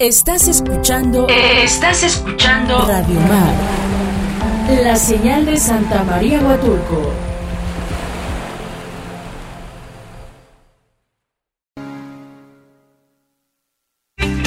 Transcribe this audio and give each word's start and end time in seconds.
Estás 0.00 0.48
escuchando. 0.48 1.28
Estás 1.28 2.02
escuchando. 2.02 2.84
Radio 2.84 3.20
Mar. 3.20 3.54
La 4.82 4.96
señal 4.96 5.46
de 5.46 5.56
Santa 5.56 6.02
María 6.02 6.40
Huatulco. 6.40 7.12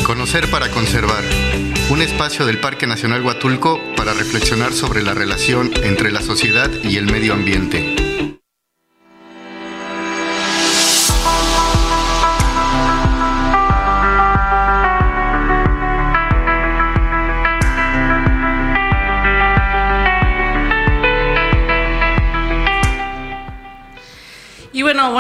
Conocer 0.06 0.52
para 0.52 0.70
conservar. 0.70 1.24
Un 1.92 2.02
espacio 2.02 2.46
del 2.46 2.60
Parque 2.60 2.86
Nacional 2.86 3.24
Huatulco 3.24 3.80
para 3.96 4.12
reflexionar 4.12 4.74
sobre 4.74 5.02
la 5.02 5.14
relación 5.14 5.72
entre 5.82 6.12
la 6.12 6.22
sociedad 6.22 6.70
y 6.84 6.98
el 6.98 7.06
medio 7.06 7.34
ambiente. 7.34 8.07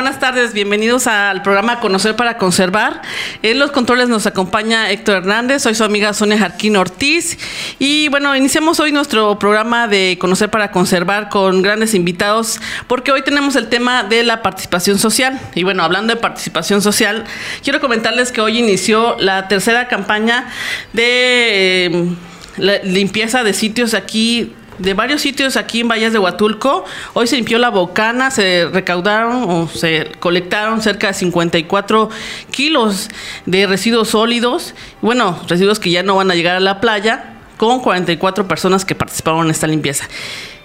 Buenas 0.08 0.22
tardes, 0.22 0.54
bienvenidos 0.54 1.06
al 1.06 1.42
programa 1.42 1.82
Conocer 1.82 2.16
para 2.16 2.38
Conservar. 2.38 3.02
En 3.44 3.60
los 3.60 3.72
controles 3.72 4.08
nos 4.08 4.26
acompaña 4.26 4.90
Héctor 4.90 5.18
Hernández, 5.18 5.64
soy 5.64 5.76
su 5.76 5.84
amiga 5.84 6.14
Sonia 6.14 6.38
Jarquín 6.38 6.78
Ortiz. 6.78 7.38
Y 7.78 8.08
bueno, 8.08 8.34
iniciamos 8.34 8.80
hoy 8.80 8.94
nuestro 8.94 9.38
programa 9.38 9.90
de 9.90 10.16
Conocer 10.18 10.50
para 10.50 10.72
Conservar 10.72 11.28
con 11.28 11.62
grandes 11.62 11.94
invitados, 11.94 12.62
porque 12.88 13.12
hoy 13.12 13.22
tenemos 13.22 13.58
el 13.58 13.68
tema 13.68 14.04
de 14.04 14.24
la 14.24 14.42
participación 14.42 14.98
social. 14.98 15.42
Y 15.56 15.64
bueno, 15.64 15.84
hablando 15.84 16.16
de 16.16 16.22
participación 16.22 16.82
social, 16.82 17.26
quiero 17.62 17.82
comentarles 17.82 18.32
que 18.32 18.40
hoy 18.40 18.60
inició 18.60 19.18
la 19.20 19.50
tercera 19.50 19.90
campaña 19.90 20.48
de 20.94 22.16
eh, 22.58 22.80
limpieza 22.86 23.44
de 23.44 23.54
sitios 23.54 23.94
aquí 23.94 24.54
de 24.80 24.94
varios 24.94 25.22
sitios 25.22 25.58
aquí 25.58 25.82
en 25.82 25.88
Valles 25.88 26.14
de 26.14 26.20
Huatulco. 26.20 26.86
Hoy 27.14 27.28
se 27.28 27.36
limpió 27.36 27.58
la 27.58 27.70
bocana, 27.70 28.32
se 28.32 28.70
recaudaron 28.72 29.50
o 29.50 29.68
se 29.68 30.12
colectaron 30.20 30.82
cerca 30.82 31.08
de 31.08 31.14
54 31.14 32.10
kilos 32.52 33.10
de 33.46 33.68
residuos 33.68 34.10
sólidos, 34.10 34.74
bueno, 35.02 35.40
residuos 35.48 35.80
que 35.80 35.92
ya 35.92 36.04
no 36.04 36.16
van 36.16 36.32
a 36.32 36.36
llegar 36.36 36.56
a 36.56 36.60
la 36.60 36.80
playa, 36.80 37.34
con 37.58 37.80
44 37.80 38.48
personas 38.48 38.86
que 38.86 38.96
participaron 38.96 39.46
en 39.46 39.52
esta 39.52 39.68
limpieza. 39.68 40.08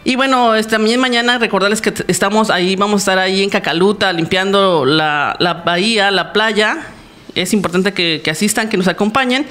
Y 0.05 0.17
bueno, 0.17 0.53
también 0.65 1.01
mañana 1.01 1.39
recordarles 1.39 1.81
que 1.81 1.95
estamos 2.09 2.51
ahí, 2.51 2.77
vamos 2.77 2.97
a 2.97 3.03
estar 3.03 3.19
ahí 3.19 3.43
en 3.43 3.51
Cacaluta 3.51 4.13
limpiando 4.13 4.85
la, 4.85 5.63
bahía, 5.65 6.11
la 6.11 6.33
playa. 6.33 6.87
Es 7.35 7.53
importante 7.53 7.93
que, 7.93 8.21
que 8.23 8.31
asistan, 8.31 8.69
que 8.69 8.77
nos 8.77 8.89
acompañen. 8.89 9.47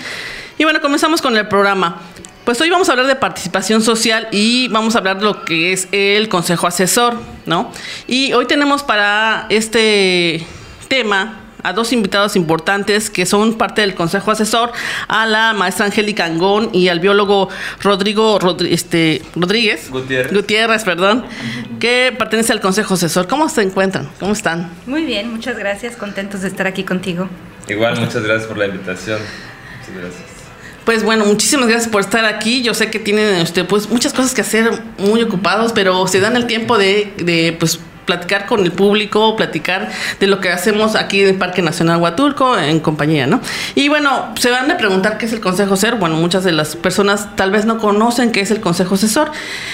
Y 0.57 0.63
bueno, 0.63 0.81
comenzamos 0.81 1.21
con 1.21 1.35
el 1.37 1.47
programa. 1.47 2.01
Pues 2.51 2.59
hoy 2.59 2.69
vamos 2.69 2.89
a 2.89 2.91
hablar 2.91 3.07
de 3.07 3.15
participación 3.15 3.81
social 3.81 4.27
y 4.29 4.67
vamos 4.67 4.95
a 4.95 4.97
hablar 4.97 5.19
de 5.19 5.23
lo 5.23 5.45
que 5.45 5.71
es 5.71 5.87
el 5.93 6.27
Consejo 6.27 6.67
Asesor, 6.67 7.15
¿no? 7.45 7.71
Y 8.07 8.33
hoy 8.33 8.45
tenemos 8.45 8.83
para 8.83 9.45
este 9.47 10.45
tema 10.89 11.39
a 11.63 11.71
dos 11.71 11.93
invitados 11.93 12.35
importantes 12.35 13.09
que 13.09 13.25
son 13.25 13.57
parte 13.57 13.79
del 13.79 13.95
Consejo 13.95 14.31
Asesor, 14.31 14.73
a 15.07 15.25
la 15.27 15.53
maestra 15.53 15.85
Angélica 15.85 16.25
Angón 16.25 16.69
y 16.73 16.89
al 16.89 16.99
biólogo 16.99 17.47
Rodrigo 17.79 18.37
este, 18.65 19.21
Rodríguez. 19.33 19.89
Gutiérrez. 19.89 20.33
Gutiérrez, 20.33 20.83
perdón, 20.83 21.23
que 21.79 22.13
pertenece 22.19 22.51
al 22.51 22.59
Consejo 22.59 22.95
Asesor. 22.95 23.29
¿Cómo 23.29 23.47
se 23.47 23.61
encuentran? 23.61 24.09
¿Cómo 24.19 24.33
están? 24.33 24.69
Muy 24.87 25.05
bien, 25.05 25.31
muchas 25.31 25.57
gracias, 25.57 25.95
contentos 25.95 26.41
de 26.41 26.49
estar 26.49 26.67
aquí 26.67 26.83
contigo. 26.83 27.29
Igual, 27.69 27.97
muchas 27.97 28.21
gracias 28.21 28.49
por 28.49 28.57
la 28.57 28.65
invitación. 28.65 29.21
Muchas 29.79 29.95
gracias. 29.95 30.30
Pues 30.85 31.03
bueno, 31.03 31.25
muchísimas 31.25 31.67
gracias 31.67 31.91
por 31.91 32.01
estar 32.01 32.25
aquí. 32.25 32.63
Yo 32.63 32.73
sé 32.73 32.89
que 32.89 32.99
tienen 32.99 33.41
usted 33.41 33.65
pues 33.65 33.89
muchas 33.89 34.13
cosas 34.13 34.33
que 34.33 34.41
hacer, 34.41 34.81
muy 34.97 35.21
ocupados, 35.21 35.73
pero 35.73 36.07
se 36.07 36.19
dan 36.19 36.35
el 36.35 36.47
tiempo 36.47 36.77
de, 36.77 37.13
de 37.17 37.55
pues 37.59 37.79
platicar 38.05 38.45
con 38.45 38.61
el 38.61 38.71
público, 38.71 39.35
platicar 39.35 39.89
de 40.19 40.27
lo 40.27 40.39
que 40.39 40.49
hacemos 40.49 40.95
aquí 40.95 41.21
en 41.21 41.29
el 41.29 41.35
Parque 41.35 41.61
Nacional 41.61 41.97
Huatulco 42.01 42.57
en 42.57 42.79
compañía, 42.79 43.27
¿no? 43.27 43.41
Y 43.75 43.89
bueno, 43.89 44.33
se 44.39 44.49
van 44.49 44.69
a 44.71 44.77
preguntar 44.77 45.17
qué 45.17 45.27
es 45.27 45.33
el 45.33 45.39
Consejo 45.39 45.75
Asesor. 45.75 45.99
Bueno, 45.99 46.15
muchas 46.15 46.43
de 46.43 46.51
las 46.51 46.75
personas 46.75 47.35
tal 47.35 47.51
vez 47.51 47.65
no 47.65 47.77
conocen 47.77 48.31
qué 48.31 48.41
es 48.41 48.51
el 48.51 48.59
Consejo 48.59 48.95
Asesor. 48.95 49.31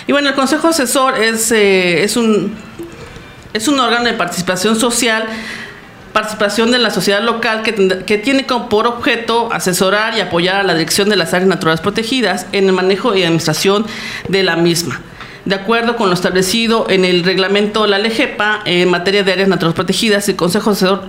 Y 0.08 0.12
bueno, 0.12 0.30
el 0.30 0.36
Consejo 0.36 0.68
Asesor 0.68 1.22
es, 1.22 1.52
eh, 1.52 2.04
es 2.04 2.18
un 2.18 2.56
es 3.54 3.68
un 3.68 3.80
órgano 3.80 4.06
de 4.06 4.14
participación 4.14 4.80
social 4.80 5.26
participación 6.18 6.72
de 6.72 6.80
la 6.80 6.90
sociedad 6.90 7.22
local 7.22 7.62
que, 7.62 8.18
tiene 8.18 8.48
como 8.48 8.70
por 8.70 8.88
objeto 8.88 9.54
asesorar 9.54 10.18
y 10.18 10.20
apoyar 10.20 10.56
a 10.56 10.64
la 10.64 10.74
dirección 10.74 11.10
de 11.10 11.16
las 11.16 11.32
áreas 11.36 11.48
naturales 11.48 11.80
protegidas 11.80 12.48
en 12.54 12.66
el 12.66 12.74
manejo 12.74 13.16
y 13.16 13.22
administración 13.22 13.86
de 14.28 14.42
la 14.42 14.56
misma. 14.56 15.00
De 15.46 15.54
acuerdo 15.54 15.96
con 15.96 16.10
lo 16.10 16.16
establecido 16.16 16.88
en 16.90 17.06
el 17.06 17.24
reglamento 17.24 17.86
la 17.86 18.00
LEGEPA 18.00 18.62
en 18.66 18.90
materia 18.90 19.22
de 19.22 19.32
áreas 19.32 19.48
naturales 19.48 19.76
protegidas, 19.76 20.28
el 20.28 20.36
Consejo 20.36 20.72
Asesor 20.72 21.04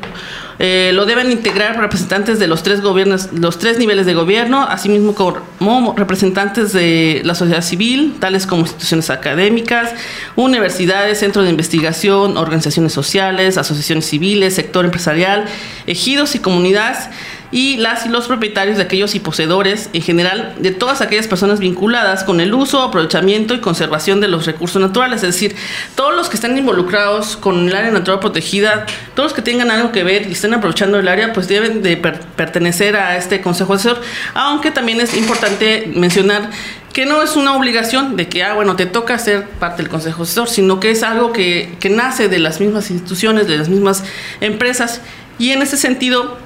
eh, 0.58 0.90
lo 0.92 1.06
deben 1.06 1.30
integrar 1.30 1.78
representantes 1.78 2.38
de 2.38 2.48
los 2.48 2.62
tres 2.62 2.80
gobiernos, 2.80 3.32
los 3.32 3.58
tres 3.58 3.78
niveles 3.78 4.06
de 4.06 4.14
gobierno, 4.14 4.62
asimismo 4.62 5.14
como 5.14 5.94
representantes 5.96 6.72
de 6.72 7.22
la 7.24 7.34
sociedad 7.34 7.62
civil, 7.62 8.16
tales 8.18 8.46
como 8.46 8.62
instituciones 8.62 9.08
académicas, 9.10 9.94
universidades, 10.34 11.20
centros 11.20 11.44
de 11.44 11.52
investigación, 11.52 12.36
organizaciones 12.36 12.92
sociales, 12.92 13.56
asociaciones 13.56 14.06
civiles, 14.06 14.54
sector 14.54 14.84
empresarial, 14.84 15.44
ejidos 15.86 16.34
y 16.34 16.40
comunidades 16.40 17.08
y 17.50 17.78
las 17.78 18.06
y 18.06 18.08
los 18.10 18.26
propietarios 18.26 18.76
de 18.76 18.82
aquellos 18.82 19.14
y 19.14 19.20
poseedores, 19.20 19.88
en 19.92 20.02
general, 20.02 20.54
de 20.58 20.70
todas 20.70 21.00
aquellas 21.00 21.26
personas 21.26 21.60
vinculadas 21.60 22.24
con 22.24 22.40
el 22.40 22.52
uso, 22.52 22.82
aprovechamiento 22.82 23.54
y 23.54 23.60
conservación 23.60 24.20
de 24.20 24.28
los 24.28 24.46
recursos 24.46 24.80
naturales, 24.80 25.22
es 25.22 25.34
decir, 25.34 25.56
todos 25.94 26.14
los 26.14 26.28
que 26.28 26.36
están 26.36 26.56
involucrados 26.58 27.36
con 27.36 27.68
el 27.68 27.74
área 27.74 27.90
natural 27.90 28.20
protegida, 28.20 28.86
todos 29.14 29.30
los 29.30 29.34
que 29.34 29.42
tengan 29.42 29.70
algo 29.70 29.92
que 29.92 30.04
ver 30.04 30.28
y 30.28 30.32
estén 30.32 30.52
aprovechando 30.52 30.98
el 30.98 31.08
área, 31.08 31.32
pues 31.32 31.48
deben 31.48 31.82
de 31.82 31.96
pertenecer 31.96 32.96
a 32.96 33.16
este 33.16 33.40
Consejo 33.40 33.74
Asesor, 33.74 34.00
aunque 34.34 34.70
también 34.70 35.00
es 35.00 35.16
importante 35.16 35.90
mencionar 35.94 36.50
que 36.92 37.06
no 37.06 37.22
es 37.22 37.36
una 37.36 37.54
obligación 37.54 38.16
de 38.16 38.28
que, 38.28 38.42
ah, 38.42 38.54
bueno, 38.54 38.74
te 38.76 38.86
toca 38.86 39.18
ser 39.18 39.44
parte 39.44 39.82
del 39.82 39.90
Consejo 39.90 40.24
Asesor, 40.24 40.48
sino 40.48 40.80
que 40.80 40.90
es 40.90 41.02
algo 41.02 41.32
que, 41.32 41.74
que 41.80 41.90
nace 41.90 42.28
de 42.28 42.38
las 42.38 42.60
mismas 42.60 42.90
instituciones, 42.90 43.46
de 43.46 43.56
las 43.56 43.68
mismas 43.68 44.04
empresas, 44.40 45.00
y 45.38 45.50
en 45.50 45.62
ese 45.62 45.76
sentido, 45.76 46.36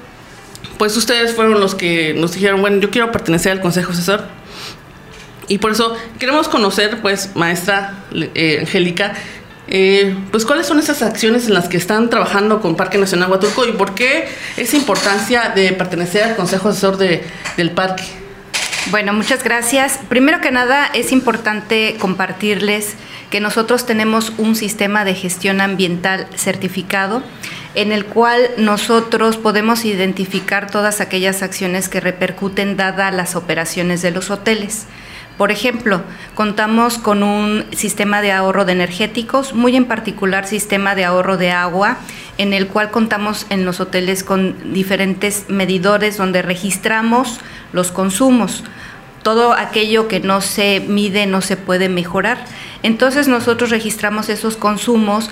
pues 0.77 0.95
ustedes 0.97 1.33
fueron 1.33 1.59
los 1.59 1.75
que 1.75 2.13
nos 2.13 2.33
dijeron, 2.33 2.61
bueno, 2.61 2.79
yo 2.79 2.89
quiero 2.89 3.11
pertenecer 3.11 3.51
al 3.51 3.61
Consejo 3.61 3.91
Asesor. 3.91 4.25
Y 5.47 5.57
por 5.57 5.71
eso 5.71 5.95
queremos 6.19 6.47
conocer, 6.47 7.01
pues, 7.01 7.31
maestra 7.35 8.05
eh, 8.13 8.59
Angélica, 8.61 9.13
eh, 9.67 10.15
pues 10.31 10.45
cuáles 10.45 10.67
son 10.67 10.79
esas 10.79 11.01
acciones 11.01 11.47
en 11.47 11.53
las 11.53 11.67
que 11.69 11.77
están 11.77 12.09
trabajando 12.09 12.61
con 12.61 12.75
Parque 12.75 12.97
Nacional 12.97 13.31
Huatulco 13.31 13.65
y 13.65 13.71
por 13.71 13.95
qué 13.95 14.27
esa 14.57 14.75
importancia 14.75 15.51
de 15.55 15.71
pertenecer 15.73 16.23
al 16.23 16.35
Consejo 16.35 16.69
Asesor 16.69 16.97
de, 16.97 17.23
del 17.57 17.71
parque. 17.71 18.03
Bueno, 18.91 19.13
muchas 19.13 19.43
gracias. 19.43 19.99
Primero 20.09 20.41
que 20.41 20.51
nada, 20.51 20.87
es 20.93 21.13
importante 21.13 21.95
compartirles 21.99 22.95
que 23.29 23.39
nosotros 23.39 23.85
tenemos 23.85 24.33
un 24.37 24.55
sistema 24.55 25.05
de 25.05 25.15
gestión 25.15 25.61
ambiental 25.61 26.27
certificado 26.35 27.23
en 27.75 27.91
el 27.91 28.05
cual 28.05 28.49
nosotros 28.57 29.37
podemos 29.37 29.85
identificar 29.85 30.69
todas 30.69 31.01
aquellas 31.01 31.41
acciones 31.41 31.89
que 31.89 31.99
repercuten 31.99 32.77
dada 32.77 33.11
las 33.11 33.35
operaciones 33.35 34.01
de 34.01 34.11
los 34.11 34.29
hoteles. 34.29 34.87
Por 35.37 35.49
ejemplo, 35.51 36.03
contamos 36.35 36.99
con 36.99 37.23
un 37.23 37.65
sistema 37.71 38.21
de 38.21 38.31
ahorro 38.31 38.65
de 38.65 38.73
energéticos, 38.73 39.53
muy 39.55 39.75
en 39.75 39.85
particular 39.85 40.45
sistema 40.45 40.93
de 40.93 41.05
ahorro 41.05 41.37
de 41.37 41.51
agua, 41.51 41.97
en 42.37 42.53
el 42.53 42.67
cual 42.67 42.91
contamos 42.91 43.47
en 43.49 43.65
los 43.65 43.79
hoteles 43.79 44.23
con 44.23 44.73
diferentes 44.73 45.45
medidores 45.49 46.17
donde 46.17 46.43
registramos 46.43 47.39
los 47.71 47.91
consumos. 47.91 48.63
Todo 49.23 49.53
aquello 49.53 50.07
que 50.07 50.19
no 50.19 50.41
se 50.41 50.81
mide 50.81 51.25
no 51.25 51.41
se 51.41 51.57
puede 51.57 51.89
mejorar. 51.89 52.45
Entonces 52.83 53.27
nosotros 53.27 53.71
registramos 53.71 54.29
esos 54.29 54.55
consumos 54.55 55.31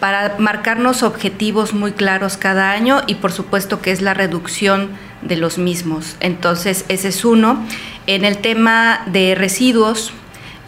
para 0.00 0.36
marcarnos 0.38 1.02
objetivos 1.02 1.74
muy 1.74 1.92
claros 1.92 2.36
cada 2.36 2.72
año 2.72 3.02
y 3.06 3.16
por 3.16 3.32
supuesto 3.32 3.80
que 3.80 3.92
es 3.92 4.00
la 4.00 4.14
reducción 4.14 4.90
de 5.22 5.36
los 5.36 5.58
mismos. 5.58 6.16
Entonces, 6.20 6.86
ese 6.88 7.08
es 7.08 7.24
uno. 7.24 7.64
En 8.06 8.24
el 8.24 8.38
tema 8.38 9.02
de 9.06 9.34
residuos, 9.34 10.12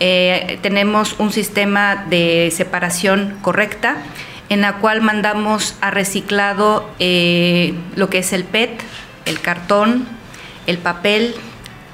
eh, 0.01 0.59
tenemos 0.63 1.17
un 1.19 1.33
sistema 1.33 2.05
de 2.11 2.53
separación 2.55 3.39
correcta 3.41 3.97
en 4.49 4.61
la 4.61 4.75
cual 4.75 5.01
mandamos 5.01 5.77
a 5.81 5.91
reciclado 5.91 6.91
eh, 6.99 7.75
lo 7.97 8.11
que 8.11 8.19
es 8.19 8.35
el 8.35 8.45
PET, 8.45 8.83
el 9.25 9.41
cartón, 9.41 10.07
el 10.67 10.77
papel, 10.77 11.35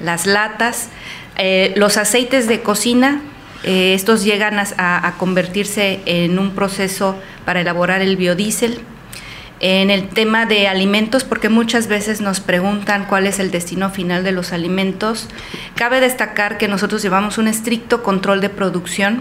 las 0.00 0.26
latas, 0.26 0.88
eh, 1.36 1.72
los 1.76 1.96
aceites 1.96 2.48
de 2.48 2.62
cocina, 2.62 3.20
eh, 3.64 3.94
estos 3.94 4.24
llegan 4.24 4.58
a, 4.58 5.14
convertirse 5.18 6.00
en 6.06 6.38
un 6.38 6.54
proceso 6.54 7.16
para 7.44 7.60
elaborar 7.60 8.02
el 8.02 8.16
biodiesel. 8.16 8.80
En 9.60 9.90
el 9.90 10.08
tema 10.08 10.46
de 10.46 10.68
alimentos, 10.68 11.24
porque 11.24 11.48
muchas 11.48 11.88
veces 11.88 12.20
nos 12.20 12.38
preguntan 12.38 13.06
cuál 13.06 13.26
es 13.26 13.40
el 13.40 13.50
destino 13.50 13.90
final 13.90 14.22
de 14.22 14.30
los 14.30 14.52
alimentos, 14.52 15.28
cabe 15.74 16.00
destacar 16.00 16.58
que 16.58 16.68
nosotros 16.68 17.02
llevamos 17.02 17.38
un 17.38 17.48
estricto 17.48 18.04
control 18.04 18.40
de 18.40 18.50
producción, 18.50 19.20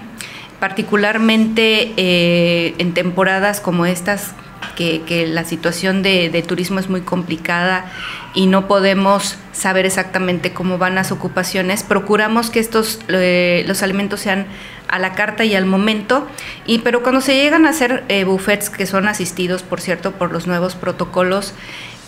particularmente 0.60 1.94
eh, 1.98 2.76
en 2.78 2.94
temporadas 2.94 3.60
como 3.60 3.88
estas 3.88 4.36
que, 4.78 5.28
la 5.28 5.44
situación 5.44 6.04
de, 6.04 6.44
turismo 6.48 6.80
es 6.80 6.88
muy 6.88 7.02
complicada 7.02 7.92
y 8.36 8.46
no 8.46 8.68
podemos 8.68 9.38
saber 9.52 9.86
exactamente 9.86 10.54
cómo 10.54 10.78
van 10.78 10.96
las 10.96 11.12
ocupaciones. 11.12 11.84
Procuramos 11.84 12.52
que 12.52 12.60
estos 12.60 13.00
eh, 13.08 13.66
los 13.68 13.82
alimentos 13.82 14.22
sean 14.22 14.46
a 14.88 15.00
la 15.00 15.14
carta 15.14 15.44
y 15.44 15.56
al 15.56 15.66
momento, 15.66 16.28
y 16.66 16.80
pero 16.80 17.02
cuando 17.02 17.20
se 17.22 17.36
llegan 17.36 17.66
a 17.66 17.72
hacer 17.72 18.06
eh, 18.08 18.24
buffets 18.24 18.70
que 18.70 18.86
son 18.86 19.08
asistidos, 19.08 19.64
por 19.64 19.82
cierto, 19.82 20.12
por 20.14 20.32
los 20.32 20.48
nuevos 20.48 20.76
protocolos, 20.76 21.54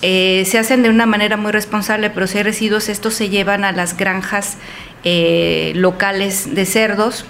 eh, 0.02 0.44
se 0.46 0.60
hacen 0.60 0.84
de 0.84 0.90
una 0.90 1.06
manera 1.06 1.36
muy 1.36 1.52
responsable, 1.52 2.10
pero 2.10 2.28
si 2.28 2.38
hay 2.38 2.44
residuos, 2.44 2.88
estos 2.88 3.16
se 3.16 3.30
llevan 3.30 3.66
a 3.66 3.72
las 3.72 3.98
granjas 3.98 4.58
locales 5.74 6.54
de 6.54 6.66
cerdos. 6.66 7.26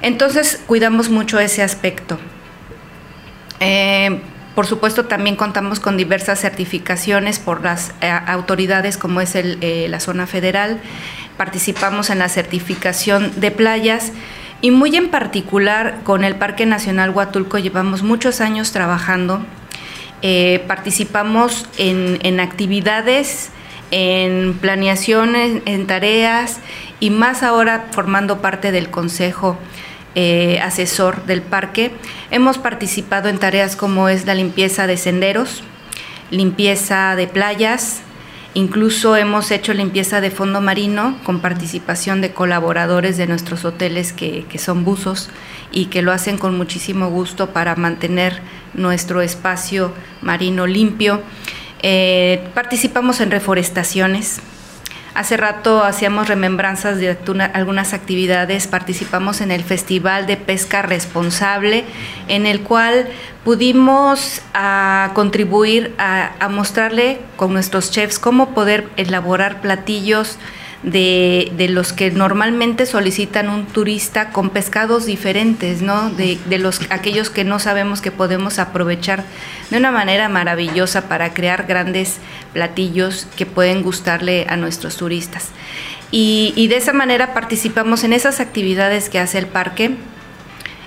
Entonces 0.00 0.62
cuidamos 0.66 1.10
mucho 1.10 1.40
ese 1.40 1.62
aspecto. 1.62 2.18
Por 4.54 4.66
supuesto, 4.66 5.06
también 5.06 5.34
contamos 5.34 5.80
con 5.80 5.96
diversas 5.96 6.40
certificaciones 6.40 7.40
por 7.40 7.62
las 7.62 7.92
eh, 8.00 8.08
autoridades 8.08 8.96
como 8.96 9.20
es 9.20 9.34
el, 9.34 9.58
eh, 9.60 9.88
la 9.88 9.98
zona 9.98 10.28
federal. 10.28 10.80
Participamos 11.36 12.08
en 12.10 12.20
la 12.20 12.28
certificación 12.28 13.32
de 13.40 13.50
playas 13.50 14.12
y 14.60 14.70
muy 14.70 14.94
en 14.94 15.08
particular 15.08 16.00
con 16.04 16.22
el 16.22 16.36
Parque 16.36 16.66
Nacional 16.66 17.10
Huatulco 17.10 17.58
llevamos 17.58 18.04
muchos 18.04 18.40
años 18.40 18.70
trabajando. 18.70 19.44
Eh, 20.22 20.62
participamos 20.68 21.66
en, 21.76 22.18
en 22.22 22.38
actividades, 22.38 23.50
en 23.90 24.56
planeaciones, 24.60 25.62
en 25.66 25.88
tareas 25.88 26.60
y 27.00 27.10
más 27.10 27.42
ahora 27.42 27.86
formando 27.90 28.40
parte 28.40 28.70
del 28.70 28.88
Consejo 28.88 29.58
eh, 30.14 30.60
asesor 30.60 31.24
del 31.26 31.42
parque. 31.42 31.90
Hemos 32.30 32.58
participado 32.58 33.28
en 33.28 33.38
tareas 33.38 33.76
como 33.76 34.08
es 34.08 34.26
la 34.26 34.34
limpieza 34.34 34.86
de 34.86 34.96
senderos, 34.96 35.62
limpieza 36.30 37.16
de 37.16 37.26
playas, 37.26 38.02
incluso 38.54 39.16
hemos 39.16 39.50
hecho 39.50 39.74
limpieza 39.74 40.20
de 40.20 40.30
fondo 40.30 40.60
marino 40.60 41.18
con 41.24 41.40
participación 41.40 42.20
de 42.20 42.32
colaboradores 42.32 43.16
de 43.16 43.26
nuestros 43.26 43.64
hoteles 43.64 44.12
que, 44.12 44.46
son 44.58 44.84
buzos 44.84 45.30
y 45.72 45.86
que 45.86 46.02
lo 46.02 46.12
hacen 46.12 46.38
con 46.38 46.56
muchísimo 46.56 47.10
gusto 47.10 47.50
para 47.50 47.74
mantener 47.74 48.40
nuestro 48.74 49.20
espacio 49.20 49.92
marino 50.22 50.66
limpio. 50.66 51.22
Eh, 51.82 52.48
participamos 52.54 53.20
en 53.20 53.30
reforestaciones, 53.30 54.40
Hace 55.14 55.36
rato 55.36 55.84
hacíamos 55.84 56.26
remembranzas 56.26 56.98
de 56.98 57.16
algunas 57.52 57.94
actividades, 57.94 58.66
participamos 58.66 59.40
en 59.40 59.52
el 59.52 59.62
Festival 59.62 60.26
de 60.26 60.36
Pesca 60.36 60.82
Responsable, 60.82 61.84
en 62.26 62.46
el 62.46 62.62
cual 62.62 63.06
pudimos 63.44 64.42
ah, 64.54 65.12
contribuir 65.14 65.94
a 65.98 66.48
mostrarle 66.50 67.20
con 67.36 67.52
nuestros 67.52 67.92
chefs 67.92 68.18
cómo 68.18 68.54
poder 68.54 68.88
elaborar 68.96 69.60
platillos 69.60 70.36
de, 70.84 71.50
de, 71.56 71.68
los 71.68 71.92
que 71.92 72.10
normalmente 72.10 72.84
solicitan 72.84 73.48
un 73.48 73.66
turista 73.66 74.30
con 74.30 74.50
pescados 74.50 75.06
diferentes, 75.06 75.80
¿no? 75.80 76.10
De, 76.10 76.38
de, 76.46 76.58
los 76.58 76.80
aquellos 76.90 77.30
que 77.30 77.42
no 77.42 77.58
sabemos 77.58 78.00
que 78.02 78.10
podemos 78.10 78.58
aprovechar 78.58 79.24
de 79.70 79.78
una 79.78 79.90
manera 79.90 80.28
maravillosa 80.28 81.08
para 81.08 81.32
crear 81.32 81.66
grandes 81.66 82.18
platillos 82.52 83.26
que 83.36 83.46
pueden 83.46 83.82
gustarle 83.82 84.46
a 84.48 84.56
nuestros 84.56 84.96
turistas. 84.96 85.48
Y, 86.10 86.52
y 86.54 86.68
de 86.68 86.76
esa 86.76 86.92
manera 86.92 87.32
participamos 87.32 88.04
en 88.04 88.12
esas 88.12 88.40
actividades 88.40 89.08
que 89.08 89.18
hace 89.18 89.38
el 89.38 89.46
parque. 89.46 89.96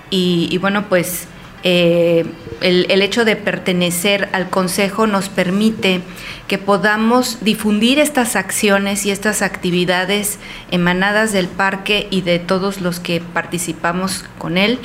Y, 0.09 0.47
y 0.51 0.57
bueno, 0.59 0.85
pues 0.87 1.27
eh, 1.63 2.25
el, 2.61 3.01
hecho 3.01 3.25
de 3.25 3.35
pertenecer 3.35 4.29
al 4.31 4.49
Consejo 4.49 5.07
nos 5.07 5.29
permite 5.29 6.01
que 6.47 6.57
podamos 6.57 7.43
difundir 7.43 7.99
estas 7.99 8.35
acciones 8.35 9.05
y 9.05 9.11
estas 9.11 9.41
actividades 9.41 10.39
emanadas 10.71 11.33
del 11.33 11.47
parque 11.47 12.07
y 12.09 12.21
de 12.21 12.39
todos 12.39 12.81
los 12.81 12.99
que 12.99 13.21
participamos 13.21 14.23
con 14.37 14.57
él 14.57 14.79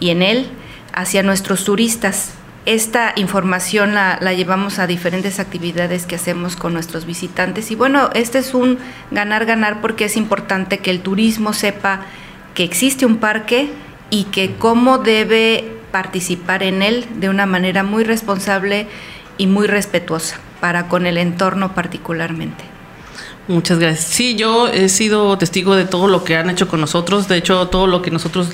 y 0.00 0.10
en 0.10 0.22
él 0.22 0.48
hacia 0.92 1.22
nuestros 1.22 1.64
turistas. 1.64 2.32
Esta 2.64 3.12
información 3.16 3.94
la, 3.94 4.18
la 4.22 4.32
llevamos 4.32 4.78
a 4.78 4.86
diferentes 4.86 5.38
actividades 5.38 6.06
que 6.06 6.14
hacemos 6.14 6.56
con 6.56 6.72
nuestros 6.72 7.04
visitantes 7.04 7.70
y 7.70 7.74
bueno, 7.74 8.08
este 8.14 8.38
es 8.38 8.54
un 8.54 8.78
ganar-ganar 9.10 9.80
porque 9.82 10.06
es 10.06 10.16
importante 10.16 10.78
que 10.78 10.90
el 10.90 11.00
turismo 11.00 11.52
sepa 11.52 12.00
que 12.54 12.64
existe 12.64 13.04
un 13.04 13.18
parque 13.18 13.68
y 14.10 14.24
que 14.24 14.54
cómo 14.56 14.98
debe 14.98 15.73
participar 15.94 16.64
en 16.64 16.82
él 16.82 17.06
de 17.20 17.28
una 17.28 17.46
manera 17.46 17.84
muy 17.84 18.02
responsable 18.02 18.88
y 19.38 19.46
muy 19.46 19.68
respetuosa 19.68 20.40
para 20.60 20.88
con 20.88 21.06
el 21.06 21.16
entorno 21.18 21.72
particularmente. 21.72 22.73
Muchas 23.46 23.78
gracias. 23.78 24.06
Sí, 24.06 24.36
yo 24.36 24.68
he 24.68 24.88
sido 24.88 25.36
testigo 25.36 25.76
de 25.76 25.84
todo 25.84 26.08
lo 26.08 26.24
que 26.24 26.34
han 26.36 26.48
hecho 26.48 26.66
con 26.66 26.80
nosotros. 26.80 27.28
De 27.28 27.36
hecho, 27.36 27.68
todo 27.68 27.86
lo 27.86 28.00
que 28.00 28.10
nosotros 28.10 28.48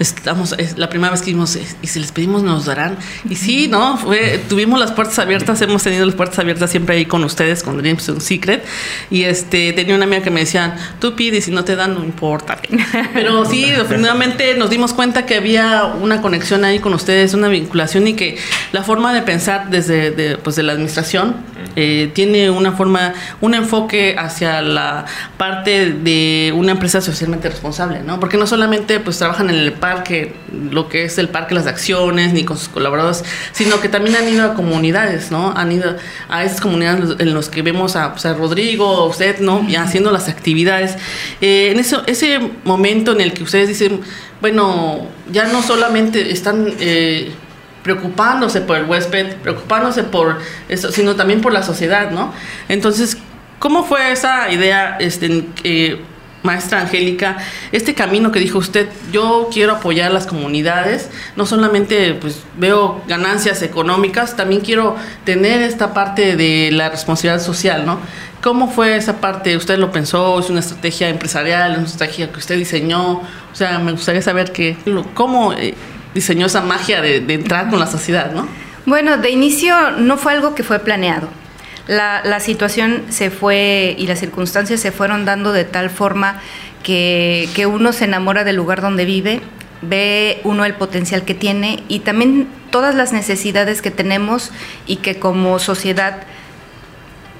les 0.00 0.16
damos, 0.24 0.54
es 0.58 0.76
la 0.78 0.88
primera 0.88 1.12
vez 1.12 1.22
que 1.22 1.30
vimos, 1.30 1.56
y 1.80 1.86
si 1.86 2.00
les 2.00 2.10
pedimos, 2.10 2.42
nos 2.42 2.64
darán. 2.64 2.98
Y 3.28 3.36
sí, 3.36 3.68
¿no? 3.68 3.96
Fue, 3.98 4.40
tuvimos 4.48 4.80
las 4.80 4.90
puertas 4.90 5.18
abiertas, 5.20 5.62
hemos 5.62 5.84
tenido 5.84 6.04
las 6.04 6.16
puertas 6.16 6.40
abiertas 6.40 6.70
siempre 6.70 6.96
ahí 6.96 7.06
con 7.06 7.22
ustedes, 7.22 7.62
con 7.62 7.78
Dreams 7.78 8.08
un 8.08 8.20
Secret. 8.20 8.64
Y 9.10 9.22
este, 9.24 9.72
tenía 9.74 9.94
una 9.94 10.06
amiga 10.06 10.22
que 10.22 10.30
me 10.30 10.40
decían, 10.40 10.74
tú 10.98 11.14
pides, 11.14 11.46
y 11.46 11.52
no 11.52 11.64
te 11.64 11.76
dan, 11.76 11.94
no 11.94 12.02
importa. 12.02 12.60
Pero 13.14 13.44
sí, 13.44 13.70
definitivamente 13.70 14.54
nos 14.54 14.70
dimos 14.70 14.92
cuenta 14.92 15.24
que 15.24 15.36
había 15.36 15.84
una 15.84 16.20
conexión 16.20 16.64
ahí 16.64 16.80
con 16.80 16.94
ustedes, 16.94 17.34
una 17.34 17.46
vinculación 17.46 18.08
y 18.08 18.14
que 18.14 18.38
la 18.72 18.82
forma 18.82 19.14
de 19.14 19.22
pensar 19.22 19.70
desde 19.70 20.10
de, 20.10 20.36
pues 20.36 20.56
de 20.56 20.64
la 20.64 20.72
administración 20.72 21.51
eh, 21.76 22.10
tiene 22.14 22.50
una 22.50 22.72
forma, 22.72 23.14
un 23.40 23.54
enfoque 23.54 24.16
hacia 24.18 24.62
la 24.62 25.06
parte 25.36 25.92
de 25.92 26.52
una 26.54 26.72
empresa 26.72 27.00
socialmente 27.00 27.48
responsable, 27.48 28.00
¿no? 28.00 28.20
Porque 28.20 28.36
no 28.36 28.46
solamente 28.46 29.00
pues 29.00 29.18
trabajan 29.18 29.50
en 29.50 29.56
el 29.56 29.72
parque, 29.72 30.34
lo 30.70 30.88
que 30.88 31.04
es 31.04 31.18
el 31.18 31.28
parque, 31.28 31.54
las 31.54 31.66
acciones, 31.66 32.32
ni 32.32 32.44
con 32.44 32.58
sus 32.58 32.68
colaboradores, 32.68 33.24
sino 33.52 33.80
que 33.80 33.88
también 33.88 34.16
han 34.16 34.28
ido 34.28 34.44
a 34.44 34.54
comunidades, 34.54 35.30
¿no? 35.30 35.52
Han 35.56 35.72
ido 35.72 35.96
a 36.28 36.44
esas 36.44 36.60
comunidades 36.60 37.16
en 37.18 37.34
los 37.34 37.48
que 37.48 37.62
vemos 37.62 37.96
a, 37.96 38.12
pues, 38.12 38.24
Rodrigo, 38.36 39.06
usted, 39.06 39.40
¿no? 39.40 39.64
Y 39.68 39.76
haciendo 39.76 40.10
las 40.10 40.28
actividades. 40.28 40.96
Eh, 41.40 41.70
en 41.72 41.78
eso, 41.78 42.02
ese 42.06 42.40
momento 42.64 43.12
en 43.12 43.20
el 43.20 43.32
que 43.32 43.42
ustedes 43.42 43.68
dicen, 43.68 44.00
bueno, 44.40 45.06
ya 45.30 45.46
no 45.46 45.62
solamente 45.62 46.32
están... 46.32 46.72
Eh, 46.80 47.32
preocupándose 47.82 48.60
por 48.60 48.76
el 48.76 48.84
huésped, 48.84 49.36
preocupándose 49.36 50.04
por 50.04 50.38
eso, 50.68 50.92
sino 50.92 51.16
también 51.16 51.40
por 51.40 51.52
la 51.52 51.62
sociedad, 51.62 52.10
¿no? 52.10 52.32
Entonces, 52.68 53.16
¿cómo 53.58 53.84
fue 53.84 54.12
esa 54.12 54.50
idea, 54.52 54.96
este, 55.00 55.46
maestra 56.42 56.80
Angélica, 56.80 57.38
este 57.70 57.94
camino 57.94 58.32
que 58.32 58.40
dijo 58.40 58.58
usted, 58.58 58.88
yo 59.12 59.48
quiero 59.52 59.74
apoyar 59.74 60.10
a 60.10 60.14
las 60.14 60.26
comunidades, 60.26 61.08
no 61.36 61.46
solamente 61.46 62.14
pues 62.14 62.42
veo 62.56 63.02
ganancias 63.06 63.62
económicas, 63.62 64.36
también 64.36 64.60
quiero 64.60 64.96
tener 65.24 65.62
esta 65.62 65.94
parte 65.94 66.36
de 66.36 66.70
la 66.72 66.88
responsabilidad 66.88 67.42
social, 67.42 67.86
¿no? 67.86 68.00
¿Cómo 68.42 68.68
fue 68.68 68.96
esa 68.96 69.20
parte? 69.20 69.56
¿Usted 69.56 69.78
lo 69.78 69.92
pensó? 69.92 70.40
¿Es 70.40 70.50
una 70.50 70.58
estrategia 70.58 71.08
empresarial? 71.08 71.76
¿Una 71.76 71.86
estrategia 71.86 72.32
que 72.32 72.38
usted 72.40 72.56
diseñó? 72.56 73.18
O 73.20 73.54
sea, 73.54 73.78
me 73.78 73.92
gustaría 73.92 74.20
saber 74.20 74.50
que, 74.50 74.76
cómo 75.14 75.52
eh, 75.52 75.74
diseñó 76.14 76.46
esa 76.46 76.60
magia 76.60 77.00
de, 77.00 77.16
entrar 77.32 77.70
con 77.70 77.78
la 77.78 77.86
sociedad, 77.86 78.32
¿no? 78.32 78.48
Bueno, 78.86 79.16
de 79.16 79.30
inicio 79.30 79.92
no 79.92 80.16
fue 80.16 80.32
algo 80.32 80.54
que 80.54 80.62
fue 80.62 80.78
planeado. 80.80 81.28
La, 81.86 82.40
situación 82.40 83.02
se 83.08 83.30
fue 83.30 83.94
y 83.98 84.06
las 84.06 84.20
circunstancias 84.20 84.80
se 84.80 84.92
fueron 84.92 85.24
dando 85.24 85.52
de 85.52 85.64
tal 85.64 85.90
forma 85.90 86.40
que, 86.82 87.48
que 87.54 87.66
uno 87.66 87.92
se 87.92 88.04
enamora 88.04 88.44
del 88.44 88.56
lugar 88.56 88.80
donde 88.80 89.04
vive, 89.04 89.40
ve 89.82 90.40
uno 90.44 90.64
el 90.64 90.74
potencial 90.74 91.22
que 91.24 91.34
tiene 91.34 91.82
y 91.88 92.00
también 92.00 92.48
todas 92.70 92.94
las 92.94 93.12
necesidades 93.12 93.82
que 93.82 93.90
tenemos 93.90 94.50
y 94.86 94.96
que 94.96 95.16
como 95.16 95.58
sociedad 95.58 96.22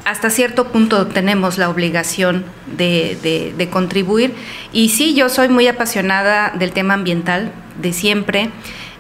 hasta 0.05 0.31
cierto 0.31 0.69
punto 0.69 1.07
tenemos 1.07 1.59
la 1.59 1.69
obligación 1.69 2.45
de, 2.77 3.55
de, 3.57 3.69
contribuir. 3.69 4.35
Y 4.73 4.89
sí, 4.89 5.15
yo 5.15 5.29
soy 5.29 5.49
muy 5.49 5.69
apasionada 5.69 6.51
del 6.51 6.73
tema 6.73 6.95
ambiental, 6.95 7.53
de 7.81 7.93
siempre. 7.93 8.51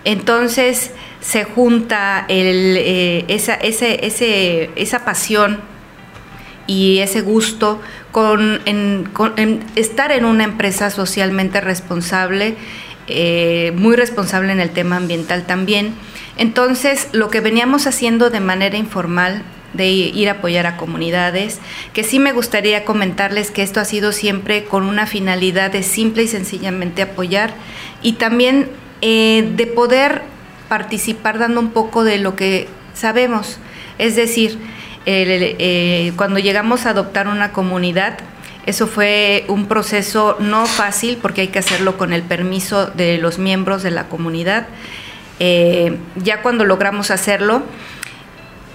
Entonces 0.04 0.92
se 1.20 1.44
junta 1.44 2.24
eh, 2.28 3.24
esa, 3.28 3.54
esa 3.54 5.04
pasión 5.04 5.60
y 6.66 6.98
ese 6.98 7.20
gusto 7.20 7.80
con, 8.12 8.60
estar 9.76 10.12
en 10.12 10.24
una 10.24 10.44
empresa 10.44 10.90
socialmente 10.90 11.60
responsable, 11.60 12.56
eh, 13.08 13.72
muy 13.76 13.96
responsable 13.96 14.52
en 14.52 14.60
el 14.60 14.70
tema 14.70 14.96
ambiental 14.96 15.44
también 15.44 15.94
Entonces, 16.36 17.08
lo 17.12 17.30
que 17.30 17.40
veníamos 17.40 17.86
haciendo 17.86 18.30
de 18.30 18.40
manera 18.40 18.76
informal 18.76 19.42
de 19.74 19.88
ir 19.88 20.28
a 20.28 20.32
apoyar 20.32 20.66
a 20.66 20.76
comunidades, 20.76 21.58
que 21.94 22.04
sí 22.04 22.18
me 22.18 22.32
gustaría 22.32 22.84
comentarles 22.84 23.50
que 23.50 23.62
esto 23.62 23.80
ha 23.80 23.84
sido 23.86 24.12
siempre 24.12 24.64
con 24.64 24.84
una 24.84 25.06
finalidad 25.06 25.70
de 25.70 25.82
simple 25.82 26.24
y 26.24 26.28
sencillamente 26.28 27.02
apoyar 27.02 27.54
y 28.02 28.14
también 28.14 28.68
eh, 29.00 29.50
de 29.56 29.66
poder 29.66 30.22
participar 30.68 31.38
dando 31.38 31.60
un 31.60 31.70
poco 31.70 32.04
de 32.04 32.18
lo 32.18 32.36
que 32.36 32.68
sabemos. 32.94 33.58
Es 33.98 34.16
decir, 34.16 34.58
eh, 35.06 36.12
cuando 36.16 36.38
llegamos 36.38 36.86
a 36.86 36.90
adoptar 36.90 37.28
una 37.28 37.52
comunidad, 37.52 38.18
eso 38.64 38.86
fue 38.86 39.44
un 39.48 39.66
proceso 39.66 40.36
no 40.38 40.66
fácil 40.66 41.18
porque 41.20 41.42
hay 41.42 41.48
que 41.48 41.58
hacerlo 41.58 41.98
con 41.98 42.12
el 42.12 42.22
permiso 42.22 42.86
de 42.86 43.18
los 43.18 43.38
miembros 43.38 43.82
de 43.82 43.90
la 43.90 44.08
comunidad. 44.08 44.68
Eh, 45.40 45.98
ya 46.16 46.42
cuando 46.42 46.64
logramos 46.64 47.10
hacerlo, 47.10 47.62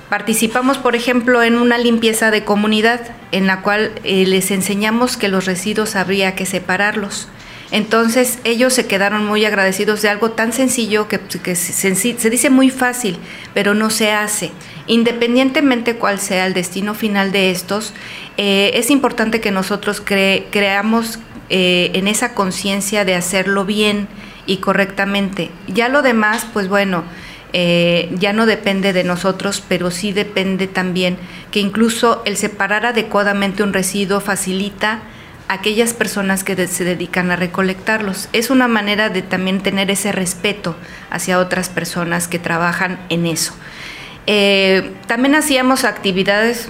Participamos, 0.10 0.78
por 0.78 0.96
ejemplo, 0.96 1.44
en 1.44 1.58
una 1.58 1.78
limpieza 1.78 2.32
de 2.32 2.46
comunidad 2.46 3.02
en 3.34 3.46
la 3.46 3.62
cual 3.62 3.92
les 4.06 4.52
enseñamos 4.52 5.18
que 5.18 5.28
los 5.28 5.44
residuos 5.44 5.98
habría 5.98 6.34
que 6.34 6.46
separarlos. 6.46 7.28
Entonces 7.72 8.40
ellos 8.44 8.74
se 8.74 8.88
quedaron 8.88 9.26
muy 9.26 9.44
agradecidos 9.44 10.02
de 10.02 10.10
algo 10.10 10.32
tan 10.32 10.54
sencillo 10.54 11.08
que, 11.08 11.56
se, 11.56 12.30
dice 12.30 12.50
muy 12.50 12.70
fácil, 12.70 13.18
pero 13.54 13.74
no 13.74 13.90
se 13.90 14.12
hace. 14.12 14.52
Independientemente 14.88 15.96
cuál 15.96 16.20
sea 16.20 16.46
el 16.46 16.54
destino 16.54 16.96
final 16.96 17.32
de 17.32 17.52
estos, 17.52 17.94
eh, 18.38 18.72
es 18.76 18.90
importante 18.90 19.42
que 19.42 19.52
nosotros 19.52 20.02
creamos 20.02 21.20
eh, 21.50 21.92
en 21.94 22.08
esa 22.08 22.34
conciencia 22.34 23.04
de 23.04 23.16
hacerlo 23.16 23.66
bien 23.66 24.08
y 24.46 24.58
correctamente. 24.58 25.52
Ya 25.68 25.90
lo 25.90 26.02
demás, 26.02 26.48
pues 26.54 26.70
bueno, 26.70 27.04
eh, 27.52 28.10
ya 28.18 28.34
no 28.34 28.46
depende 28.46 28.94
de 28.94 29.04
nosotros, 29.04 29.64
pero 29.68 29.92
sí 29.92 30.14
depende 30.14 30.68
también 30.68 31.18
que 31.52 31.60
incluso 31.60 32.22
el 32.26 32.38
separar 32.38 32.86
adecuadamente 32.86 33.64
un 33.64 33.74
residuo 33.74 34.22
facilita 34.22 35.02
aquellas 35.48 35.94
personas 35.94 36.44
que 36.44 36.68
se 36.68 36.84
dedican 36.84 37.32
a 37.32 37.36
recolectarlos. 37.36 38.30
Es 38.34 38.50
una 38.50 38.68
manera 38.68 39.10
de 39.10 39.22
también 39.22 39.62
tener 39.62 39.90
ese 39.92 40.12
respeto 40.12 40.76
hacia 41.10 41.40
otras 41.40 41.70
personas 41.70 42.28
que 42.28 42.40
trabajan 42.40 43.00
en 43.10 43.26
eso. 43.26 43.54
Eh, 44.26 44.92
también 45.08 45.36
hacíamos 45.36 45.86
actividades, 45.86 46.70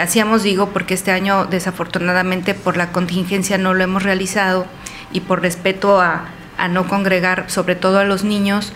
hacíamos 0.00 0.42
digo 0.42 0.70
porque 0.70 0.94
este 0.94 1.10
año 1.10 1.46
desafortunadamente 1.46 2.52
por 2.52 2.76
la 2.76 2.92
contingencia 2.92 3.56
no 3.56 3.72
lo 3.72 3.82
hemos 3.82 4.02
realizado 4.02 4.66
y 5.10 5.20
por 5.20 5.40
respeto 5.40 6.00
a, 6.00 6.28
no 6.70 6.88
congregar 6.88 7.44
sobre 7.46 7.76
todo 7.76 8.00
a 8.00 8.04
los 8.04 8.24
niños 8.24 8.72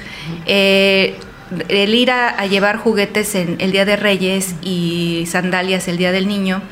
el 1.68 1.94
ir 1.94 2.10
a, 2.10 2.46
llevar 2.46 2.76
juguetes 2.78 3.34
en 3.34 3.56
el 3.58 3.72
Día 3.72 3.84
de 3.84 3.96
Reyes 3.96 4.54
y 4.62 5.24
sandalias 5.26 5.88
el 5.88 5.96
Día 5.96 6.12
del 6.12 6.28
Niño, 6.28 6.62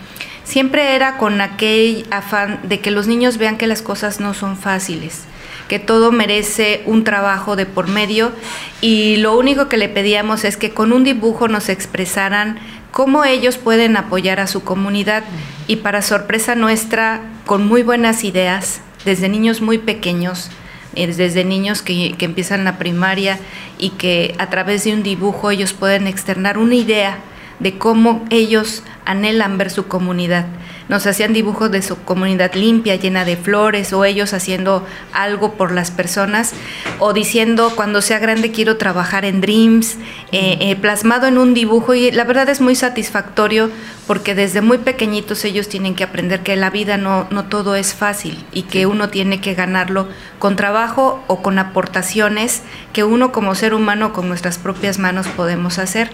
siempre 0.51 0.97
era 0.97 1.17
con 1.17 1.41
aquel 1.41 2.05
afán 2.11 2.59
de 2.65 2.81
que 2.81 2.91
los 2.91 3.07
niños 3.07 3.39
vean 3.39 3.57
que 3.57 3.69
las 3.69 3.83
cosas 3.83 4.19
no 4.19 4.35
son 4.35 4.57
fáciles, 4.57 5.23
que 5.69 5.79
todo 5.79 6.11
merece 6.11 6.83
un 6.87 7.05
trabajo 7.05 7.55
de 7.55 7.67
por 7.67 7.87
medio. 7.87 8.33
Y 8.81 9.17
lo 9.19 9.39
único 9.39 9.69
que 9.69 9.77
le 9.77 9.89
pedíamos 9.89 10.45
es 10.45 10.57
que 10.57 10.71
con 10.71 10.93
un 10.93 11.05
dibujo 11.05 11.47
nos 11.47 11.69
expresaran 11.69 12.59
cómo 12.91 13.25
ellos 13.25 13.59
pueden 13.59 13.97
apoyar 13.97 14.41
a 14.41 14.49
su 14.49 14.65
comunidad. 14.65 15.23
Y 15.69 15.77
para 15.77 16.03
sorpresa 16.03 16.57
nuestra, 16.57 17.21
con 17.47 17.65
muy 17.69 17.85
buenas 17.85 18.25
ideas, 18.25 18.81
desde 19.05 19.29
niños 19.29 19.61
muy 19.61 19.79
pequeños, 19.79 20.51
desde 20.97 21.45
niños 21.45 21.81
que, 21.81 22.17
que, 22.19 22.25
empiezan 22.25 22.65
la 22.65 22.77
primaria 22.77 23.39
y 23.79 23.91
que 23.91 24.35
a 24.39 24.51
través 24.51 24.83
de 24.83 24.93
un 24.93 25.05
dibujo 25.05 25.53
ellos 25.53 25.73
pueden 25.75 26.09
externar 26.09 26.59
una 26.59 26.75
idea 26.75 27.19
de 27.61 27.79
cómo 27.79 28.25
ellos 28.31 28.83
anhelan 29.05 29.59
ver 29.59 29.71
su 29.71 29.87
comunidad. 29.87 30.47
Nos 30.89 31.07
hacían 31.07 31.33
dibujos 31.33 31.71
de 31.71 31.83
su 31.83 32.03
comunidad 32.03 32.55
limpia, 32.55 32.97
llena 32.97 33.25
de 33.25 33.37
flores, 33.37 33.93
o 33.93 34.05
ellos 34.05 34.35
haciendo 34.35 34.85
algo 35.13 35.55
por 35.55 35.71
las 35.71 35.93
personas, 35.93 36.53
o 36.99 37.13
diciendo 37.13 37.75
cuando 37.77 38.03
sea 38.03 38.19
grande 38.19 38.51
quiero 38.51 38.77
trabajar 38.77 39.25
en 39.25 39.41
Dreams, 39.41 39.99
eh, 40.33 40.59
eh, 40.61 40.75
plasmado 40.75 41.29
en 41.29 41.39
un 41.39 41.55
dibujo. 41.55 41.95
Y 41.95 42.11
la 42.11 42.25
verdad 42.25 42.49
es 42.49 42.61
muy 42.61 42.75
satisfactorio 42.75 43.71
porque 44.09 44.35
desde 44.35 44.63
muy 44.63 44.79
pequeñitos 44.79 45.45
ellos 45.45 45.69
tienen 45.69 45.95
que 45.95 46.03
aprender 46.03 46.41
que 46.41 46.57
la 46.57 46.71
vida 46.71 46.97
no, 46.97 47.29
no 47.31 47.45
todo 47.45 47.77
es 47.77 47.95
fácil 47.95 48.45
y 48.51 48.63
que 48.63 48.87
uno 48.87 49.11
tiene 49.11 49.41
que 49.41 49.55
ganarlo 49.55 50.09
con 50.41 50.57
trabajo 50.57 51.23
o 51.29 51.41
con 51.41 51.61
aportaciones 51.61 52.63
que 52.93 53.05
uno 53.05 53.31
como 53.31 53.55
ser 53.55 53.75
humano 53.75 54.13
con 54.13 54.29
nuestras 54.29 54.59
propias 54.59 54.99
manos 54.99 55.29
podemos 55.29 55.79
hacer. 55.79 56.11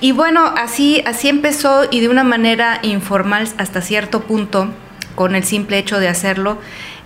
Y 0.00 0.12
bueno, 0.12 0.44
así, 0.56 1.02
así 1.06 1.28
empezó 1.28 1.84
y 1.90 2.00
de 2.00 2.08
una 2.08 2.24
manera 2.24 2.80
informal 2.82 3.48
hasta 3.56 3.80
cierto 3.80 4.20
punto, 4.20 4.68
con 5.14 5.34
el 5.34 5.44
simple 5.44 5.78
hecho 5.78 5.98
de 5.98 6.08
hacerlo, 6.08 6.58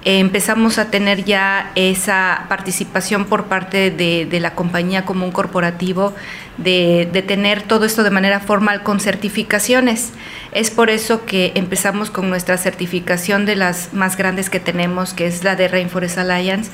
eh, 0.04 0.18
empezamos 0.18 0.78
a 0.78 0.90
tener 0.90 1.24
ya 1.24 1.70
esa 1.76 2.46
participación 2.48 3.26
por 3.26 3.44
parte 3.44 3.90
de, 3.92 4.40
la 4.40 4.54
compañía 4.54 5.04
como 5.04 5.24
un 5.24 5.30
corporativo, 5.30 6.14
de, 6.56 7.08
de, 7.12 7.22
tener 7.22 7.62
todo 7.62 7.84
esto 7.84 8.02
de 8.02 8.10
manera 8.10 8.40
formal 8.40 8.82
con 8.82 8.98
certificaciones. 8.98 10.12
Es 10.52 10.70
por 10.70 10.90
eso 10.90 11.26
que 11.26 11.52
empezamos 11.54 12.10
con 12.10 12.28
nuestra 12.28 12.56
certificación 12.56 13.46
de 13.46 13.54
las 13.54 13.92
más 13.92 14.16
grandes 14.16 14.50
que 14.50 14.58
tenemos, 14.58 15.14
que 15.14 15.26
es 15.26 15.44
la 15.44 15.54
de 15.54 15.68
Rainforest 15.68 16.18
Alliance 16.18 16.72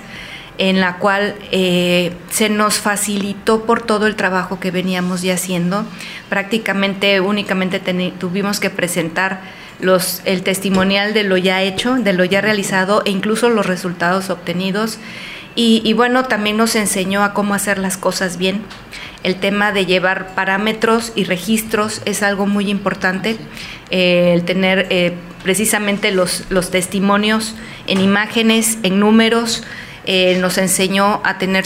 en 0.58 0.80
la 0.80 0.96
cual 0.98 1.34
eh, 1.52 2.12
se 2.30 2.48
nos 2.48 2.78
facilitó 2.78 3.64
por 3.64 3.82
todo 3.82 4.06
el 4.06 4.16
trabajo 4.16 4.58
que 4.60 4.70
veníamos 4.70 5.22
ya 5.22 5.34
haciendo. 5.34 5.84
Prácticamente 6.28 7.20
únicamente 7.20 7.80
tuvimos 8.18 8.60
que 8.60 8.70
presentar 8.70 9.40
el 10.24 10.42
testimonial 10.42 11.12
de 11.12 11.22
lo 11.22 11.36
ya 11.36 11.62
hecho, 11.62 11.96
de 11.96 12.12
lo 12.12 12.24
ya 12.24 12.40
realizado 12.40 13.02
e 13.04 13.10
incluso 13.10 13.50
los 13.50 13.66
resultados 13.66 14.30
obtenidos. 14.30 14.98
Y, 15.58 15.90
bueno, 15.94 16.24
también 16.24 16.58
nos 16.58 16.76
enseñó 16.76 17.24
a 17.24 17.32
cómo 17.32 17.54
hacer 17.54 17.78
las 17.78 17.96
cosas 17.96 18.36
bien. 18.36 18.60
El 19.22 19.36
tema 19.36 19.72
de 19.72 19.86
llevar 19.86 20.34
parámetros 20.34 21.12
y 21.14 21.24
registros 21.24 22.02
es 22.04 22.22
algo 22.22 22.44
muy 22.44 22.68
importante. 22.68 23.38
Eh, 23.88 24.32
el 24.34 24.44
tener 24.44 24.86
eh, 24.90 25.14
precisamente 25.42 26.12
los 26.12 26.70
testimonios 26.70 27.54
en 27.86 28.02
imágenes, 28.02 28.76
en 28.82 29.00
números, 29.00 29.64
eh, 30.06 30.38
nos 30.40 30.56
enseñó 30.58 31.20
a 31.24 31.38
tener 31.38 31.64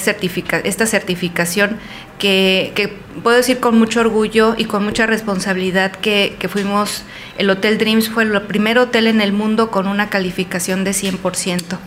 esta 0.64 0.86
certificación 0.86 1.78
que, 2.18 2.98
puedo 3.22 3.36
decir 3.36 3.60
con 3.60 3.78
mucho 3.78 4.00
orgullo 4.00 4.54
y 4.56 4.64
con 4.64 4.84
mucha 4.84 5.06
responsabilidad 5.06 5.92
que, 5.92 6.36
fuimos, 6.48 7.02
el 7.38 7.50
Hotel 7.50 7.78
Dreams 7.78 8.08
fue 8.08 8.22
el 8.24 8.42
primer 8.42 8.78
hotel 8.78 9.06
en 9.06 9.20
el 9.20 9.32
mundo 9.32 9.70
con 9.70 9.86
una 9.86 10.08
calificación 10.10 10.84
de 10.84 10.92
100% 10.92 11.78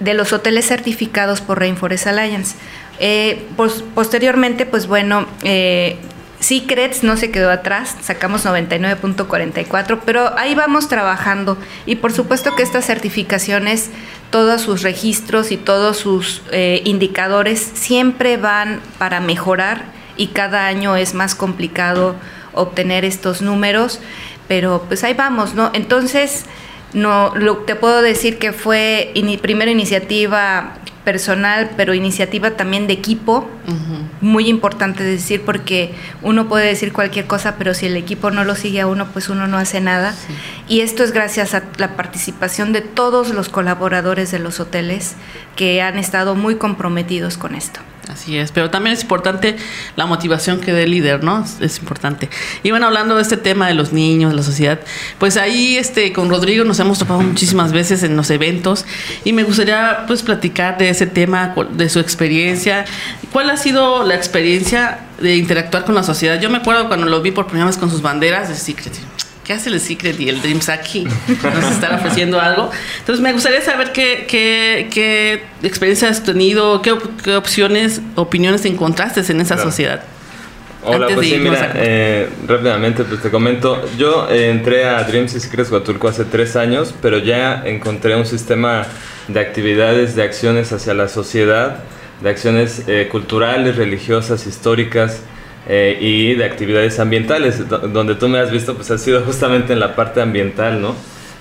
de 0.00 0.14
los 0.14 0.32
hoteles 0.32 0.66
certificados 0.66 1.40
por 1.40 1.58
Rainforest 1.58 2.06
Alliance. 2.06 2.56
Eh, 2.98 3.46
posteriormente, 3.94 4.66
pues 4.66 4.86
bueno, 4.86 5.26
eh, 5.42 5.96
Secrets 6.42 7.04
no 7.04 7.16
se 7.16 7.30
quedó 7.30 7.52
atrás, 7.52 7.96
sacamos 8.02 8.44
99.44, 8.44 10.00
pero 10.04 10.36
ahí 10.36 10.56
vamos 10.56 10.88
trabajando 10.88 11.56
y 11.86 11.96
por 11.96 12.12
supuesto 12.12 12.56
que 12.56 12.64
estas 12.64 12.84
certificaciones, 12.84 13.90
todos 14.30 14.60
sus 14.60 14.82
registros 14.82 15.52
y 15.52 15.56
todos 15.56 15.98
sus 15.98 16.42
eh, 16.50 16.82
indicadores 16.84 17.60
siempre 17.60 18.38
van 18.38 18.80
para 18.98 19.20
mejorar 19.20 19.84
y 20.16 20.28
cada 20.28 20.66
año 20.66 20.96
es 20.96 21.14
más 21.14 21.36
complicado 21.36 22.16
obtener 22.54 23.04
estos 23.04 23.40
números, 23.40 24.00
pero 24.48 24.84
pues 24.88 25.04
ahí 25.04 25.14
vamos, 25.14 25.54
¿no? 25.54 25.70
Entonces, 25.74 26.46
no, 26.94 27.34
lo, 27.34 27.58
te 27.58 27.74
puedo 27.74 28.02
decir 28.02 28.38
que 28.38 28.52
fue 28.52 29.12
mi 29.22 29.36
primera 29.36 29.70
iniciativa 29.70 30.74
personal, 31.04 31.70
pero 31.76 31.94
iniciativa 31.94 32.52
también 32.52 32.86
de 32.86 32.92
equipo, 32.92 33.48
muy 34.20 34.48
importante 34.48 35.02
decir, 35.02 35.42
porque 35.42 35.94
uno 36.22 36.48
puede 36.48 36.66
decir 36.66 36.92
cualquier 36.92 37.26
cosa, 37.26 37.56
pero 37.58 37.74
si 37.74 37.86
el 37.86 37.96
equipo 37.96 38.30
no 38.30 38.44
lo 38.44 38.54
sigue 38.54 38.80
a 38.80 38.86
uno, 38.86 39.08
pues 39.12 39.28
uno 39.28 39.46
no 39.46 39.58
hace 39.58 39.80
nada. 39.80 40.14
Y 40.68 40.80
esto 40.80 41.02
es 41.02 41.12
gracias 41.12 41.54
a 41.54 41.64
la 41.76 41.96
participación 41.96 42.72
de 42.72 42.82
todos 42.82 43.30
los 43.30 43.48
colaboradores 43.48 44.30
de 44.30 44.38
los 44.38 44.60
hoteles 44.60 45.16
que 45.56 45.82
han 45.82 45.98
estado 45.98 46.34
muy 46.34 46.56
comprometidos 46.56 47.36
con 47.36 47.54
esto. 47.54 47.80
Así 48.08 48.36
es, 48.36 48.50
pero 48.50 48.68
también 48.68 48.94
es 48.94 49.02
importante 49.02 49.56
la 49.96 50.06
motivación 50.06 50.60
que 50.60 50.72
dé 50.72 50.84
el 50.84 50.90
líder, 50.90 51.22
¿no? 51.22 51.44
Es 51.60 51.78
importante. 51.78 52.28
Y 52.62 52.70
bueno, 52.70 52.86
hablando 52.86 53.16
de 53.16 53.22
este 53.22 53.36
tema 53.36 53.68
de 53.68 53.74
los 53.74 53.92
niños, 53.92 54.32
de 54.32 54.36
la 54.36 54.42
sociedad, 54.42 54.80
pues 55.18 55.36
ahí 55.36 55.76
este 55.76 56.12
con 56.12 56.28
Rodrigo 56.28 56.64
nos 56.64 56.80
hemos 56.80 56.98
topado 56.98 57.20
muchísimas 57.20 57.72
veces 57.72 58.02
en 58.02 58.16
los 58.16 58.30
eventos 58.30 58.84
y 59.24 59.32
me 59.32 59.44
gustaría 59.44 60.04
pues 60.06 60.22
platicar 60.22 60.78
de 60.78 60.90
ese 60.90 61.06
tema, 61.06 61.54
de 61.70 61.88
su 61.88 62.00
experiencia. 62.00 62.84
¿Cuál 63.32 63.50
ha 63.50 63.56
sido 63.56 64.04
la 64.04 64.16
experiencia 64.16 64.98
de 65.20 65.36
interactuar 65.36 65.84
con 65.84 65.94
la 65.94 66.02
sociedad? 66.02 66.40
Yo 66.40 66.50
me 66.50 66.58
acuerdo 66.58 66.88
cuando 66.88 67.06
lo 67.06 67.22
vi 67.22 67.30
por 67.30 67.46
primera 67.46 67.66
vez 67.66 67.76
con 67.76 67.88
sus 67.88 68.02
banderas 68.02 68.48
de 68.48 68.56
Secret. 68.56 68.94
¿Qué 69.52 69.58
hace 69.58 69.68
el 69.70 69.80
Secret 69.80 70.18
y 70.18 70.28
el 70.30 70.40
Dreams 70.40 70.68
aquí? 70.70 71.04
Nos 71.04 71.70
están 71.72 71.94
ofreciendo 71.96 72.40
algo. 72.40 72.70
Entonces 73.00 73.22
me 73.22 73.32
gustaría 73.32 73.60
saber 73.60 73.92
qué, 73.92 74.24
qué, 74.28 74.88
qué 74.90 75.42
experiencia 75.62 76.08
has 76.08 76.22
tenido, 76.24 76.80
qué, 76.80 76.94
qué 77.22 77.36
opciones, 77.36 78.00
opiniones 78.14 78.64
encontraste 78.64 79.20
en 79.30 79.40
esa 79.40 79.56
Claro. 79.56 79.70
sociedad. 79.70 80.02
Hola, 80.84 81.06
Antes 81.06 81.14
pues 81.14 81.28
sí, 81.28 81.36
mira, 81.38 81.62
a- 81.62 81.72
eh, 81.76 82.28
rápidamente 82.48 83.04
pues 83.04 83.20
te 83.22 83.30
comento, 83.30 83.84
yo 83.98 84.26
eh, 84.30 84.50
entré 84.50 84.84
a 84.86 85.04
Dreams 85.04 85.34
y 85.34 85.40
Secrets 85.40 85.70
Huatulco 85.70 86.08
hace 86.08 86.24
tres 86.24 86.56
años, 86.56 86.92
pero 87.00 87.18
ya 87.18 87.62
encontré 87.66 88.16
un 88.16 88.26
sistema 88.26 88.86
de 89.28 89.38
actividades, 89.38 90.16
de 90.16 90.22
acciones 90.24 90.72
hacia 90.72 90.94
la 90.94 91.06
sociedad, 91.08 91.76
de 92.20 92.30
acciones 92.30 92.82
eh, 92.88 93.08
culturales, 93.12 93.76
religiosas, 93.76 94.46
históricas 94.46 95.20
eh, 95.68 95.96
y 96.00 96.34
de 96.34 96.44
actividades 96.44 96.98
ambientales, 96.98 97.68
do- 97.68 97.78
donde 97.78 98.14
tú 98.16 98.28
me 98.28 98.38
has 98.38 98.50
visto 98.50 98.74
pues 98.74 98.90
ha 98.90 98.98
sido 98.98 99.20
justamente 99.26 99.72
en 99.72 99.80
la 99.80 99.94
parte 99.96 100.20
ambiental, 100.20 100.80
¿no? 100.80 100.94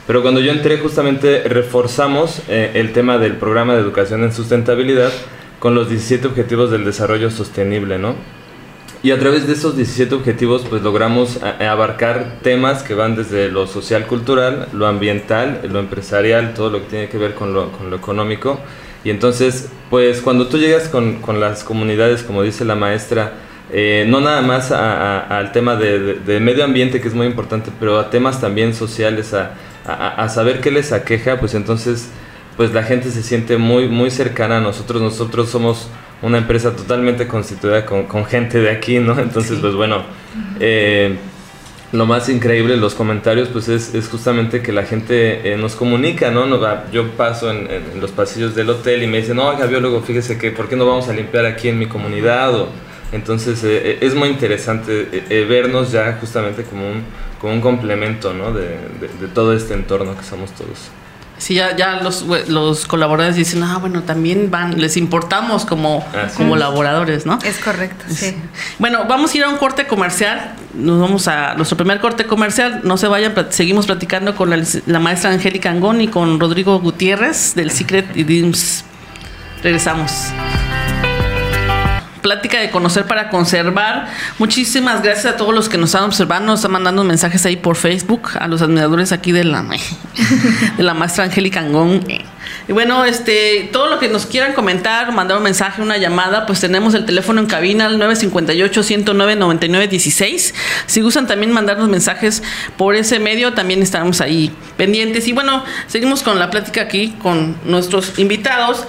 Pero 0.07 0.21
cuando 0.21 0.41
yo 0.41 0.51
entré 0.51 0.77
justamente 0.77 1.43
reforzamos 1.47 2.41
eh, 2.49 2.71
el 2.75 2.91
tema 2.91 3.17
del 3.17 3.33
programa 3.33 3.75
de 3.75 3.81
educación 3.81 4.23
en 4.23 4.33
sustentabilidad 4.33 5.11
con 5.59 5.75
los 5.75 5.89
17 5.89 6.27
objetivos 6.27 6.71
del 6.71 6.83
desarrollo 6.85 7.29
sostenible, 7.29 7.97
¿no? 7.99 8.15
Y 9.03 9.09
a 9.11 9.17
través 9.19 9.47
de 9.47 9.53
esos 9.53 9.75
17 9.75 10.13
objetivos, 10.13 10.63
pues 10.69 10.81
logramos 10.83 11.39
a- 11.41 11.71
abarcar 11.71 12.37
temas 12.43 12.83
que 12.83 12.93
van 12.93 13.15
desde 13.15 13.49
lo 13.49 13.65
social 13.67 14.05
cultural, 14.05 14.67
lo 14.73 14.85
ambiental, 14.85 15.61
lo 15.71 15.79
empresarial, 15.79 16.53
todo 16.53 16.69
lo 16.69 16.79
que 16.81 16.85
tiene 16.87 17.09
que 17.09 17.17
ver 17.17 17.33
con 17.33 17.53
lo, 17.53 17.71
con 17.71 17.89
lo 17.89 17.95
económico. 17.95 18.59
Y 19.03 19.09
entonces, 19.09 19.69
pues 19.89 20.21
cuando 20.21 20.47
tú 20.47 20.57
llegas 20.59 20.87
con, 20.87 21.19
con 21.21 21.39
las 21.39 21.63
comunidades, 21.63 22.21
como 22.21 22.43
dice 22.43 22.63
la 22.65 22.75
maestra, 22.75 23.33
eh, 23.73 24.05
no 24.07 24.19
nada 24.21 24.41
más 24.41 24.71
a- 24.71 25.19
a- 25.19 25.37
al 25.39 25.51
tema 25.51 25.75
de, 25.75 25.99
de- 25.99 26.13
de 26.15 26.39
medio 26.39 26.63
ambiente, 26.63 26.99
que 27.01 27.07
es 27.07 27.13
muy 27.13 27.27
importante, 27.27 27.71
pero 27.79 27.99
a 27.99 28.09
temas 28.09 28.41
también 28.41 28.73
sociales, 28.73 29.33
a, 29.33 29.53
a- 29.85 30.29
saber 30.29 30.59
qué 30.61 30.71
les 30.71 30.91
aqueja, 30.91 31.39
pues 31.39 31.53
entonces 31.55 32.09
pues 32.57 32.73
la 32.73 32.83
gente 32.83 33.09
se 33.11 33.23
siente 33.23 33.57
muy, 33.57 33.87
muy 33.87 34.11
cercana 34.11 34.57
a 34.57 34.61
nosotros. 34.61 35.01
Nosotros 35.01 35.49
somos 35.49 35.87
una 36.21 36.37
empresa 36.37 36.75
totalmente 36.75 37.25
constituida 37.27 37.85
con, 37.85 38.03
con 38.05 38.25
gente 38.25 38.59
de 38.59 38.69
aquí, 38.69 38.99
¿no? 38.99 39.17
Entonces, 39.19 39.57
pues 39.59 39.73
bueno, 39.73 40.03
eh, 40.59 41.15
lo 41.93 42.05
más 42.05 42.29
increíble 42.29 42.75
en 42.75 42.81
los 42.81 42.93
comentarios, 42.93 43.49
pues 43.49 43.67
es, 43.69 43.95
es 43.95 44.07
justamente 44.07 44.61
que 44.61 44.71
la 44.71 44.83
gente 44.83 45.51
eh, 45.53 45.57
nos 45.57 45.75
comunica, 45.75 46.29
¿no? 46.29 46.45
Nos 46.45 46.61
va- 46.61 46.85
yo 46.91 47.09
paso 47.11 47.49
en, 47.49 47.59
en- 47.71 47.91
en 47.93 48.01
los 48.01 48.11
pasillos 48.11 48.53
del 48.53 48.69
hotel 48.69 49.01
y 49.03 49.07
me 49.07 49.17
dicen, 49.17 49.37
no, 49.37 49.47
oiga, 49.47 49.65
biólogo, 49.65 50.01
fíjese 50.01 50.37
que, 50.37 50.51
¿por 50.51 50.67
qué 50.69 50.75
no 50.75 50.85
vamos 50.85 51.07
a 51.09 51.13
limpiar 51.13 51.45
aquí 51.45 51.69
en 51.69 51.79
mi 51.79 51.87
comunidad? 51.87 52.53
O, 52.53 52.69
entonces, 53.11 53.63
eh, 53.63 53.81
eh, 53.83 53.97
es 54.01 54.15
muy 54.15 54.29
interesante 54.29 55.09
eh, 55.11 55.25
eh, 55.29 55.45
vernos 55.49 55.91
ya 55.91 56.17
justamente 56.19 56.63
como 56.63 56.87
un, 56.89 57.03
como 57.39 57.53
un 57.53 57.61
complemento, 57.61 58.33
¿no? 58.33 58.51
De, 58.53 58.61
de- 58.99 59.11
de 59.19 59.27
todo 59.33 59.53
este 59.53 59.73
entorno 59.73 60.17
que 60.17 60.23
somos 60.23 60.51
todos. 60.51 60.89
Sí, 61.37 61.55
ya, 61.55 61.75
ya 61.75 62.01
los, 62.03 62.23
los 62.49 62.85
colaboradores 62.85 63.35
dicen, 63.35 63.63
ah, 63.63 63.79
bueno, 63.79 64.03
también 64.03 64.51
van, 64.51 64.79
les 64.79 64.95
importamos 64.95 65.65
como, 65.65 66.05
Así 66.13 66.37
como 66.37 66.53
es. 66.53 66.59
laboradores, 66.59 67.25
¿no? 67.25 67.39
Es 67.43 67.57
correcto, 67.57 68.05
sí. 68.09 68.35
Bueno, 68.77 69.05
vamos 69.09 69.33
a 69.33 69.37
ir 69.37 69.43
a 69.45 69.49
un 69.49 69.57
corte 69.57 69.87
comercial. 69.87 70.53
Nos 70.75 71.01
vamos 71.01 71.27
a 71.27 71.55
nuestro 71.55 71.75
primer 71.77 71.99
corte 71.99 72.25
comercial. 72.25 72.81
No 72.83 72.95
se 72.95 73.07
vayan, 73.07 73.33
seguimos 73.49 73.87
platicando 73.87 74.35
con 74.35 74.51
la, 74.51 74.61
la 74.85 74.99
maestra 74.99 75.31
Angélica 75.31 75.71
Angón 75.71 75.99
y 76.01 76.09
con 76.09 76.39
Rodrigo 76.39 76.79
Gutiérrez 76.79 77.55
del 77.55 77.71
Secret 77.71 78.15
y 78.15 78.23
Dreams. 78.23 78.85
Regresamos. 79.63 80.11
Plática 82.21 82.59
de 82.59 82.69
conocer 82.69 83.05
para 83.05 83.29
conservar. 83.29 84.07
Muchísimas 84.37 85.01
gracias 85.01 85.33
a 85.33 85.37
todos 85.37 85.53
los 85.53 85.69
que 85.69 85.77
nos 85.77 85.89
están 85.89 86.03
observando, 86.03 86.47
nos 86.47 86.59
están 86.59 86.71
mandando 86.71 87.03
mensajes 87.03 87.45
ahí 87.45 87.57
por 87.57 87.75
Facebook, 87.75 88.29
a 88.39 88.47
los 88.47 88.61
admiradores 88.61 89.11
aquí 89.11 89.31
de 89.31 89.43
la, 89.43 89.65
de 90.77 90.83
la 90.83 90.93
maestra 90.93 91.23
Angélica 91.23 91.61
Angón. 91.61 92.05
Y 92.67 92.73
bueno, 92.73 93.05
este, 93.05 93.69
todo 93.71 93.87
lo 93.87 93.97
que 93.99 94.07
nos 94.07 94.25
quieran 94.25 94.53
comentar, 94.53 95.13
mandar 95.13 95.37
un 95.37 95.43
mensaje, 95.43 95.79
una 95.81 95.97
llamada, 95.97 96.45
pues 96.45 96.59
tenemos 96.59 96.93
el 96.93 97.05
teléfono 97.05 97.39
en 97.41 97.47
cabina 97.47 97.87
al 97.87 97.99
958-109-9916. 97.99 100.53
Si 100.85 101.01
gustan 101.01 101.25
también 101.27 101.51
mandarnos 101.51 101.89
mensajes 101.89 102.41
por 102.77 102.95
ese 102.95 103.19
medio, 103.19 103.51
también 103.53 103.81
estamos 103.81 104.21
ahí 104.21 104.53
pendientes. 104.77 105.27
Y 105.27 105.33
bueno, 105.33 105.65
seguimos 105.87 106.23
con 106.23 106.39
la 106.39 106.49
plática 106.49 106.79
aquí 106.81 107.13
con 107.21 107.57
nuestros 107.65 108.17
invitados. 108.19 108.85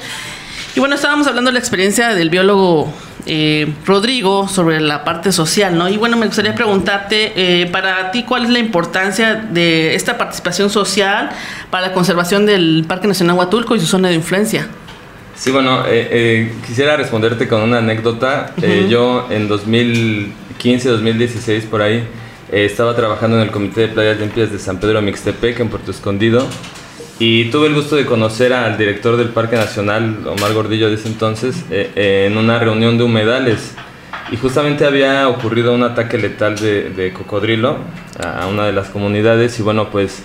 Y 0.74 0.80
bueno, 0.80 0.94
estábamos 0.94 1.26
hablando 1.26 1.50
de 1.50 1.54
la 1.54 1.58
experiencia 1.58 2.14
del 2.14 2.30
biólogo 2.30 2.94
eh, 3.26 3.72
Rodrigo 3.86 4.48
sobre 4.48 4.80
la 4.80 5.04
parte 5.04 5.32
social, 5.32 5.76
¿no? 5.76 5.88
Y 5.88 5.96
bueno, 5.96 6.16
me 6.16 6.26
gustaría 6.26 6.54
preguntarte, 6.54 7.32
eh, 7.36 7.66
para 7.66 8.10
ti, 8.10 8.24
¿cuál 8.24 8.44
es 8.44 8.50
la 8.50 8.58
importancia 8.58 9.34
de 9.34 9.94
esta 9.94 10.18
participación 10.18 10.70
social 10.70 11.30
para 11.70 11.88
la 11.88 11.92
conservación 11.92 12.46
del 12.46 12.84
Parque 12.86 13.08
Nacional 13.08 13.36
Huatulco 13.36 13.76
y 13.76 13.80
su 13.80 13.86
zona 13.86 14.08
de 14.08 14.14
influencia? 14.14 14.68
Sí, 15.34 15.50
bueno, 15.50 15.84
eh, 15.86 16.08
eh, 16.10 16.52
quisiera 16.66 16.96
responderte 16.96 17.48
con 17.48 17.62
una 17.62 17.78
anécdota. 17.78 18.52
Eh, 18.62 18.86
yo 18.88 19.26
en 19.30 19.48
2015, 19.48 20.88
2016, 20.88 21.64
por 21.64 21.82
ahí, 21.82 22.04
eh, 22.52 22.64
estaba 22.64 22.94
trabajando 22.94 23.38
en 23.38 23.44
el 23.44 23.50
Comité 23.50 23.82
de 23.82 23.88
Playas 23.88 24.20
Limpias 24.20 24.52
de 24.52 24.58
San 24.58 24.78
Pedro 24.78 25.00
Mixtepec, 25.02 25.58
en 25.60 25.68
Puerto 25.68 25.90
Escondido, 25.90 26.46
y 27.18 27.46
tuve 27.46 27.68
el 27.68 27.74
gusto 27.74 27.96
de 27.96 28.06
conocer 28.06 28.52
al 28.52 28.76
director 28.76 29.16
del 29.16 29.28
Parque 29.28 29.56
Nacional, 29.56 30.26
Omar 30.26 30.52
Gordillo, 30.54 30.88
de 30.88 30.96
ese 30.96 31.08
entonces, 31.08 31.64
eh, 31.70 31.90
eh, 31.94 32.28
en 32.30 32.36
una 32.36 32.58
reunión 32.58 32.98
de 32.98 33.04
humedales. 33.04 33.74
Y 34.30 34.36
justamente 34.36 34.86
había 34.86 35.28
ocurrido 35.28 35.74
un 35.74 35.82
ataque 35.82 36.16
letal 36.18 36.56
de, 36.56 37.12
cocodrilo 37.14 37.78
a 38.18 38.46
una 38.46 38.64
de 38.66 38.72
las 38.72 38.88
comunidades, 38.88 39.58
y 39.58 39.62
bueno, 39.62 39.90
pues 39.90 40.22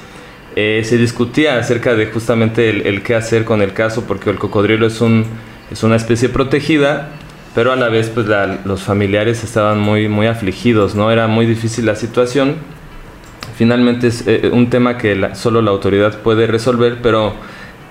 eh, 0.56 0.82
se 0.86 0.98
discutía 0.98 1.60
acerca 1.60 1.94
de 1.94 2.08
justamente 2.08 2.70
el, 2.70 2.88
el 2.88 3.04
qué 3.04 3.16
hacer 3.16 3.44
con 3.44 3.62
el 3.62 3.74
caso, 3.74 4.06
porque 4.08 4.30
el 4.30 4.38
cocodrilo 4.38 4.88
es, 4.88 5.02
un, 5.02 5.26
es 5.70 5.84
una 5.84 5.98
especie 5.98 6.30
protegida, 6.30 7.10
pero 7.54 7.72
a 7.72 7.76
la 7.76 7.90
vez 7.90 8.10
pues 8.10 8.28
los 8.66 8.84
familiares 8.84 9.44
estaban 9.44 9.80
muy, 9.80 10.08
muy 10.08 10.28
afligidos, 10.28 10.96
¿no? 10.96 11.12
Era 11.12 11.28
muy 11.28 11.46
difícil 11.46 11.86
la 11.86 11.96
situación. 11.96 12.56
Finalmente 13.58 14.08
es 14.08 14.24
eh, 14.28 14.50
un 14.54 14.70
tema 14.70 14.98
que 14.98 15.16
la- 15.16 15.36
solo 15.36 15.62
la 15.62 15.72
autoridad 15.72 16.20
puede 16.22 16.46
resolver, 16.48 17.00
pero 17.02 17.34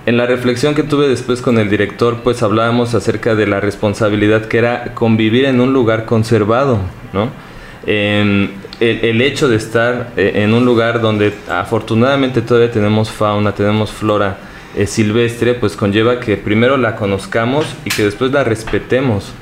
en 0.07 0.17
la 0.17 0.27
reflexión 0.27 0.75
que 0.75 0.85
tuve 0.85 1.09
después 1.09 1.43
con 1.43 1.59
el 1.59 1.69
director, 1.69 2.19
pues 2.23 2.43
hablábamos 2.43 2.95
acerca 2.95 3.35
de 3.35 3.47
la 3.49 3.59
responsabilidad 3.61 4.45
que 4.47 4.59
era 4.59 4.95
convivir 4.95 5.45
en 5.47 5.61
un 5.61 5.73
lugar 5.73 6.05
conservado, 6.05 6.79
¿no? 7.13 7.31
Em, 7.87 8.49
el, 8.81 9.05
el 9.05 9.21
hecho 9.23 9.49
de 9.49 9.57
estar 9.57 10.13
eh, 10.17 10.33
en 10.37 10.53
un 10.55 10.65
lugar 10.65 11.01
donde 11.01 11.33
afortunadamente 11.49 12.43
todavía 12.43 12.71
tenemos 12.71 13.11
fauna, 13.11 13.53
tenemos 13.53 13.91
flora 13.91 14.39
eh, 14.77 14.87
silvestre, 14.87 15.55
pues 15.55 15.77
conlleva 15.77 16.21
que 16.21 16.37
primero 16.37 16.77
la 16.77 16.95
conozcamos 16.97 17.65
y 17.85 17.91
que 17.91 18.05
después 18.05 18.31
la 18.33 18.45
respetemos, 18.45 19.33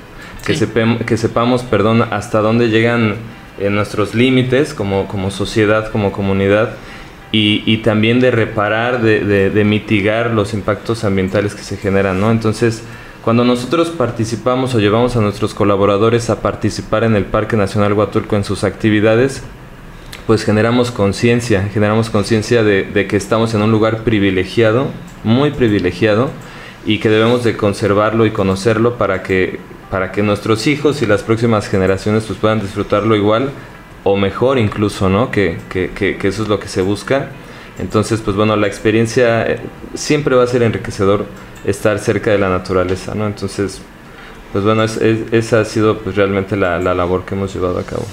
que, 0.47 0.55
Sí. 0.55 0.65
sepem- 0.67 1.05
que 1.05 1.17
sepamos, 1.17 1.63
perdón, 1.63 2.05
hasta 2.11 2.41
dónde 2.41 2.69
llegan 2.69 3.17
eh, 3.59 3.71
nuestros 3.71 4.15
límites 4.15 4.75
como, 4.75 5.07
como 5.09 5.31
sociedad, 5.31 5.91
como 5.91 6.13
comunidad, 6.13 6.75
y, 7.33 7.63
y 7.67 7.79
también 7.79 8.21
de 8.21 8.31
reparar, 8.31 9.03
de, 9.03 9.21
de- 9.25 9.51
de 9.51 9.65
mitigar 9.65 10.31
los 10.31 10.55
impactos 10.55 11.03
ambientales 11.05 11.55
que 11.55 11.63
se 11.63 11.77
generan, 11.77 12.21
¿no? 12.21 12.31
Entonces, 12.31 12.85
cuando 13.25 13.43
nosotros 13.45 13.89
participamos 13.91 14.75
o 14.75 14.81
llevamos 14.81 15.17
a 15.17 15.21
nuestros 15.21 15.55
colaboradores 15.55 16.31
a 16.31 16.43
participar 16.43 17.05
en 17.05 17.17
el 17.17 17.25
Parque 17.25 17.57
Nacional 17.57 17.95
Huatulco 17.95 18.37
en 18.37 18.45
sus 18.45 18.65
actividades, 18.65 19.43
pues 20.27 20.45
generamos 20.45 20.91
conciencia, 20.91 21.69
generamos 21.73 22.09
conciencia 22.11 22.63
de, 22.63 22.85
de 22.85 23.07
que 23.07 23.17
estamos 23.17 23.53
en 23.55 23.63
un 23.63 23.71
lugar 23.73 24.05
privilegiado, 24.05 24.89
muy 25.25 25.51
privilegiado, 25.51 26.31
y 26.87 26.99
que 26.99 27.09
debemos 27.09 27.45
de 27.45 27.57
conservarlo 27.57 28.27
y 28.27 28.31
conocerlo 28.31 28.97
para 28.99 29.23
que, 29.23 29.59
para 29.91 30.13
que 30.13 30.23
nuestros 30.23 30.67
hijos 30.67 31.03
y 31.03 31.07
las 31.07 31.23
próximas 31.23 31.69
generaciones 31.69 32.25
pues 32.25 32.39
puedan 32.39 32.61
disfrutarlo 32.61 33.15
igual 33.17 33.51
o 34.03 34.17
mejor 34.17 34.59
incluso, 34.59 35.09
¿no? 35.09 35.31
Que, 35.31 35.59
que, 35.71 35.91
que- 35.91 36.19
eso 36.29 36.43
es 36.43 36.49
lo 36.49 36.59
que 36.59 36.69
se 36.69 36.83
busca. 36.83 37.29
Entonces, 37.79 38.21
pues 38.21 38.37
bueno, 38.37 38.55
la 38.57 38.67
experiencia 38.67 39.47
eh, 39.47 39.61
siempre 39.95 40.37
va 40.37 40.45
a 40.45 40.47
ser 40.47 40.63
enriquecedor 40.63 41.27
estar 41.65 41.99
cerca 41.99 42.31
de 42.31 42.39
la 42.39 42.49
naturaleza, 42.49 43.15
¿no? 43.15 43.27
Entonces, 43.27 43.81
pues 44.53 44.63
bueno, 44.65 44.85
es- 44.85 44.99
esa 45.33 45.61
ha 45.61 45.65
sido 45.65 45.99
pues 45.99 46.15
realmente 46.17 46.57
la, 46.57 46.79
la 46.79 46.95
labor 46.95 47.25
que 47.25 47.35
hemos 47.35 47.53
llevado 47.55 47.79
a 47.79 47.83
cabo. 47.85 48.07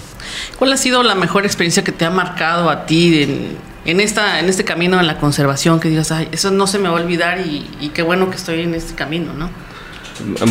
¿Cuál 0.58 0.74
ha 0.74 0.78
sido 0.78 1.04
la 1.04 1.16
mejor 1.16 1.46
experiencia 1.46 1.84
que 1.84 1.92
te 1.92 2.06
ha 2.06 2.10
marcado 2.10 2.70
a 2.70 2.86
ti 2.86 3.22
en, 3.24 3.58
en 3.86 4.00
esta, 4.00 4.40
en 4.40 4.50
este 4.50 4.64
camino 4.64 4.98
de 4.98 5.04
la 5.04 5.18
conservación? 5.20 5.80
Que 5.80 5.90
digas, 5.90 6.12
ay, 6.12 6.30
eso 6.32 6.50
no 6.52 6.66
se 6.68 6.80
me 6.80 6.90
va 6.90 6.98
a 6.98 7.02
olvidar 7.04 7.40
y, 7.42 7.68
y 7.80 7.90
qué 7.90 8.02
bueno 8.02 8.30
que 8.30 8.38
estoy 8.38 8.62
en 8.62 8.74
este 8.74 8.96
camino, 8.96 9.34
¿no? 9.34 9.50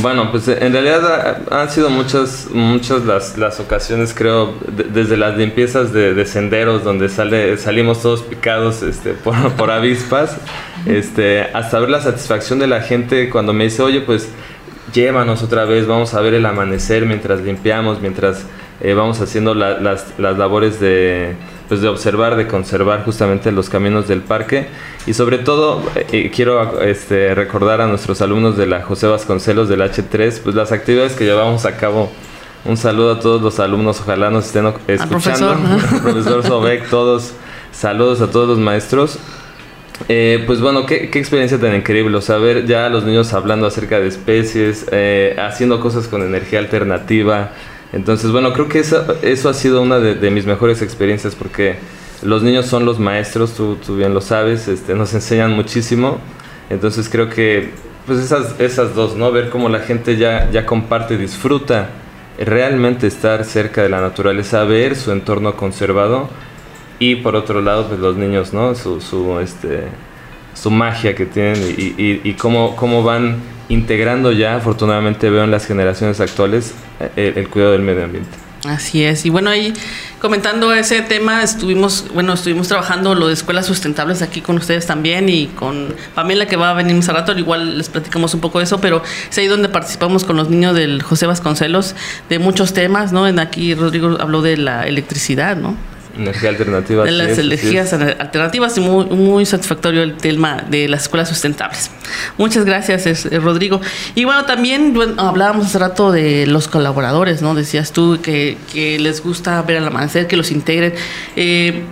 Bueno, 0.02 0.30
pues 0.30 0.48
en 0.48 0.72
realidad 0.72 1.40
ha- 1.50 1.60
han 1.62 1.70
sido 1.70 1.90
muchas, 1.90 2.48
muchas 2.52 3.04
las, 3.04 3.38
las 3.38 3.60
ocasiones, 3.60 4.12
creo, 4.14 4.54
de- 4.68 4.84
desde 4.84 5.16
las 5.16 5.36
limpiezas 5.36 5.92
de, 5.92 6.14
de 6.14 6.26
senderos 6.26 6.82
donde 6.84 7.08
sale, 7.08 7.56
salimos 7.56 8.02
todos 8.02 8.22
picados 8.22 8.82
este, 8.82 9.12
por, 9.14 9.34
por 9.56 9.70
avispas, 9.70 10.36
este, 10.86 11.42
hasta 11.52 11.78
ver 11.80 11.90
la 11.90 12.00
satisfacción 12.00 12.58
de 12.58 12.66
la 12.66 12.80
gente 12.82 13.30
cuando 13.30 13.52
me 13.52 13.64
dice, 13.64 13.82
oye, 13.82 14.00
pues 14.00 14.28
llévanos 14.92 15.42
otra 15.42 15.64
vez, 15.66 15.86
vamos 15.86 16.14
a 16.14 16.20
ver 16.20 16.34
el 16.34 16.46
amanecer 16.46 17.06
mientras 17.06 17.40
limpiamos, 17.40 18.00
mientras 18.00 18.44
eh, 18.80 18.94
vamos 18.94 19.20
haciendo 19.20 19.54
la- 19.54 19.78
las, 19.78 20.06
las 20.18 20.36
labores 20.38 20.80
de, 20.80 21.34
pues 21.70 21.82
de 21.82 21.86
observar, 21.86 22.34
de 22.34 22.48
conservar 22.48 23.04
justamente 23.04 23.52
los 23.52 23.70
caminos 23.70 24.08
del 24.08 24.22
parque 24.22 24.66
y 25.06 25.14
sobre 25.14 25.38
todo 25.38 25.80
eh, 26.10 26.28
quiero 26.34 26.82
este, 26.82 27.32
recordar 27.36 27.80
a 27.80 27.86
nuestros 27.86 28.20
alumnos 28.22 28.56
de 28.56 28.66
la 28.66 28.82
José 28.82 29.06
Vasconcelos 29.06 29.68
del 29.68 29.80
H3, 29.80 30.40
pues 30.42 30.56
las 30.56 30.72
actividades 30.72 31.12
que 31.12 31.24
llevamos 31.24 31.66
a 31.66 31.76
cabo. 31.76 32.10
Un 32.64 32.76
saludo 32.76 33.12
a 33.12 33.20
todos 33.20 33.40
los 33.40 33.60
alumnos, 33.60 34.00
ojalá 34.00 34.30
nos 34.30 34.46
estén 34.46 34.66
escuchando. 34.88 35.10
profesor, 35.10 35.56
profesor 36.02 36.42
Sobek, 36.44 36.90
todos, 36.90 37.34
saludos 37.70 38.20
a 38.20 38.32
todos 38.32 38.48
los 38.48 38.58
maestros. 38.58 39.20
Eh, 40.08 40.42
pues 40.48 40.60
bueno, 40.60 40.86
¿qué, 40.86 41.08
qué, 41.08 41.20
experiencia 41.20 41.60
tan 41.60 41.76
increíble, 41.76 42.20
saber 42.20 42.66
ya 42.66 42.86
a 42.86 42.88
los 42.88 43.04
niños 43.04 43.32
hablando 43.32 43.68
acerca 43.68 44.00
de 44.00 44.08
especies, 44.08 44.86
eh, 44.90 45.36
haciendo 45.38 45.78
cosas 45.78 46.08
con 46.08 46.22
energía 46.22 46.58
alternativa, 46.58 47.52
entonces, 47.92 48.30
bueno, 48.30 48.52
creo 48.52 48.68
que 48.68 48.78
eso, 48.78 49.04
eso 49.22 49.48
ha 49.48 49.54
sido 49.54 49.82
una 49.82 49.98
de, 49.98 50.30
mis 50.30 50.46
mejores 50.46 50.80
experiencias 50.82 51.34
porque 51.34 51.76
los 52.22 52.42
niños 52.42 52.66
son 52.66 52.84
los 52.84 52.98
maestros, 52.98 53.54
tú, 53.54 53.76
tú, 53.84 53.96
bien 53.96 54.14
lo 54.14 54.20
sabes, 54.20 54.68
este, 54.68 54.94
nos 54.94 55.12
enseñan 55.14 55.52
muchísimo. 55.52 56.18
Entonces 56.68 57.08
creo 57.08 57.28
que 57.28 57.70
pues 58.06 58.20
esas, 58.20 58.58
esas 58.60 58.94
dos, 58.94 59.16
¿no? 59.16 59.32
Ver 59.32 59.50
cómo 59.50 59.68
la 59.68 59.80
gente 59.80 60.16
ya, 60.16 60.50
ya 60.50 60.66
comparte, 60.66 61.16
disfruta 61.16 61.90
realmente 62.38 63.06
estar 63.06 63.44
cerca 63.44 63.82
de 63.82 63.88
la 63.88 64.00
naturaleza, 64.00 64.64
ver 64.64 64.96
su 64.96 65.12
entorno 65.12 65.56
conservado 65.56 66.28
y 66.98 67.16
por 67.16 67.34
otro 67.34 67.60
lado, 67.60 67.88
pues 67.88 67.98
los 67.98 68.16
niños, 68.16 68.52
¿no? 68.52 68.74
Su, 68.74 69.00
su, 69.00 69.40
este, 69.40 69.84
su 70.54 70.70
magia 70.70 71.14
que 71.14 71.26
tienen 71.26 71.56
y, 71.76 72.20
y, 72.22 72.34
cómo, 72.34 72.76
cómo 72.76 73.02
van 73.02 73.36
integrando 73.70 74.32
ya, 74.32 74.56
afortunadamente 74.56 75.30
veo 75.30 75.44
en 75.44 75.50
las 75.50 75.64
generaciones 75.64 76.20
actuales, 76.20 76.74
eh, 77.16 77.32
el, 77.36 77.48
cuidado 77.48 77.72
del 77.72 77.82
medio 77.82 78.04
ambiente. 78.04 78.30
Así 78.64 79.02
es. 79.04 79.24
Y 79.24 79.30
bueno, 79.30 79.48
ahí 79.48 79.72
comentando 80.20 80.74
ese 80.74 81.00
tema, 81.00 81.42
estuvimos, 81.42 82.04
bueno, 82.12 82.34
estuvimos 82.34 82.68
trabajando 82.68 83.14
lo 83.14 83.28
de 83.28 83.32
escuelas 83.32 83.64
sustentables 83.64 84.20
aquí 84.20 84.42
con 84.42 84.56
ustedes 84.56 84.86
también 84.86 85.30
y 85.30 85.46
con 85.46 85.94
Pamela 86.14 86.44
que 86.44 86.56
va 86.56 86.70
a 86.70 86.74
venir 86.74 86.94
más 86.94 87.08
a 87.08 87.14
rato, 87.14 87.32
igual 87.38 87.78
les 87.78 87.88
platicamos 87.88 88.34
un 88.34 88.40
poco 88.40 88.58
de 88.58 88.64
eso, 88.64 88.78
pero 88.78 89.02
es 89.30 89.38
ahí 89.38 89.46
donde 89.46 89.70
participamos 89.70 90.24
con 90.24 90.36
los 90.36 90.50
niños 90.50 90.74
del 90.74 91.02
José 91.02 91.26
Vasconcelos 91.26 91.94
de 92.28 92.38
muchos 92.38 92.74
temas, 92.74 93.12
¿no? 93.12 93.26
En 93.26 93.38
aquí 93.38 93.74
Rodrigo 93.74 94.18
habló 94.20 94.42
de 94.42 94.58
la 94.58 94.86
electricidad, 94.86 95.56
¿no? 95.56 95.74
Energía 96.16 96.50
alternativa. 96.50 97.04
De 97.04 97.12
las 97.12 97.38
energías 97.38 97.92
alternativas 97.92 98.76
y 98.78 98.80
muy, 98.80 99.04
muy 99.06 99.46
satisfactorio 99.46 100.02
el 100.02 100.16
tema 100.16 100.64
de 100.68 100.88
las 100.88 101.02
escuelas 101.02 101.28
sustentables. 101.28 101.90
Muchas 102.38 102.64
gracias, 102.64 103.30
Rodrigo. 103.32 103.80
Y 104.14 104.24
bueno, 104.24 104.44
también 104.44 104.94
hablábamos 105.18 105.66
hace 105.66 105.78
rato 105.78 106.12
de 106.12 106.46
los 106.46 106.68
colaboradores, 106.68 107.42
¿no? 107.42 107.54
Decías 107.54 107.92
tú 107.92 108.18
que, 108.22 108.58
que 108.72 108.98
les 108.98 109.22
gusta 109.22 109.62
ver 109.62 109.78
al 109.78 109.86
amanecer, 109.86 110.26
que 110.26 110.36
los 110.36 110.50
integren. 110.50 110.94
Eh, 111.36 111.84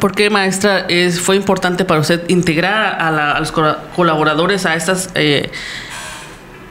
¿Por 0.00 0.14
qué, 0.14 0.30
maestra, 0.30 0.86
es, 0.88 1.20
fue 1.20 1.36
importante 1.36 1.84
para 1.84 2.00
usted 2.00 2.28
integrar 2.28 3.00
a, 3.00 3.36
a 3.36 3.40
los 3.40 3.52
colaboradores 3.52 4.66
a 4.66 4.74
estas 4.74 5.10
eh, 5.14 5.50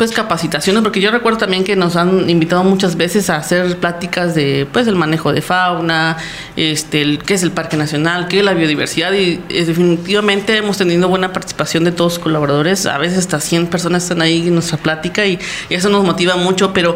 pues 0.01 0.13
capacitaciones, 0.13 0.81
porque 0.81 0.99
yo 0.99 1.11
recuerdo 1.11 1.37
también 1.37 1.63
que 1.63 1.75
nos 1.75 1.95
han 1.95 2.27
invitado 2.27 2.63
muchas 2.63 2.95
veces 2.95 3.29
a 3.29 3.35
hacer 3.35 3.77
pláticas 3.77 4.33
de 4.33 4.67
pues 4.73 4.87
el 4.87 4.95
manejo 4.95 5.31
de 5.31 5.43
fauna, 5.43 6.17
este, 6.55 7.19
qué 7.19 7.35
es 7.35 7.43
el 7.43 7.51
Parque 7.51 7.77
Nacional, 7.77 8.27
qué 8.27 8.39
es 8.39 8.43
la 8.43 8.55
biodiversidad 8.55 9.13
y 9.13 9.35
definitivamente 9.47 10.57
hemos 10.57 10.79
tenido 10.79 11.07
buena 11.07 11.31
participación 11.31 11.83
de 11.83 11.91
todos 11.91 12.13
los 12.13 12.19
colaboradores, 12.23 12.87
a 12.87 12.97
veces 12.97 13.19
hasta 13.19 13.39
100 13.39 13.67
personas 13.67 14.01
están 14.01 14.23
ahí 14.23 14.47
en 14.47 14.55
nuestra 14.55 14.79
plática 14.79 15.27
y 15.27 15.37
eso 15.69 15.89
nos 15.89 16.03
motiva 16.03 16.35
mucho, 16.35 16.73
pero 16.73 16.95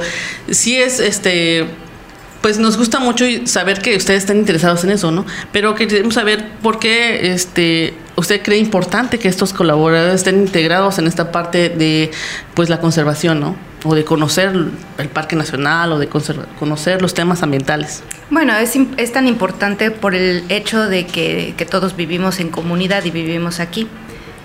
sí 0.49 0.75
es 0.75 0.99
este 0.99 1.67
pues 2.45 2.59
nos 2.59 2.77
gusta 2.77 2.99
mucho 2.99 3.25
saber 3.45 3.81
que 3.81 3.97
ustedes 3.97 4.19
están 4.19 4.37
interesados 4.37 4.83
en 4.83 4.91
eso, 4.91 5.09
¿no? 5.09 5.25
Pero 5.51 5.73
queremos 5.73 6.13
saber 6.13 6.47
por 6.61 6.77
qué 6.77 7.33
este 7.33 7.95
usted 8.17 8.43
cree 8.43 8.59
importante 8.59 9.17
que 9.17 9.27
estos 9.27 9.51
colaboradores 9.51 10.13
estén 10.13 10.41
integrados 10.41 10.99
en 10.99 11.07
esta 11.07 11.31
parte 11.31 11.69
de 11.69 12.11
pues 12.53 12.69
la 12.69 12.79
conservación, 12.79 13.39
¿no? 13.39 13.55
O 13.83 13.95
de 13.95 14.05
conocer 14.05 14.53
el 14.99 15.09
Parque 15.09 15.35
Nacional 15.35 15.91
o 15.93 15.97
de 15.97 16.07
conocer 16.07 17.01
los 17.01 17.15
temas 17.15 17.41
ambientales. 17.41 18.03
Bueno, 18.29 18.55
es, 18.57 18.77
es 18.97 19.11
tan 19.11 19.27
importante 19.27 19.89
por 19.89 20.13
el 20.13 20.43
hecho 20.49 20.85
de 20.85 21.07
que, 21.07 21.55
que 21.57 21.65
todos 21.65 21.95
vivimos 21.95 22.39
en 22.39 22.49
comunidad 22.49 23.05
y 23.05 23.09
vivimos 23.09 23.59
aquí. 23.59 23.87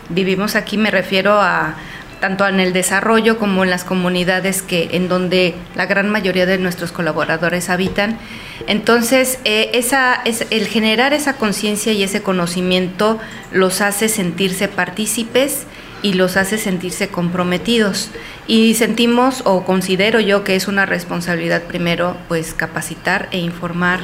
Vivimos 0.09 0.57
aquí, 0.57 0.79
me 0.79 0.91
refiero 0.91 1.39
a 1.39 1.75
tanto 2.21 2.47
en 2.47 2.61
el 2.61 2.73
desarrollo 2.73 3.39
como 3.39 3.65
en 3.65 3.71
las 3.71 3.85
comunidades 3.85 4.63
que 4.63 4.91
en 4.93 5.09
donde 5.09 5.55
la 5.75 5.87
gran 5.87 6.09
mayoría 6.09 6.47
de 6.47 6.59
nuestros 6.59 6.93
colaboradores 6.93 7.71
habitan. 7.71 8.19
Entonces, 8.67 9.39
eh, 9.45 9.71
esa, 9.75 10.15
es, 10.25 10.47
el 10.51 10.67
generar 10.67 11.15
esa 11.15 11.35
conciencia 11.37 11.93
y 11.93 12.03
ese 12.03 12.23
conocimiento 12.23 13.19
los 13.53 13.81
hace 13.81 14.09
sentirse 14.09 14.69
partícipes 14.69 15.67
y 16.03 16.15
los 16.15 16.37
hace 16.37 16.59
sentirse 16.59 17.09
comprometidos. 17.09 18.11
Y 18.47 18.75
sentimos 18.75 19.43
o 19.45 19.65
considero 19.65 20.21
yo 20.21 20.45
que 20.45 20.57
es 20.57 20.69
una 20.69 20.87
responsabilidad 20.87 21.63
primero 21.63 22.17
pues 22.29 22.55
capacitar 22.55 23.29
e 23.33 23.39
informar 23.39 24.01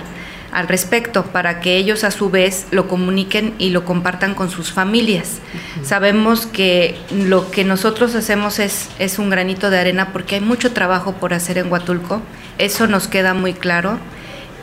al 0.52 0.68
respecto 0.68 1.24
para 1.24 1.60
que 1.60 1.76
ellos 1.76 2.04
a 2.04 2.10
su 2.10 2.30
vez 2.30 2.66
lo 2.70 2.88
comuniquen 2.88 3.54
y 3.58 3.70
lo 3.70 3.84
compartan 3.84 4.34
con 4.34 4.50
sus 4.50 4.72
familias. 4.72 5.38
Sabemos 5.82 6.46
que 6.46 6.96
lo 7.10 7.50
que 7.50 7.64
nosotros 7.64 8.14
hacemos 8.14 8.58
es, 8.58 8.88
es 8.98 9.18
un 9.18 9.30
granito 9.30 9.70
de 9.70 9.78
arena 9.78 10.12
porque 10.12 10.36
hay 10.36 10.40
mucho 10.40 10.72
trabajo 10.72 11.12
por 11.12 11.34
hacer 11.34 11.58
en 11.58 11.70
Huatulco, 11.70 12.22
eso 12.58 12.86
nos 12.86 13.08
queda 13.08 13.34
muy 13.34 13.52
claro, 13.52 13.98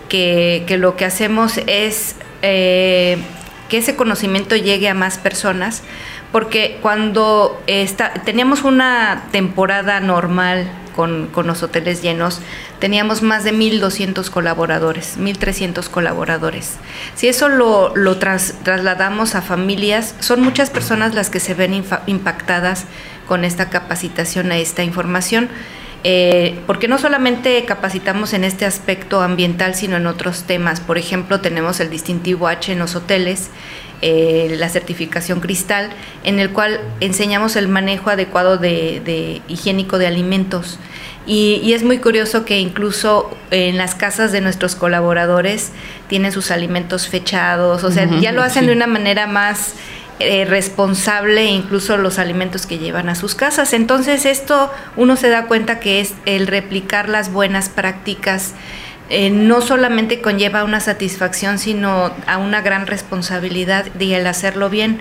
que, 0.09 0.77
lo 0.79 0.95
que 0.95 1.05
hacemos 1.05 1.59
es 1.65 2.15
eh, 2.43 3.17
que 3.69 3.77
ese 3.77 3.95
conocimiento 3.95 4.55
llegue 4.55 4.87
a 4.87 4.93
más 4.93 5.17
personas, 5.17 5.81
porque 6.33 6.79
cuando 6.81 7.61
está, 7.67 8.11
teníamos 8.25 8.63
una 8.63 9.27
temporada 9.31 9.99
normal 9.99 10.67
con, 10.95 11.29
los 11.45 11.61
hoteles 11.61 12.01
llenos, 12.01 12.41
teníamos 12.79 13.21
más 13.21 13.43
de 13.43 13.53
1.200 13.53 14.31
colaboradores, 14.31 15.19
1.300 15.19 15.87
colaboradores. 15.89 16.77
Si 17.13 17.27
eso 17.27 17.49
lo, 17.49 17.93
trasladamos 18.17 19.35
a 19.35 19.43
familias, 19.43 20.15
son 20.19 20.41
muchas 20.41 20.71
personas 20.71 21.13
las 21.13 21.29
que 21.29 21.39
se 21.39 21.53
ven 21.53 21.83
impactadas 22.07 22.85
con 23.27 23.45
esta 23.45 23.69
capacitación, 23.69 24.51
a 24.51 24.57
esta 24.57 24.83
información. 24.83 25.49
Eh, 26.05 26.59
porque 26.67 26.89
no 26.89 26.97
solamente 26.97 27.63
capacitamos 27.63 28.33
en 28.33 28.43
este 28.43 28.65
aspecto 28.65 29.21
ambiental, 29.21 29.73
sino 29.73 29.97
en 29.97 30.07
otros 30.07 30.43
temas. 30.43 30.81
Por 30.81 30.97
ejemplo, 30.97 31.39
tenemos 31.39 31.79
el 31.79 31.89
distintivo 31.89 32.47
H 32.47 32.73
en 32.73 32.79
los 32.79 32.95
hoteles, 32.95 33.51
eh, 34.05 34.57
la 34.59 34.67
certificación 34.67 35.39
cristal, 35.39 35.89
en 36.25 36.37
el 36.39 36.49
cual 36.49 36.81
enseñamos 36.99 37.55
el 37.55 37.69
manejo 37.69 38.09
adecuado 38.09 38.57
de, 38.57 39.41
higiénico 39.47 39.97
de 39.97 40.07
alimentos. 40.07 40.77
Y, 41.25 41.71
es 41.71 41.83
muy 41.83 41.99
curioso 41.99 42.43
que 42.43 42.59
incluso 42.59 43.33
en 43.49 43.77
las 43.77 43.95
casas 43.95 44.33
de 44.33 44.41
nuestros 44.41 44.75
colaboradores 44.75 45.71
tienen 46.09 46.33
sus 46.33 46.51
alimentos 46.51 47.07
fechados, 47.07 47.85
o 47.85 47.91
sea, 47.91 48.05
ya 48.19 48.33
lo 48.33 48.43
hacen 48.43 48.65
de 48.65 48.73
una 48.73 48.87
manera 48.87 49.25
más 49.25 49.75
eh, 50.19 50.43
responsable 50.43 51.45
incluso 51.45 51.95
los 51.95 52.19
alimentos 52.19 52.65
que 52.65 52.79
llevan 52.79 53.07
a 53.07 53.15
sus 53.15 53.35
casas. 53.35 53.71
Entonces 53.71 54.25
esto 54.25 54.69
uno 54.97 55.15
se 55.15 55.29
da 55.29 55.45
cuenta 55.45 55.79
que 55.79 56.01
es 56.01 56.13
el 56.25 56.47
replicar 56.47 57.07
las 57.07 57.31
buenas 57.31 57.69
prácticas 57.69 58.53
eh, 59.09 59.29
no 59.29 59.61
solamente 59.61 60.21
conlleva 60.21 60.63
una 60.63 60.79
satisfacción, 60.79 61.59
sino 61.59 62.11
a 62.25 62.37
una 62.37 62.61
gran 62.61 62.87
responsabilidad 62.87 63.85
de 63.85 64.15
el 64.15 64.27
hacerlo 64.27 64.69
bien 64.69 64.99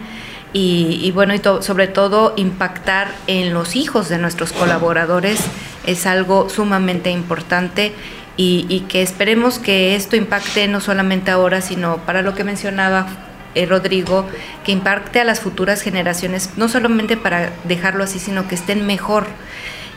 y, 0.54 1.10
bueno, 1.12 1.34
y 1.34 1.40
sobre 1.60 1.88
todo 1.88 2.34
impactar 2.36 3.08
en 3.26 3.54
los 3.54 3.74
hijos 3.74 4.10
de 4.10 4.18
nuestros 4.18 4.52
colaboradores 4.52 5.40
es 5.86 6.04
algo 6.04 6.50
sumamente 6.50 7.10
importante 7.10 7.92
y, 8.36 8.80
que 8.88 9.02
esperemos 9.02 9.58
que 9.58 9.94
esto 9.94 10.16
impacte 10.16 10.68
no 10.68 10.80
solamente 10.80 11.30
ahora, 11.30 11.60
sino 11.60 11.98
para 11.98 12.22
lo 12.22 12.34
que 12.34 12.44
mencionaba 12.44 13.06
eh, 13.54 13.66
Rodrigo, 13.66 14.26
que 14.64 14.72
impacte 14.72 15.20
a 15.20 15.24
las 15.24 15.40
futuras 15.40 15.80
generaciones, 15.80 16.50
no 16.56 16.68
solamente 16.68 17.16
para 17.16 17.52
dejarlo 17.64 18.04
así, 18.04 18.18
sino 18.18 18.48
que 18.48 18.54
estén 18.54 18.86
mejor. 18.86 19.26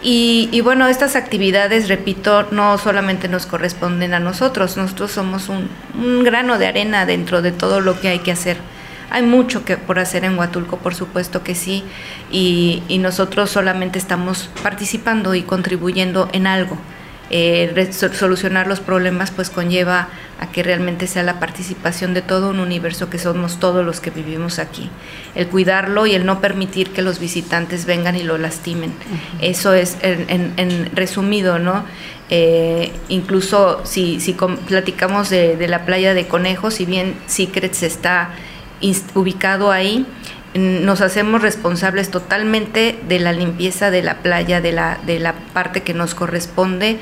Y, 0.08 0.62
bueno, 0.62 0.88
estas 0.88 1.16
actividades, 1.16 1.90
repito, 1.90 2.48
no 2.52 2.78
solamente 2.78 3.28
nos 3.28 3.48
corresponden 3.48 4.14
a 4.14 4.20
nosotros, 4.20 4.78
nosotros 4.78 5.12
somos 5.12 5.50
un, 5.50 6.24
grano 6.24 6.60
de 6.60 6.68
arena 6.68 7.08
dentro 7.08 7.42
de 7.42 7.52
todo 7.52 7.82
lo 7.82 8.00
que 8.00 8.10
hay 8.10 8.20
que 8.20 8.32
hacer. 8.32 8.58
Hay 9.10 9.24
mucho 9.24 9.66
que 9.66 9.78
por 9.78 9.98
hacer 9.98 10.24
en 10.24 10.38
Huatulco, 10.38 10.78
por 10.78 10.94
supuesto 10.94 11.42
que 11.42 11.56
sí, 11.56 11.84
y, 12.32 12.84
nosotros 13.00 13.50
solamente 13.50 13.98
estamos 13.98 14.52
participando 14.62 15.34
y 15.34 15.42
contribuyendo 15.42 16.30
en 16.34 16.46
algo, 16.46 16.78
eh, 17.30 17.90
solucionar 17.92 18.68
los 18.68 18.80
problemas 18.80 19.32
pues 19.32 19.50
conlleva 19.50 20.10
a 20.40 20.52
que 20.52 20.64
realmente 20.64 21.08
sea 21.08 21.24
la 21.24 21.40
participación 21.40 22.14
de 22.14 22.22
todo 22.22 22.50
un 22.50 22.60
universo 22.60 23.10
que 23.10 23.18
somos 23.18 23.60
todos 23.60 23.86
los 23.86 24.00
que 24.00 24.12
vivimos 24.12 24.60
aquí. 24.60 24.90
El 25.34 25.48
cuidarlo 25.48 26.06
y 26.06 26.14
el 26.14 26.26
no 26.26 26.42
permitir 26.42 26.92
que 26.92 27.02
los 27.02 27.20
visitantes 27.20 27.86
vengan 27.86 28.16
y 28.16 28.24
lo 28.24 28.38
lastimen. 28.38 28.94
Eso 29.42 29.74
es 29.74 29.98
en, 30.02 30.92
resumido, 30.94 31.58
¿no? 31.58 31.86
Eh, 32.30 32.92
incluso 33.08 33.82
si, 33.86 34.20
si 34.20 34.34
platicamos 34.68 35.30
de, 35.30 35.58
de, 35.58 35.68
la 35.68 35.86
playa 35.86 36.14
de 36.14 36.28
Conejos, 36.28 36.74
si 36.76 36.86
bien 36.86 37.16
Secrets 37.28 37.84
está 37.84 38.32
ubicado 39.14 39.72
ahí, 39.72 40.06
nos 40.56 41.02
hacemos 41.02 41.42
responsables 41.42 42.10
totalmente 42.10 42.98
de 43.08 43.20
la 43.20 43.34
limpieza 43.34 43.92
de 43.92 44.02
la 44.02 44.20
playa, 44.20 44.62
de 44.62 44.72
la, 44.72 45.00
de 45.06 45.20
la 45.20 45.34
parte 45.54 45.84
que 45.84 45.94
nos 45.94 46.16
corresponde. 46.16 46.98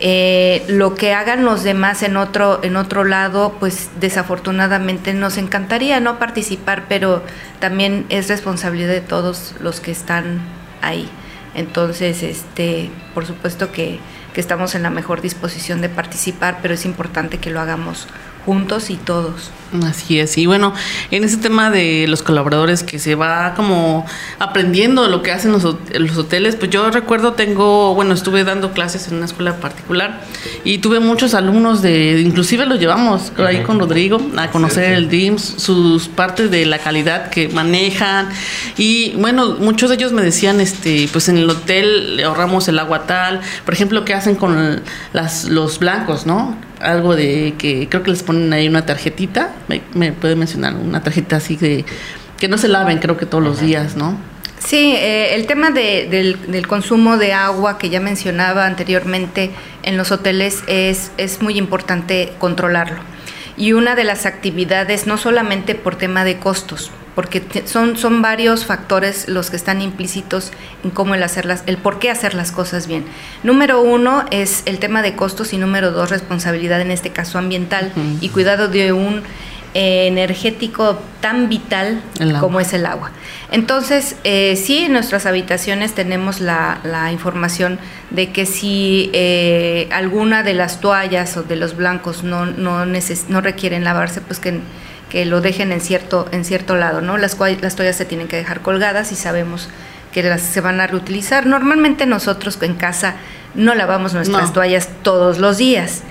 Eh, 0.00 0.64
lo 0.68 0.94
que 0.94 1.12
hagan 1.12 1.44
los 1.44 1.62
demás 1.62 2.02
en 2.02 2.16
otro, 2.16 2.60
en 2.62 2.76
otro 2.76 3.04
lado, 3.04 3.56
pues 3.58 3.90
desafortunadamente 4.00 5.14
nos 5.14 5.38
encantaría 5.38 6.00
no 6.00 6.18
participar, 6.18 6.84
pero 6.88 7.22
también 7.58 8.06
es 8.08 8.28
responsabilidad 8.28 8.92
de 8.92 9.00
todos 9.00 9.54
los 9.60 9.80
que 9.80 9.90
están 9.90 10.40
ahí. 10.82 11.08
Entonces, 11.54 12.22
este, 12.22 12.90
por 13.12 13.26
supuesto 13.26 13.72
que, 13.72 13.98
que 14.34 14.40
estamos 14.40 14.74
en 14.74 14.82
la 14.82 14.90
mejor 14.90 15.20
disposición 15.20 15.80
de 15.80 15.88
participar, 15.88 16.58
pero 16.60 16.74
es 16.74 16.84
importante 16.84 17.38
que 17.38 17.50
lo 17.50 17.60
hagamos 17.60 18.08
juntos 18.44 18.90
y 18.90 18.96
todos. 18.96 19.50
Así 19.82 20.20
es, 20.20 20.38
y 20.38 20.46
bueno, 20.46 20.72
en 21.10 21.24
ese 21.24 21.36
tema 21.36 21.68
de 21.68 22.06
los 22.06 22.22
colaboradores 22.22 22.84
que 22.84 23.00
se 23.00 23.16
va 23.16 23.54
como 23.54 24.06
aprendiendo 24.38 25.08
lo 25.08 25.22
que 25.22 25.32
hacen 25.32 25.50
los, 25.50 25.64
los 25.64 26.16
hoteles, 26.16 26.54
pues 26.54 26.70
yo 26.70 26.90
recuerdo 26.92 27.32
tengo, 27.32 27.92
bueno, 27.94 28.14
estuve 28.14 28.44
dando 28.44 28.72
clases 28.72 29.08
en 29.08 29.16
una 29.16 29.24
escuela 29.24 29.56
particular 29.56 30.20
y 30.62 30.78
tuve 30.78 31.00
muchos 31.00 31.34
alumnos 31.34 31.82
de, 31.82 32.20
inclusive 32.20 32.66
los 32.66 32.78
llevamos 32.78 33.32
ahí 33.38 33.62
con 33.62 33.80
Rodrigo 33.80 34.20
a 34.36 34.48
conocer 34.50 34.92
el 34.92 35.08
DIMS, 35.08 35.54
sus 35.58 36.06
partes 36.06 36.52
de 36.52 36.66
la 36.66 36.78
calidad 36.78 37.30
que 37.30 37.48
manejan 37.48 38.28
y 38.76 39.12
bueno, 39.16 39.56
muchos 39.58 39.88
de 39.90 39.96
ellos 39.96 40.12
me 40.12 40.22
decían, 40.22 40.60
este, 40.60 41.08
pues 41.10 41.28
en 41.28 41.38
el 41.38 41.50
hotel 41.50 42.16
le 42.16 42.24
ahorramos 42.24 42.68
el 42.68 42.78
agua 42.78 43.06
tal, 43.06 43.40
por 43.64 43.74
ejemplo, 43.74 44.04
¿qué 44.04 44.14
hacen 44.14 44.36
con 44.36 44.82
las, 45.12 45.46
los 45.46 45.80
blancos, 45.80 46.26
no? 46.26 46.56
Algo 46.80 47.16
de 47.16 47.54
que 47.58 47.88
creo 47.88 48.02
que 48.02 48.10
les 48.10 48.22
ponen 48.22 48.52
ahí 48.52 48.68
una 48.68 48.86
tarjetita, 48.86 49.52
me, 49.94 50.12
puede 50.12 50.36
mencionar 50.36 50.74
una 50.74 51.02
tarjeta 51.02 51.36
así 51.36 51.56
de 51.56 51.84
que 52.38 52.48
no 52.48 52.58
se 52.58 52.68
laven, 52.68 52.98
creo 52.98 53.16
que 53.16 53.26
todos 53.26 53.42
los 53.42 53.60
días, 53.60 53.96
¿no? 53.96 54.18
Sí, 54.58 54.94
eh, 54.96 55.34
el 55.34 55.46
tema 55.46 55.70
del, 55.70 56.38
del, 56.50 56.66
consumo 56.66 57.18
de 57.18 57.34
agua 57.34 57.76
que 57.76 57.90
ya 57.90 58.00
mencionaba 58.00 58.64
anteriormente 58.66 59.50
en 59.82 59.98
los 59.98 60.10
hoteles 60.10 60.62
es, 60.66 61.10
es 61.18 61.42
muy 61.42 61.58
importante 61.58 62.32
controlarlo. 62.38 63.00
Y 63.56 63.72
una 63.72 63.94
de 63.94 64.04
las 64.04 64.24
actividades, 64.24 65.06
no 65.06 65.18
solamente 65.18 65.74
por 65.74 65.96
tema 65.96 66.24
de 66.24 66.38
costos, 66.38 66.90
porque 67.14 67.42
son, 67.64 67.96
son 67.96 68.22
varios 68.22 68.64
factores 68.64 69.28
los 69.28 69.50
que 69.50 69.56
están 69.56 69.80
implícitos 69.80 70.52
en 70.82 70.90
cómo 70.90 71.14
el 71.14 71.22
hacerlas, 71.22 71.62
el 71.66 71.76
por 71.76 71.98
qué 71.98 72.10
hacer 72.10 72.34
las 72.34 72.52
cosas 72.52 72.86
bien. 72.86 73.04
Número 73.42 73.80
uno 73.80 74.24
es 74.30 74.62
el 74.66 74.78
tema 74.78 75.02
de 75.02 75.14
costos 75.14 75.52
y 75.52 75.58
número 75.58 75.92
dos 75.92 76.10
responsabilidad 76.10 76.80
en 76.80 76.90
este 76.90 77.10
caso 77.10 77.38
ambiental 77.38 77.92
y 78.20 78.28
cuidado 78.30 78.68
de 78.68 78.92
un 78.92 79.22
eh, 79.76 80.06
energético 80.06 81.00
tan 81.20 81.48
vital 81.48 82.00
como 82.38 82.60
es 82.60 82.72
el 82.74 82.86
agua. 82.86 83.10
Entonces, 83.50 84.14
eh, 84.22 84.54
sí, 84.54 84.84
en 84.84 84.92
nuestras 84.92 85.26
habitaciones 85.26 85.96
tenemos 85.96 86.40
la, 86.40 86.78
información 87.10 87.80
de 88.10 88.30
que 88.30 88.46
si 88.46 89.10
eh, 89.12 89.88
alguna 89.90 90.44
de 90.44 90.54
las 90.54 90.80
toallas 90.80 91.36
o 91.36 91.42
de 91.42 91.56
los 91.56 91.76
blancos 91.76 92.22
no, 92.22 92.46
no, 92.46 92.86
no 92.86 93.40
requieren 93.40 93.82
lavarse, 93.82 94.20
pues 94.20 94.38
que 94.38 94.60
que 95.14 95.24
lo 95.24 95.40
dejen 95.40 95.70
en 95.70 95.80
cierto, 95.80 96.26
en 96.32 96.44
cierto 96.44 96.74
lado, 96.74 97.00
¿no? 97.00 97.18
Las, 97.18 97.38
las 97.38 97.76
toallas 97.76 97.94
se 97.94 98.04
tienen 98.04 98.26
que 98.26 98.34
dejar 98.34 98.62
colgadas 98.62 99.12
y 99.12 99.14
sabemos 99.14 99.68
que 100.12 100.24
las 100.24 100.42
se 100.42 100.60
van 100.60 100.80
a 100.80 100.88
reutilizar. 100.88 101.46
Normalmente 101.46 102.04
nosotros 102.04 102.58
en 102.62 102.74
casa 102.74 103.14
no 103.54 103.76
lavamos 103.76 104.12
nuestras 104.12 104.52
toallas 104.52 104.88
todos 105.04 105.38
los 105.38 105.56
días 105.56 106.02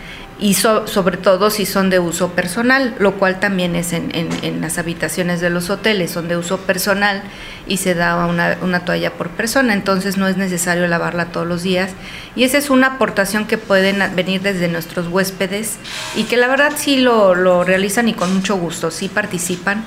y 0.43 0.55
sobre 0.55 1.15
todo 1.15 1.49
si 1.49 1.65
son 1.65 1.89
de 1.89 1.99
uso 1.99 2.33
personal, 2.33 2.95
lo 2.99 3.13
cual 3.13 3.39
también 3.39 3.77
es 3.77 3.93
en, 3.93 4.11
en, 4.13 4.59
las 4.59 4.77
habitaciones 4.77 5.39
de 5.39 5.49
los 5.49 5.69
hoteles, 5.69 6.11
son 6.11 6.27
de 6.27 6.35
uso 6.35 6.57
personal 6.57 7.23
y 7.65 7.77
se 7.77 7.95
da 7.95 8.25
una, 8.25 8.57
una, 8.61 8.83
toalla 8.83 9.13
por 9.13 9.29
persona, 9.29 9.73
entonces 9.73 10.17
no 10.17 10.27
es 10.27 10.35
necesario 10.35 10.85
lavarla 10.85 11.27
todos 11.27 11.47
los 11.47 11.63
días. 11.63 11.91
Y 12.35 12.43
esa 12.43 12.57
es 12.57 12.69
una 12.69 12.87
aportación 12.87 13.47
que 13.47 13.57
pueden 13.57 14.03
venir 14.17 14.41
desde 14.41 14.67
nuestros 14.67 15.07
huéspedes 15.07 15.77
y 16.13 16.23
que 16.23 16.35
la 16.35 16.49
verdad 16.49 16.73
sí 16.75 16.97
lo, 16.97 17.35
lo 17.35 17.63
realizan 17.63 18.09
y 18.09 18.13
con 18.13 18.33
mucho 18.33 18.57
gusto, 18.57 18.91
sí 18.91 19.07
participan. 19.07 19.85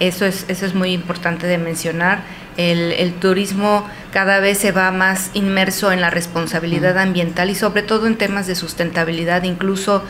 Eso 0.00 0.26
es, 0.26 0.44
eso 0.48 0.66
es 0.66 0.74
muy 0.74 0.92
importante 0.92 1.46
de 1.46 1.56
mencionar 1.56 2.24
el, 2.56 3.14
turismo 3.14 3.88
cada 4.12 4.40
vez 4.40 4.58
se 4.58 4.72
va 4.72 4.90
más 4.90 5.30
inmerso 5.34 5.92
en 5.92 6.00
la 6.00 6.10
responsabilidad 6.10 6.98
ambiental 6.98 7.50
y 7.50 7.54
sobre 7.54 7.82
todo 7.82 8.06
en 8.06 8.16
temas 8.16 8.46
de 8.46 8.54
sustentabilidad. 8.54 9.42
Incluso 9.42 10.02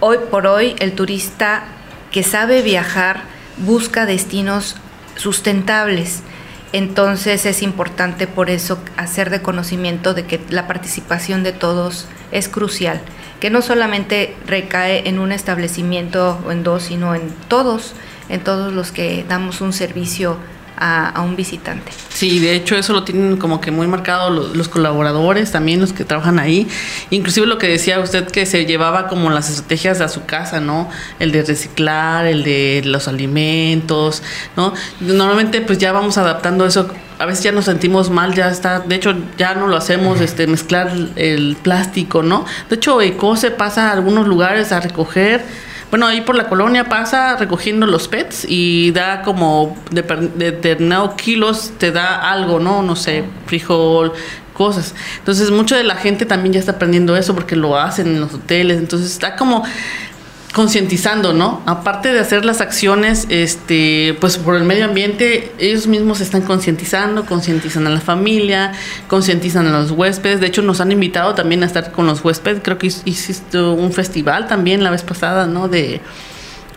hoy 0.00 0.18
por 0.30 0.46
hoy 0.46 0.74
el 0.78 0.92
turista 0.92 1.64
que 2.10 2.22
sabe 2.22 2.62
viajar 2.62 3.22
busca 3.58 4.06
destinos 4.06 4.76
sustentables. 5.16 6.22
Entonces 6.72 7.46
es 7.46 7.62
importante 7.62 8.26
por 8.26 8.50
eso 8.50 8.78
hacer 8.96 9.30
de 9.30 9.40
conocimiento 9.40 10.14
de 10.14 10.26
que 10.26 10.40
la 10.50 10.66
participación 10.66 11.42
de 11.42 11.52
todos 11.52 12.06
es 12.32 12.48
crucial, 12.48 13.00
que 13.40 13.50
no 13.50 13.62
solamente 13.62 14.34
recae 14.46 15.08
en 15.08 15.18
un 15.18 15.30
establecimiento 15.30 16.40
o 16.44 16.50
en 16.50 16.64
dos, 16.64 16.84
sino 16.84 17.14
en 17.14 17.30
todos, 17.48 17.94
en 18.28 18.40
todos 18.40 18.72
los 18.72 18.90
que 18.90 19.24
damos 19.28 19.60
un 19.60 19.72
servicio 19.72 20.36
a, 20.76 21.20
un 21.22 21.36
visitante. 21.36 21.92
Sí, 22.08 22.38
de 22.38 22.54
hecho 22.54 22.76
eso 22.76 22.92
lo 22.92 23.04
tienen 23.04 23.36
como 23.36 23.60
que 23.60 23.70
muy 23.70 23.86
marcado 23.86 24.30
los, 24.30 24.68
colaboradores, 24.68 25.52
también 25.52 25.80
los 25.80 25.92
que 25.92 26.04
trabajan 26.04 26.38
ahí. 26.38 26.68
Inclusive 27.10 27.46
lo 27.46 27.58
que 27.58 27.68
decía 27.68 28.00
usted 28.00 28.26
que 28.26 28.46
se 28.46 28.66
llevaba 28.66 29.08
como 29.08 29.30
las 29.30 29.50
estrategias 29.50 30.00
a 30.00 30.08
su 30.08 30.24
casa, 30.24 30.60
¿no? 30.60 30.88
El 31.18 31.32
de 31.32 31.42
reciclar, 31.42 32.26
el 32.26 32.44
de 32.44 32.82
los 32.84 33.08
alimentos, 33.08 34.22
¿no? 34.56 34.74
Normalmente 35.00 35.60
pues 35.60 35.78
ya 35.78 35.92
vamos 35.92 36.18
adaptando 36.18 36.66
eso 36.66 36.88
a 37.18 37.24
veces 37.24 37.44
ya 37.44 37.52
nos 37.52 37.64
sentimos 37.64 38.10
mal, 38.10 38.34
ya 38.34 38.50
está, 38.50 38.80
de 38.80 38.94
hecho 38.94 39.14
ya 39.38 39.54
no 39.54 39.68
lo 39.68 39.76
hacemos, 39.76 40.20
este, 40.20 40.46
mezclar 40.46 40.92
el 41.16 41.56
plástico, 41.62 42.22
¿no? 42.22 42.44
De 42.68 42.76
hecho, 42.76 43.00
ECOSE 43.00 43.50
pasa 43.50 43.88
a 43.88 43.92
algunos 43.92 44.26
lugares 44.26 44.70
a 44.72 44.80
recoger 44.80 45.42
bueno, 45.90 46.06
ahí 46.06 46.20
por 46.20 46.34
la 46.34 46.48
colonia 46.48 46.84
pasa 46.84 47.36
recogiendo 47.36 47.86
los 47.86 48.08
pets 48.08 48.44
y 48.48 48.90
da 48.90 49.22
como 49.22 49.76
de 49.90 50.02
determinados 50.36 51.14
kilos, 51.14 51.72
te 51.78 51.92
da 51.92 52.30
algo, 52.30 52.58
¿no? 52.58 52.82
No 52.82 52.96
sé, 52.96 53.24
frijol, 53.46 54.12
cosas. 54.52 54.94
Entonces, 55.18 55.50
mucha 55.50 55.76
de 55.76 55.84
la 55.84 55.96
gente 55.96 56.26
también 56.26 56.54
ya 56.54 56.60
está 56.60 56.72
aprendiendo 56.72 57.16
eso 57.16 57.34
porque 57.34 57.54
lo 57.54 57.78
hacen 57.78 58.08
en 58.08 58.20
los 58.20 58.34
hoteles. 58.34 58.78
Entonces, 58.78 59.12
está 59.12 59.36
como 59.36 59.64
concientizando, 60.56 61.34
¿no? 61.34 61.60
Aparte 61.66 62.14
de 62.14 62.18
hacer 62.18 62.46
las 62.46 62.62
acciones, 62.62 63.26
este, 63.28 64.16
pues 64.20 64.38
por 64.38 64.56
el 64.56 64.64
medio 64.64 64.86
ambiente, 64.86 65.52
ellos 65.58 65.86
mismos 65.86 66.16
se 66.16 66.24
están 66.24 66.40
concientizando, 66.40 67.26
concientizan 67.26 67.86
a 67.86 67.90
la 67.90 68.00
familia, 68.00 68.72
concientizan 69.06 69.66
a 69.66 69.78
los 69.78 69.90
huéspedes. 69.90 70.40
De 70.40 70.46
hecho, 70.46 70.62
nos 70.62 70.80
han 70.80 70.90
invitado 70.92 71.34
también 71.34 71.62
a 71.62 71.66
estar 71.66 71.92
con 71.92 72.06
los 72.06 72.24
huéspedes. 72.24 72.60
Creo 72.62 72.78
que 72.78 72.86
hiciste 72.86 73.60
un 73.60 73.92
festival 73.92 74.46
también 74.46 74.82
la 74.82 74.90
vez 74.90 75.02
pasada, 75.02 75.46
¿no? 75.46 75.68
De 75.68 76.00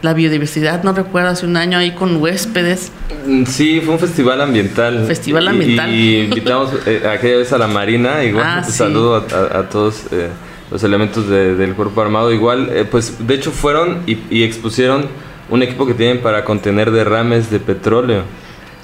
la 0.01 0.13
biodiversidad, 0.13 0.83
no 0.83 0.91
recuerdo, 0.91 1.29
hace 1.29 1.45
un 1.45 1.55
año 1.55 1.77
ahí 1.77 1.91
con 1.91 2.21
huéspedes. 2.21 2.91
Mm, 3.25 3.45
sí, 3.45 3.79
fue 3.79 3.93
un 3.93 3.99
festival 4.01 4.41
ambiental. 4.41 5.05
Festival 5.07 5.47
ambiental. 5.47 5.89
Y, 5.89 6.23
invitamos 6.23 6.73
eh, 6.85 7.03
aquella 7.09 7.37
vez 7.37 7.53
a 7.53 7.57
la 7.57 7.67
Marina, 7.67 8.25
igual 8.25 8.45
ah, 8.45 8.61
pues, 8.61 8.75
saludo 8.75 9.15
a, 9.15 9.69
todos. 9.69 10.03
Eh, 10.11 10.27
los 10.71 10.83
elementos 10.83 11.27
del 11.27 11.73
cuerpo 11.75 12.01
armado. 12.01 12.31
Igual, 12.31 12.69
eh, 12.71 12.85
pues 12.89 13.25
de 13.25 13.33
hecho 13.35 13.51
fueron 13.51 14.03
y, 14.05 14.43
expusieron 14.43 15.07
un 15.49 15.63
equipo 15.63 15.85
que 15.87 15.93
tienen 15.93 16.21
para 16.21 16.43
contener 16.45 16.91
derrames 16.91 17.49
de 17.49 17.59
petróleo. 17.59 18.23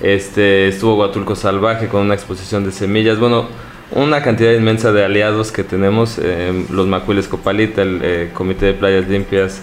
Este, 0.02 0.68
estuvo 0.68 0.96
Huatulco 0.96 1.36
Salvaje 1.36 1.88
con 1.88 2.02
una 2.02 2.16
exposición 2.16 2.66
de 2.66 2.72
semillas. 2.72 3.20
Bueno, 3.20 3.48
una 3.92 4.22
cantidad 4.24 4.52
inmensa 4.52 4.92
de 4.92 5.06
aliados 5.06 5.52
que 5.52 5.64
tenemos, 5.64 6.20
eh, 6.22 6.66
los 6.72 6.88
Macuiles 6.88 7.28
Copalita, 7.28 7.84
el 7.84 8.00
eh, 8.02 8.30
Comité 8.34 8.68
de 8.68 8.74
Playas 8.74 9.08
Limpias, 9.08 9.62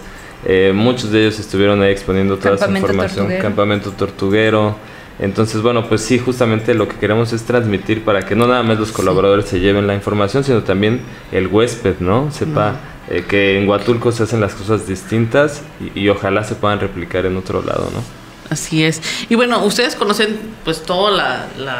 muchos 0.73 1.11
de 1.11 1.21
ellos 1.21 1.39
estuvieron 1.39 1.81
ahí 1.81 1.91
exponiendo 1.91 2.37
toda 2.37 2.55
esa 2.55 2.69
información. 2.69 3.29
Campamento 3.41 3.91
Tortuguero. 3.91 4.75
Entonces, 5.23 5.61
bueno, 5.61 5.87
pues 5.87 6.01
sí, 6.01 6.19
justamente 6.19 6.73
lo 6.73 6.89
que 6.89 6.97
queremos 6.97 7.31
es 7.31 7.43
transmitir 7.43 8.03
para 8.03 8.25
que 8.25 8.35
no 8.35 8.45
nada 8.45 8.61
más 8.61 8.77
los 8.77 8.91
colaboradores 8.91 9.45
se 9.45 9.61
lleven 9.61 9.87
la 9.87 9.95
información, 9.95 10.43
sino 10.43 10.63
también 10.63 10.99
el 11.31 11.47
huésped, 11.47 11.99
¿no? 12.01 12.29
Sepa 12.29 12.75
eh, 13.09 13.23
que 13.25 13.57
en 13.57 13.69
Huatulco 13.69 14.11
se 14.11 14.23
hacen 14.23 14.41
las 14.41 14.53
cosas 14.53 14.85
distintas 14.85 15.61
y, 15.95 16.09
ojalá 16.09 16.43
se 16.43 16.55
puedan 16.55 16.81
replicar 16.81 17.25
en 17.25 17.37
otro 17.37 17.61
lado, 17.63 17.89
¿no? 17.93 18.03
Así 18.49 18.83
es. 18.83 19.01
Y 19.29 19.35
bueno, 19.35 19.63
ustedes 19.63 19.95
conocen 19.95 20.37
pues 20.65 20.83
todo 20.83 21.09
la, 21.09 21.47
la 21.57 21.77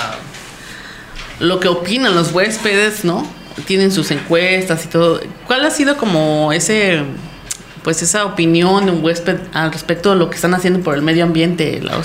lo 1.41 1.60
que 1.60 1.67
opinan 1.67 2.15
los 2.15 2.32
huéspedes, 2.32 3.03
¿no? 3.03 3.27
tienen 3.65 3.91
sus 3.91 4.10
encuestas 4.12 4.86
y 4.86 4.88
todo. 4.88 5.19
¿Cuál 5.47 5.65
ha 5.65 5.69
sido 5.69 5.97
como 5.97 6.51
ese 6.53 7.03
pues 7.83 8.01
esa 8.01 8.25
opinión 8.25 8.85
de 8.85 8.91
un 8.91 9.03
huésped 9.03 9.37
al 9.53 9.71
respecto 9.71 10.11
de 10.11 10.15
lo 10.17 10.29
que 10.29 10.35
están 10.35 10.53
haciendo 10.53 10.79
por 10.79 10.95
el 10.95 11.01
medio 11.01 11.23
ambiente, 11.23 11.81
la 11.81 12.01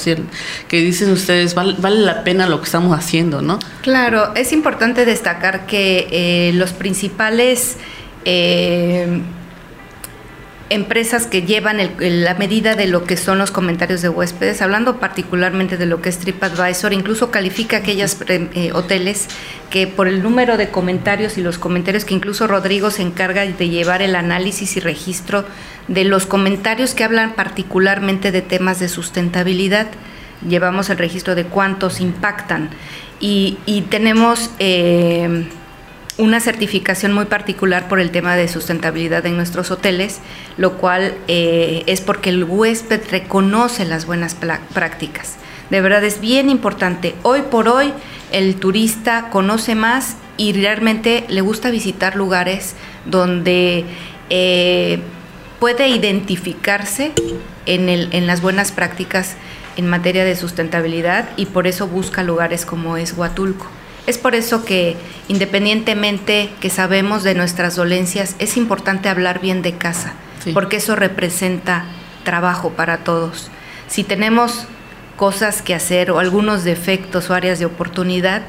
que 0.69 0.79
dicen 0.79 1.11
ustedes, 1.11 1.55
vale, 1.55 1.77
la 1.81 2.25
pena 2.25 2.47
lo 2.47 2.59
que 2.61 2.67
estamos 2.67 2.97
haciendo, 2.97 3.43
¿no? 3.43 3.59
Claro, 3.83 4.35
es 4.35 4.53
importante 4.53 5.05
destacar 5.05 5.67
que 5.67 6.09
eh, 6.11 6.53
los 6.55 6.73
principales 6.73 7.77
eh, 8.25 9.23
empresas 10.71 11.27
que 11.27 11.43
llevan 11.43 11.79
la 11.99 12.35
medida 12.35 12.75
de 12.75 12.87
lo 12.87 13.05
que 13.05 13.17
son 13.17 13.39
los 13.39 13.51
comentarios 13.51 14.03
de 14.03 14.09
huéspedes, 14.09 14.61
hablando 14.61 15.01
particularmente 15.01 15.77
de 15.77 15.87
lo 15.87 16.03
que 16.03 16.09
es 16.09 16.19
TripAdvisor, 16.19 16.93
incluso 16.93 17.31
califica 17.31 17.79
aquellos 17.79 18.17
eh, 18.29 18.71
hoteles 18.73 19.29
que 19.71 19.87
por 19.87 20.09
el 20.09 20.23
número 20.23 20.57
de 20.57 20.69
comentarios 20.69 21.39
y 21.39 21.43
los 21.43 21.59
comentarios 21.59 22.05
que 22.05 22.15
incluso 22.15 22.47
Rodrigo 22.47 22.91
se 22.91 23.03
encarga 23.03 23.47
de 23.47 23.69
llevar 23.69 24.03
el 24.03 24.15
análisis 24.15 24.77
y 24.77 24.81
registro 24.81 25.45
de 25.89 26.05
los 26.05 26.27
comentarios 26.27 26.95
que 26.95 27.05
hablan 27.05 27.35
particularmente 27.35 28.31
de 28.31 28.43
temas 28.43 28.79
de 28.79 28.89
sustentabilidad, 28.89 29.89
llevamos 30.47 30.91
el 30.91 30.99
registro 30.99 31.35
de 31.35 31.45
cuántos 31.45 32.01
impactan. 32.01 32.71
Y, 33.21 33.57
tenemos... 33.91 34.51
Eh, 34.59 35.49
una 36.19 36.41
certificación 36.41 37.13
muy 37.13 37.27
particular 37.27 37.89
por 37.89 38.01
el 38.01 38.11
tema 38.11 38.35
de 38.37 38.49
sustentabilidad 38.49 39.25
en 39.25 39.37
nuestros 39.37 39.71
hoteles, 39.71 40.19
lo 40.57 40.77
cual 40.77 41.15
eh, 41.29 41.85
es 41.87 42.01
porque 42.01 42.31
el 42.31 42.45
huésped 42.45 43.01
reconoce 43.11 43.85
las 43.85 44.05
buenas 44.05 44.37
prácticas. 44.75 45.37
De 45.71 45.81
verdad 45.81 46.03
es 46.03 46.21
bien 46.21 46.51
importante. 46.51 47.15
Hoy 47.23 47.43
por 47.43 47.69
hoy 47.69 47.93
el 48.33 48.57
turista 48.57 49.31
conoce 49.31 49.77
más 49.77 50.17
y 50.37 50.53
realmente 50.53 51.25
le 51.29 51.41
gusta 51.41 51.71
visitar 51.71 52.17
lugares 52.17 52.75
donde 53.05 53.85
eh, 54.29 54.99
puede 55.61 55.89
identificarse 55.89 57.13
en, 57.67 57.89
en 57.89 58.27
las 58.27 58.43
buenas 58.43 58.73
prácticas 58.73 59.37
en 59.77 59.87
materia 59.87 60.25
de 60.25 60.35
sustentabilidad 60.35 61.29
y 61.37 61.47
por 61.47 61.69
eso 61.69 61.87
busca 61.87 62.25
lugares 62.25 62.67
como 62.67 62.97
es 62.97 63.13
Huatulco. 63.13 63.67
Es 64.09 64.17
por 64.17 64.35
eso 64.35 64.65
que 64.65 64.97
independientemente 65.29 66.49
que 66.61 66.71
sabemos 66.71 67.25
de 67.25 67.35
nuestras 67.35 67.77
dolencias, 67.77 68.37
es 68.39 68.57
importante 68.57 69.11
hablar 69.11 69.39
bien 69.39 69.61
de 69.61 69.75
casa, 69.75 70.15
porque 70.55 70.79
eso 70.79 70.97
representa 70.97 71.85
trabajo 72.25 72.71
para 72.71 73.05
todos. 73.05 73.51
Si 73.87 74.05
tenemos 74.05 74.65
cosas 75.19 75.61
que 75.61 75.75
hacer 75.75 76.11
o 76.11 76.21
algunos 76.21 76.65
defectos 76.65 77.29
o 77.29 77.35
áreas 77.35 77.59
de 77.59 77.67
oportunidad, 77.67 78.41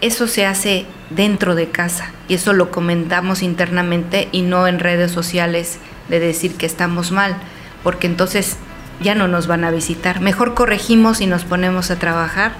eso 0.00 0.26
se 0.26 0.46
hace 0.46 0.86
dentro 1.10 1.54
de 1.54 1.68
casa 1.68 2.10
y 2.26 2.32
eso 2.32 2.54
lo 2.54 2.70
comentamos 2.70 3.42
internamente 3.42 4.30
y 4.32 4.40
no 4.40 4.66
en 4.66 4.78
redes 4.78 5.12
sociales 5.12 5.80
de 6.08 6.18
decir 6.18 6.54
que 6.54 6.64
estamos 6.64 7.12
mal, 7.12 7.36
porque 7.82 8.06
entonces 8.06 8.56
ya 9.02 9.14
no 9.14 9.28
nos 9.28 9.48
van 9.48 9.64
a 9.64 9.70
visitar. 9.70 10.20
Mejor 10.22 10.54
corregimos 10.54 11.20
y 11.20 11.26
nos 11.26 11.44
ponemos 11.44 11.90
a 11.90 11.98
trabajar 11.98 12.52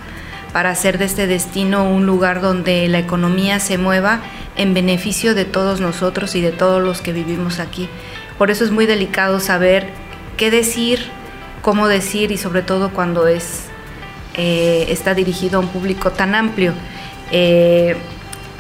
para 0.55 0.71
hacer 0.71 0.99
de 0.99 1.07
este 1.07 1.27
destino 1.27 1.83
un 1.83 2.07
lugar 2.07 2.41
donde 2.41 2.87
la 2.87 3.01
economía 3.01 3.59
se 3.59 3.77
mueva 3.77 4.21
en 4.55 4.73
beneficio 4.73 5.35
de 5.35 5.45
todos 5.45 5.81
nosotros 5.81 6.37
y 6.37 6.41
de 6.41 6.53
todos 6.53 6.81
los 6.81 7.01
que 7.01 7.13
vivimos 7.13 7.59
aquí. 7.59 7.89
Por 8.39 8.53
eso 8.53 8.65
es 8.65 8.71
muy 8.71 8.87
delicado 8.87 9.41
saber 9.41 9.89
qué 10.37 10.53
decir, 10.53 11.09
cómo 11.61 11.89
decir 11.89 12.31
y 12.31 12.37
sobre 12.37 12.63
todo 12.63 12.91
cuando 12.91 13.27
es, 13.27 13.65
eh, 14.37 14.87
está 14.91 15.13
dirigido 15.13 15.57
a 15.57 15.61
un 15.61 15.67
público 15.67 16.13
tan 16.13 16.37
amplio. 16.37 16.73
Eh, 17.33 17.97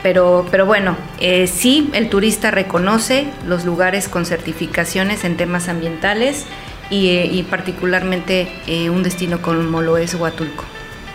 pero, 0.02 0.48
pero 0.50 0.66
bueno, 0.66 0.96
eh, 1.20 1.46
sí, 1.46 1.90
el 1.92 2.10
turista 2.10 2.50
reconoce 2.50 3.28
los 3.46 3.64
lugares 3.64 4.08
con 4.08 4.26
certificaciones 4.26 5.22
en 5.22 5.36
temas 5.36 5.68
ambientales 5.68 6.44
y, 6.90 7.06
y 7.08 7.46
particularmente 7.48 8.48
un 8.90 9.04
destino 9.04 9.40
como 9.40 9.80
lo 9.80 9.96
es 9.96 10.12
Huatulco. 10.16 10.73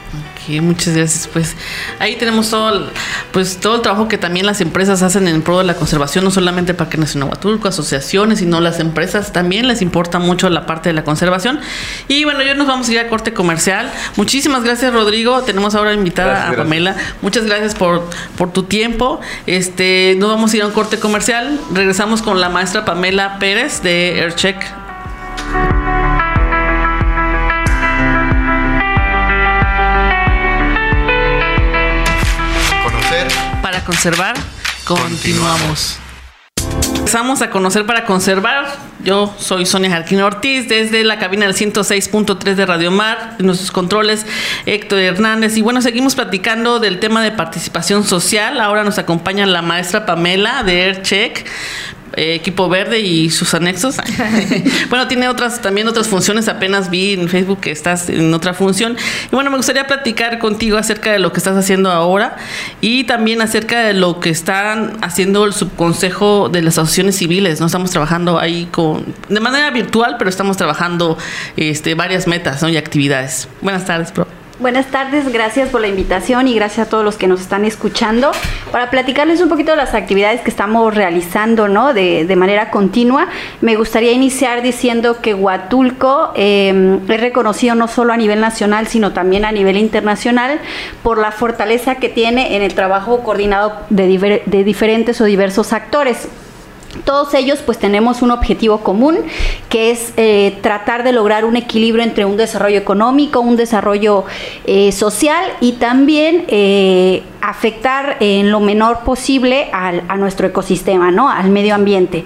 Ok, 0.10 0.62
muchas 0.62 0.95
gracias. 0.95 1.28
Pues 1.28 1.56
ahí 2.00 2.15
tenemos 2.15 2.50
todo, 2.50 2.89
pues 3.32 3.58
todo 3.58 3.76
el 3.76 3.82
trabajo 3.82 4.08
que 4.08 4.17
también 4.17 4.45
las 4.48 4.60
empresas 4.60 5.04
hacen 5.04 5.28
en 5.28 5.43
pro 5.43 5.60
de 5.60 5.65
la 5.65 5.76
conservación, 5.76 6.24
no 6.24 6.32
solamente 6.32 6.74
Parque 6.74 6.98
Nacional 6.98 7.30
Huatulco, 7.30 7.67
asociaciones, 7.67 8.39
sino 8.39 8.60
las 8.60 8.80
empresas 8.80 9.32
también 9.32 9.67
les 9.67 9.84
importa 9.84 10.17
mucho 10.17 10.50
la 10.50 10.65
parte 10.65 10.89
de 10.89 10.93
la 10.93 11.04
conservación. 11.04 11.60
Y 12.08 12.24
bueno, 12.24 12.41
ya 12.41 12.56
nos 12.56 12.65
vamos 12.65 12.89
a 12.89 12.91
ir 12.91 13.00
a 13.00 13.08
corte 13.08 13.34
comercial. 13.34 13.91
Muchísimas 14.15 14.63
gracias, 14.63 14.91
Rodrigo. 14.91 15.43
Tenemos 15.43 15.76
ahora 15.76 15.93
invitada 15.93 16.50
a 16.50 16.56
Pamela. 16.56 16.95
Muchas 17.22 17.45
gracias 17.45 17.76
por, 17.76 18.10
por 18.36 18.52
tu 18.52 18.63
tiempo. 18.63 19.19
Este, 19.45 20.15
nos 20.17 20.30
vamos 20.30 20.54
a 20.54 20.58
ir 20.58 20.63
a 20.63 20.67
un 20.67 20.74
corte 20.74 21.00
comercial. 21.00 21.60
Regresamos 21.72 22.24
con 22.24 22.41
la 22.41 22.50
maestra 22.50 22.84
Pamela 22.84 23.38
Pérez 23.38 23.84
de 23.84 24.22
AirCheck 24.22 24.79
conservar, 33.89 34.36
continuamos. 34.86 35.97
Empezamos 36.99 37.41
a 37.41 37.49
conocer 37.49 37.88
para 37.88 38.06
conservar. 38.06 38.67
Yo 39.04 39.34
soy 39.39 39.65
Sonia 39.65 39.89
Jarquín 39.89 40.21
Ortiz 40.21 40.69
desde 40.69 41.04
la 41.04 41.17
cabina 41.17 41.47
del 41.47 41.56
106.3 41.56 42.54
de 42.54 42.65
Radio 42.67 42.91
Mar, 42.91 43.38
nuestros 43.39 43.71
controles 43.71 44.28
Héctor 44.67 44.99
Hernández. 44.99 45.58
Y 45.58 45.63
bueno, 45.63 45.82
seguimos 45.82 46.13
platicando 46.13 46.80
del 46.80 46.99
tema 46.99 47.23
de 47.23 47.32
participación 47.32 48.04
social. 48.04 48.62
Ahora 48.62 48.84
nos 48.84 48.99
acompaña 48.99 49.47
la 49.47 49.63
maestra 49.63 50.06
Pamela 50.06 50.62
de 50.62 50.84
AirCheck. 50.84 51.49
Eh, 52.20 52.36
equipo 52.36 52.68
verde 52.68 53.00
y 53.00 53.30
sus 53.30 53.54
anexos. 53.54 53.96
bueno, 54.90 55.08
tiene 55.08 55.30
otras 55.30 55.62
también 55.62 55.88
otras 55.88 56.10
funciones. 56.10 56.50
Apenas 56.50 56.90
vi 56.90 57.14
en 57.14 57.30
Facebook 57.30 57.62
que 57.62 57.72
estás 57.72 58.10
en 58.10 58.34
otra 58.34 58.54
función. 58.54 58.98
Y 59.32 59.34
bueno, 59.34 59.50
me 59.50 59.56
gustaría 59.56 59.88
platicar 59.88 60.38
contigo 60.38 60.78
acerca 60.78 61.14
de 61.14 61.20
lo 61.20 61.32
que 61.32 61.38
estás 61.38 61.56
haciendo 61.56 61.90
ahora 61.90 62.36
y 62.82 63.06
también 63.06 63.42
acerca 63.42 63.80
de 63.80 63.94
lo 63.94 64.20
que 64.20 64.32
están 64.32 64.98
haciendo 65.02 65.46
el 65.46 65.54
subconsejo 65.54 66.50
de 66.50 66.62
las 66.62 66.78
asociaciones 66.78 67.16
civiles. 67.16 67.62
No 67.62 67.68
estamos 67.68 67.90
trabajando 67.90 68.38
ahí 68.38 68.68
con 68.70 69.16
de 69.30 69.40
manera 69.40 69.72
virtual, 69.72 70.18
pero 70.18 70.30
estamos 70.30 70.58
trabajando 70.58 71.18
este, 71.56 71.96
varias 71.96 72.28
metas 72.28 72.62
y 72.64 72.76
actividades. 72.76 73.48
Buenas 73.62 73.86
tardes, 73.86 74.12
pro. 74.12 74.38
Buenas 74.60 74.88
tardes, 74.88 75.32
gracias 75.32 75.69
por 75.69 75.80
la 75.80 75.88
invitación 75.88 76.50
y 76.50 76.54
gracias 76.54 76.88
a 76.88 76.89
todos 76.89 77.06
los 77.06 77.15
que 77.15 77.30
nos 77.30 77.39
están 77.39 77.63
escuchando. 77.63 78.32
Para 78.74 78.89
platicarles 78.89 79.39
un 79.39 79.48
poquito 79.48 79.72
de 79.72 79.78
las 79.78 79.93
actividades 79.93 80.41
que 80.41 80.50
estamos 80.50 80.93
realizando 80.93 81.69
¿no? 81.69 81.93
de, 81.93 82.36
manera 82.36 82.69
continua, 82.69 83.30
me 83.62 83.78
gustaría 83.78 84.12
iniciar 84.12 84.62
diciendo 84.62 85.22
que 85.22 85.34
Huatulco 85.34 86.34
eh, 86.36 87.00
es 87.08 87.22
reconocido 87.22 87.74
no 87.74 87.88
solo 87.88 88.12
a 88.12 88.17
nivel 88.17 88.41
nacional, 88.41 88.88
sino 88.88 89.13
también 89.13 89.45
a 89.45 89.54
nivel 89.54 89.78
internacional 89.78 90.60
por 91.04 91.19
la 91.19 91.32
fortaleza 91.32 91.95
que 91.95 92.10
tiene 92.10 92.58
en 92.58 92.62
el 92.62 92.74
trabajo 92.74 93.24
coordinado 93.24 93.86
de 93.89 94.63
diferentes 94.65 95.22
o 95.22 95.24
diversos 95.24 95.72
actores. 95.72 96.28
Todos 97.06 97.36
ellos 97.36 97.60
pues 97.63 97.78
tenemos 97.78 98.23
un 98.23 98.32
objetivo 98.32 98.80
común 98.80 99.17
que 99.69 99.91
es 99.91 100.12
eh, 100.17 100.58
tratar 100.62 101.04
de 101.04 101.12
lograr 101.12 101.45
un 101.45 101.56
equilibrio 101.56 102.04
entre 102.04 102.25
un 102.25 102.36
desarrollo 102.36 102.78
económico, 102.78 103.41
un 103.41 103.56
desarrollo 103.56 104.25
eh, 104.65 104.91
social 104.91 105.45
y 105.62 105.73
también 105.73 106.45
eh, 106.47 107.21
afectar 107.41 108.17
en 108.19 108.52
lo 108.52 108.60
menor 108.60 108.99
posible 108.99 109.69
a 109.71 110.17
nuestro 110.17 110.47
ecosistema, 110.47 111.12
¿no? 111.12 111.30
al 111.30 111.49
medio 111.49 111.75
ambiente. 111.75 112.23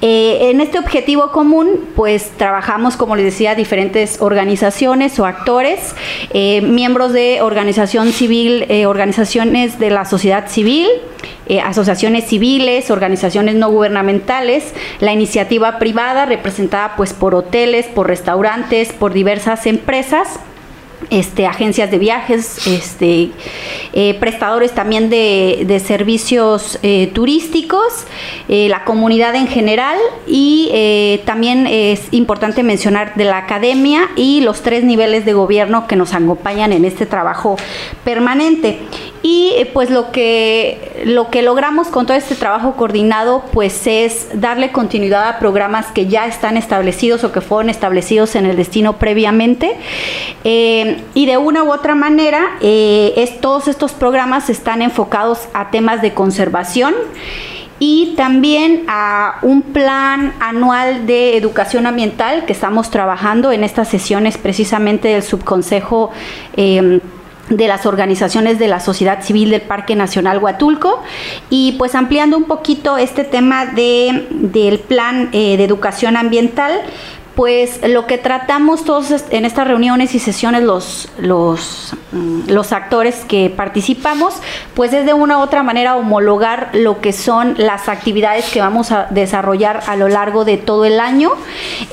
en 0.00 0.60
este 0.60 0.78
objetivo 0.78 1.30
común 1.30 1.80
pues 1.96 2.30
trabajamos 2.36 2.96
como 2.96 3.16
les 3.16 3.24
decía 3.24 3.54
diferentes 3.54 4.20
organizaciones 4.20 5.18
o 5.18 5.26
actores, 5.26 5.94
miembros 6.32 7.12
de 7.12 7.42
organización 7.42 8.12
civil, 8.12 8.66
organizaciones 8.86 9.78
de 9.78 9.90
la 9.90 10.04
sociedad 10.04 10.48
civil, 10.48 10.88
eh, 11.46 11.60
asociaciones 11.60 12.26
civiles, 12.26 12.90
organizaciones 12.90 13.56
no 13.56 13.68
gubernamentales, 13.68 14.72
la 15.00 15.12
iniciativa 15.12 15.78
privada 15.78 16.24
representada 16.24 16.94
pues 16.96 17.12
por 17.12 17.34
hoteles, 17.34 17.86
por 17.86 18.06
restaurantes, 18.06 18.92
por 18.92 19.12
diversas 19.12 19.66
empresas. 19.66 20.38
Este, 21.10 21.46
agencias 21.46 21.90
de 21.90 21.98
viajes, 21.98 22.66
este, 22.66 23.30
eh, 23.92 24.14
prestadores 24.20 24.72
también 24.72 25.10
de, 25.10 25.82
servicios 25.84 26.78
eh, 26.82 27.10
turísticos, 27.12 28.06
la 28.48 28.84
comunidad 28.84 29.34
en 29.34 29.46
general 29.46 29.96
y 30.26 31.20
también 31.24 31.66
es 31.66 32.12
importante 32.12 32.62
mencionar 32.62 33.14
de 33.14 33.24
la 33.24 33.38
academia 33.38 34.10
y 34.16 34.42
los 34.42 34.62
tres 34.62 34.84
niveles 34.84 35.24
de 35.24 35.32
gobierno 35.32 35.86
que 35.86 35.96
nos 35.96 36.14
acompañan 36.14 36.72
en 36.72 36.84
este 36.84 37.06
trabajo 37.06 37.56
permanente. 38.04 38.78
Y 39.22 39.52
eh, 39.56 39.70
pues 39.72 39.90
lo 39.90 40.10
que, 40.10 41.02
lo 41.04 41.30
que 41.30 41.42
logramos 41.42 41.88
con 41.88 42.06
todo 42.06 42.16
este 42.16 42.34
trabajo 42.34 42.74
coordinado 42.74 43.44
pues 43.52 43.86
es 43.86 44.28
darle 44.34 44.72
continuidad 44.72 45.28
a 45.28 45.38
programas 45.38 45.86
que 45.92 46.06
ya 46.06 46.26
están 46.26 46.56
establecidos 46.56 47.22
o 47.22 47.30
que 47.30 47.40
fueron 47.40 47.70
establecidos 47.70 48.34
en 48.34 48.46
el 48.46 48.56
destino 48.56 48.94
previamente. 48.94 49.76
Eh, 50.42 51.02
y 51.14 51.26
de 51.26 51.36
una 51.36 51.62
u 51.62 51.72
otra 51.72 51.94
manera, 51.94 52.56
es, 52.60 53.40
todos 53.40 53.68
estos 53.68 53.92
programas 53.92 54.50
están 54.50 54.82
enfocados 54.82 55.48
a 55.54 55.70
temas 55.70 56.02
de 56.02 56.14
conservación 56.14 56.94
y 57.84 58.14
también 58.16 58.84
a 58.86 59.38
un 59.42 59.62
plan 59.62 60.34
anual 60.38 61.04
de 61.04 61.36
educación 61.36 61.86
ambiental 61.86 62.44
que 62.44 62.52
estamos 62.52 62.90
trabajando 62.90 63.50
en 63.50 63.64
estas 63.64 63.88
sesiones 63.88 64.38
precisamente 64.38 65.08
del 65.08 65.24
subconsejo. 65.24 66.12
Em, 66.56 67.00
de 67.56 67.68
las 67.68 67.86
organizaciones 67.86 68.58
de 68.58 68.68
la 68.68 68.80
sociedad 68.80 69.22
civil 69.22 69.50
del 69.50 69.62
Parque 69.62 69.94
Nacional 69.94 70.38
Huatulco. 70.38 71.02
Y 71.50 71.72
pues 71.72 71.94
ampliando 71.94 72.36
un 72.36 72.44
poquito 72.44 72.96
este 72.96 73.24
tema 73.24 73.66
de, 73.66 74.26
del 74.30 74.78
plan 74.78 75.28
eh, 75.32 75.56
de 75.56 75.64
educación 75.64 76.16
ambiental 76.16 76.72
pues 77.34 77.80
lo 77.88 78.06
que 78.06 78.18
tratamos 78.18 78.84
todos 78.84 79.24
en 79.30 79.44
estas 79.44 79.66
reuniones 79.66 80.14
y 80.14 80.18
sesiones 80.18 80.62
los, 80.62 81.08
mm, 82.12 82.48
los, 82.48 82.72
actores 82.72 83.24
que 83.26 83.50
participamos, 83.50 84.34
pues 84.74 84.92
es 84.92 85.06
de 85.06 85.14
una 85.14 85.38
u 85.38 85.40
otra 85.40 85.62
manera 85.62 85.96
homologar 85.96 86.70
lo 86.74 87.00
que 87.00 87.12
son 87.12 87.54
las 87.56 87.88
actividades 87.88 88.50
que 88.50 88.60
vamos 88.60 88.92
a 88.92 89.06
desarrollar 89.10 89.80
a 89.86 89.96
lo 89.96 90.08
largo 90.08 90.44
de 90.44 90.58
todo 90.58 90.84
el 90.84 91.00
año 91.00 91.32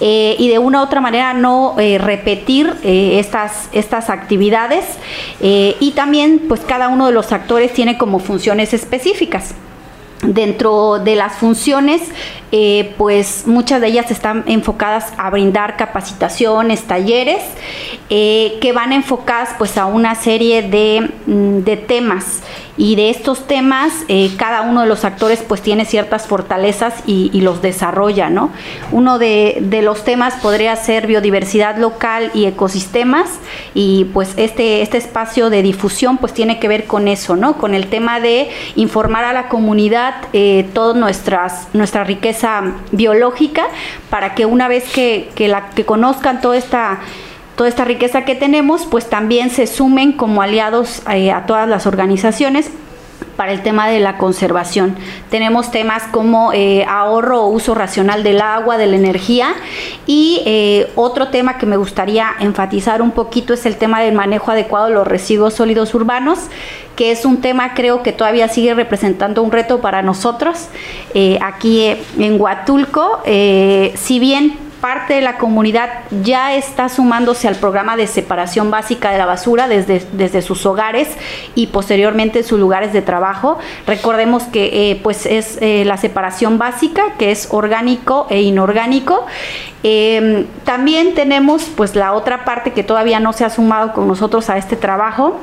eh, 0.01 0.35
y 0.37 0.49
de 0.49 0.59
una 0.59 0.81
u 0.81 0.83
otra 0.83 0.99
manera 0.99 1.33
no 1.33 1.75
eh, 1.79 1.97
repetir 1.97 2.75
eh, 2.83 3.19
estas, 3.19 3.69
estas 3.71 4.09
actividades 4.09 4.85
y 5.41 5.91
también 5.95 6.41
pues 6.47 6.61
cada 6.61 6.89
uno 6.89 7.07
de 7.07 7.11
los 7.13 7.31
actores 7.31 7.73
tiene 7.73 7.97
como 7.97 8.19
funciones 8.19 8.73
específicas. 8.73 9.53
Dentro 10.21 10.99
de 10.99 11.15
las 11.15 11.33
funciones, 11.33 12.01
eh, 12.51 12.93
pues 12.97 13.43
muchas 13.45 13.81
de 13.81 13.87
ellas 13.87 14.09
están 14.11 14.43
enfocadas 14.47 15.13
a 15.17 15.29
brindar 15.29 15.77
capacitaciones, 15.77 16.83
talleres, 16.83 17.43
eh, 18.09 18.57
que 18.61 18.71
van 18.73 18.91
enfocadas 18.91 19.49
pues 19.57 19.77
a 19.77 19.85
una 19.85 20.15
serie 20.15 20.63
de, 20.63 21.11
mm, 21.27 21.59
de 21.59 21.77
temas 21.77 22.41
y 22.79 22.95
de 22.95 23.09
estos 23.09 23.45
temas 23.45 23.91
eh, 24.07 24.31
cada 24.37 24.61
uno 24.61 24.81
de 24.81 24.87
los 24.87 25.03
actores 25.03 25.43
pues 25.45 25.61
tiene 25.61 25.83
ciertas 25.83 26.25
fortalezas 26.27 26.93
y, 27.05 27.29
los 27.41 27.61
desarrolla, 27.61 28.29
¿no? 28.29 28.51
Uno 28.91 29.19
de, 29.19 29.61
los 29.83 30.05
temas 30.05 30.35
podría 30.35 30.75
ser 30.77 31.05
biodiversidad 31.05 31.77
local 31.77 32.31
y 32.33 32.45
ecosistemas 32.45 33.29
y 33.73 34.05
pues 34.13 34.33
este, 34.37 34.81
este 34.81 34.97
espacio 34.97 35.49
de 35.49 35.61
difusión 35.61 36.17
pues 36.17 36.33
tiene 36.33 36.59
que 36.59 36.69
ver 36.69 36.85
con 36.85 37.09
eso, 37.09 37.35
¿no? 37.35 37.57
Con 37.57 37.73
el 37.73 37.87
tema 37.87 38.21
de 38.21 38.49
informar 38.75 39.25
a 39.25 39.33
la 39.33 39.49
comunidad 39.49 40.15
eh, 40.31 40.65
toda 40.73 40.93
nuestra 40.93 42.03
riqueza 42.05 42.75
biológica 42.91 43.67
para 44.09 44.35
que 44.35 44.45
una 44.45 44.69
vez 44.69 44.85
que, 44.93 45.29
que, 45.35 45.49
la, 45.49 45.69
que 45.71 45.83
conozcan 45.83 46.39
toda 46.39 46.55
esta 46.55 47.01
toda 47.59 47.67
esta 47.67 47.83
riqueza 47.83 48.23
que 48.23 48.35
tenemos, 48.35 48.85
pues 48.85 49.09
también 49.09 49.49
se 49.49 49.67
sumen 49.67 50.13
como 50.13 50.41
aliados 50.41 51.01
eh, 51.11 51.29
a 51.33 51.45
todas 51.45 51.67
las 51.67 51.87
organizaciones 51.87 52.71
para 53.35 53.51
el 53.51 53.63
tema 53.63 53.89
de 53.89 53.99
la 53.99 54.17
conservación. 54.17 54.95
Tenemos 55.29 55.69
temas 55.69 56.03
como 56.03 56.53
eh, 56.53 56.85
ahorro 56.87 57.41
o 57.41 57.47
uso 57.47 57.75
racional 57.75 58.23
del 58.23 58.39
agua, 58.39 58.77
de 58.77 58.87
la 58.87 58.95
energía 58.95 59.55
y 60.07 60.41
eh, 60.45 60.89
otro 60.95 61.27
tema 61.27 61.57
que 61.57 61.65
me 61.65 61.75
gustaría 61.75 62.29
enfatizar 62.39 63.01
un 63.01 63.11
poquito 63.11 63.53
es 63.53 63.65
el 63.65 63.75
tema 63.75 63.99
del 63.99 64.15
manejo 64.15 64.51
adecuado 64.51 64.87
de 64.87 64.93
los 64.93 65.05
residuos 65.05 65.55
sólidos 65.55 65.93
urbanos, 65.93 66.39
que 66.95 67.11
es 67.11 67.25
un 67.25 67.41
tema 67.41 67.73
creo 67.73 68.03
que 68.03 68.13
todavía 68.13 68.47
sigue 68.47 68.73
representando 68.73 69.43
un 69.43 69.51
reto 69.51 69.81
para 69.81 70.01
nosotros 70.01 70.69
aquí 71.41 71.93
en 72.17 72.39
Huatulco. 72.39 73.19
si 73.25 74.19
bien 74.21 74.68
parte 74.81 75.13
de 75.13 75.21
la 75.21 75.37
comunidad 75.37 75.89
ya 76.23 76.55
está 76.55 76.89
sumándose 76.89 77.47
al 77.47 77.55
programa 77.55 77.97
de 77.97 78.07
separación 78.07 78.71
básica 78.71 79.11
de 79.11 79.17
la 79.17 79.25
basura 79.25 79.67
desde, 79.67 80.05
desde 80.13 80.41
sus 80.41 80.65
hogares 80.65 81.09
y 81.55 81.67
posteriormente 81.67 82.39
en 82.39 82.45
sus 82.45 82.59
lugares 82.59 82.93
de 82.93 83.01
trabajo. 83.01 83.57
Recordemos 83.85 84.43
que 84.43 84.91
eh, 84.91 84.99
pues 85.03 85.25
es 85.25 85.57
eh, 85.61 85.83
la 85.85 85.97
separación 85.97 86.57
básica, 86.57 87.13
que 87.17 87.31
es 87.31 87.47
orgánico 87.51 88.27
e 88.29 88.41
inorgánico. 88.41 89.25
Em, 89.83 90.45
también 90.63 91.13
tenemos 91.13 91.63
pues 91.75 91.95
la 91.95 92.13
otra 92.13 92.45
parte 92.45 92.73
que 92.73 92.83
todavía 92.83 93.19
no 93.19 93.33
se 93.33 93.45
ha 93.45 93.49
sumado 93.49 93.93
con 93.93 94.07
nosotros 94.07 94.49
a 94.49 94.57
este 94.57 94.75
trabajo 94.75 95.39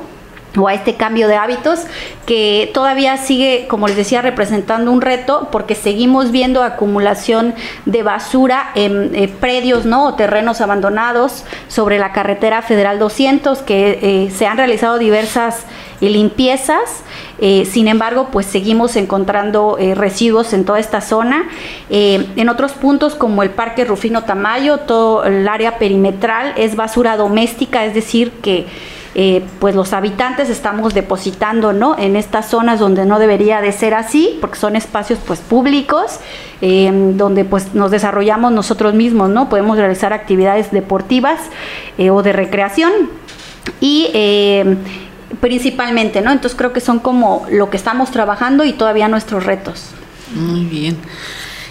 o 0.57 0.67
a 0.67 0.73
este 0.73 0.95
cambio 0.95 1.27
de 1.27 1.35
hábitos 1.35 1.81
que 2.25 2.69
todavía 2.73 3.17
sigue, 3.17 3.67
como 3.69 3.87
les 3.87 3.95
decía, 3.95 4.21
representando 4.21 4.91
un 4.91 5.01
reto 5.01 5.47
porque 5.51 5.75
seguimos 5.75 6.31
viendo 6.31 6.63
acumulación 6.63 7.55
de 7.85 8.03
basura 8.03 8.71
en 8.75 9.15
eh, 9.15 9.27
predios 9.27 9.85
¿no? 9.85 10.05
o 10.05 10.13
terrenos 10.15 10.59
abandonados 10.61 11.45
sobre 11.67 11.99
la 11.99 12.11
carretera 12.11 12.61
Federal 12.61 12.99
200 12.99 13.59
que 13.59 13.99
eh, 14.01 14.31
se 14.31 14.45
han 14.47 14.57
realizado 14.57 14.97
diversas 14.97 15.65
eh, 16.01 16.09
limpiezas. 16.09 17.03
sin 17.39 17.87
embargo, 17.87 18.29
pues 18.31 18.45
seguimos 18.47 18.95
encontrando 18.95 19.77
residuos 19.95 20.53
en 20.53 20.65
toda 20.65 20.79
esta 20.79 21.01
zona. 21.01 21.47
en 21.89 22.49
otros 22.49 22.71
puntos, 22.71 23.13
como 23.15 23.43
el 23.43 23.51
Parque 23.51 23.85
Rufino 23.85 24.23
Tamayo, 24.23 24.79
todo 24.79 25.23
el 25.23 25.47
área 25.47 25.77
perimetral 25.77 26.53
es 26.57 26.75
basura 26.75 27.15
doméstica, 27.15 27.85
es 27.85 27.93
decir, 27.93 28.31
que 28.41 28.65
eh, 29.19 29.43
pues 29.59 29.73
los 29.73 29.93
habitantes 29.93 30.47
estamos 30.47 30.93
depositando 30.93 31.73
¿no? 31.73 31.97
en 31.97 32.15
estas 32.15 32.51
zonas 32.51 32.79
donde 32.79 33.03
no 33.03 33.17
debería 33.17 33.61
de 33.61 33.71
ser 33.71 33.95
así, 33.95 34.37
porque 34.39 34.59
son 34.59 34.75
espacios 34.75 35.17
pues 35.25 35.39
públicos, 35.39 36.19
eh, 36.61 36.91
donde 37.15 37.43
pues 37.43 37.73
nos 37.73 37.89
desarrollamos 37.89 38.51
nosotros 38.51 38.93
mismos, 38.93 39.31
¿no? 39.31 39.49
Podemos 39.49 39.75
realizar 39.75 40.13
actividades 40.13 40.69
deportivas 40.69 41.39
eh, 41.97 42.11
o 42.11 42.21
de 42.21 42.31
recreación 42.31 42.91
y 43.81 44.07
principalmente, 45.41 46.21
¿no? 46.21 46.31
Entonces 46.31 46.55
creo 46.55 46.71
que 46.71 46.79
son 46.79 46.99
como 46.99 47.47
lo 47.49 47.71
que 47.71 47.77
estamos 47.77 48.11
trabajando 48.11 48.65
y 48.65 48.73
todavía 48.73 49.07
nuestros 49.07 49.45
retos. 49.45 49.93
Muy 50.35 50.65
bien. 50.65 50.95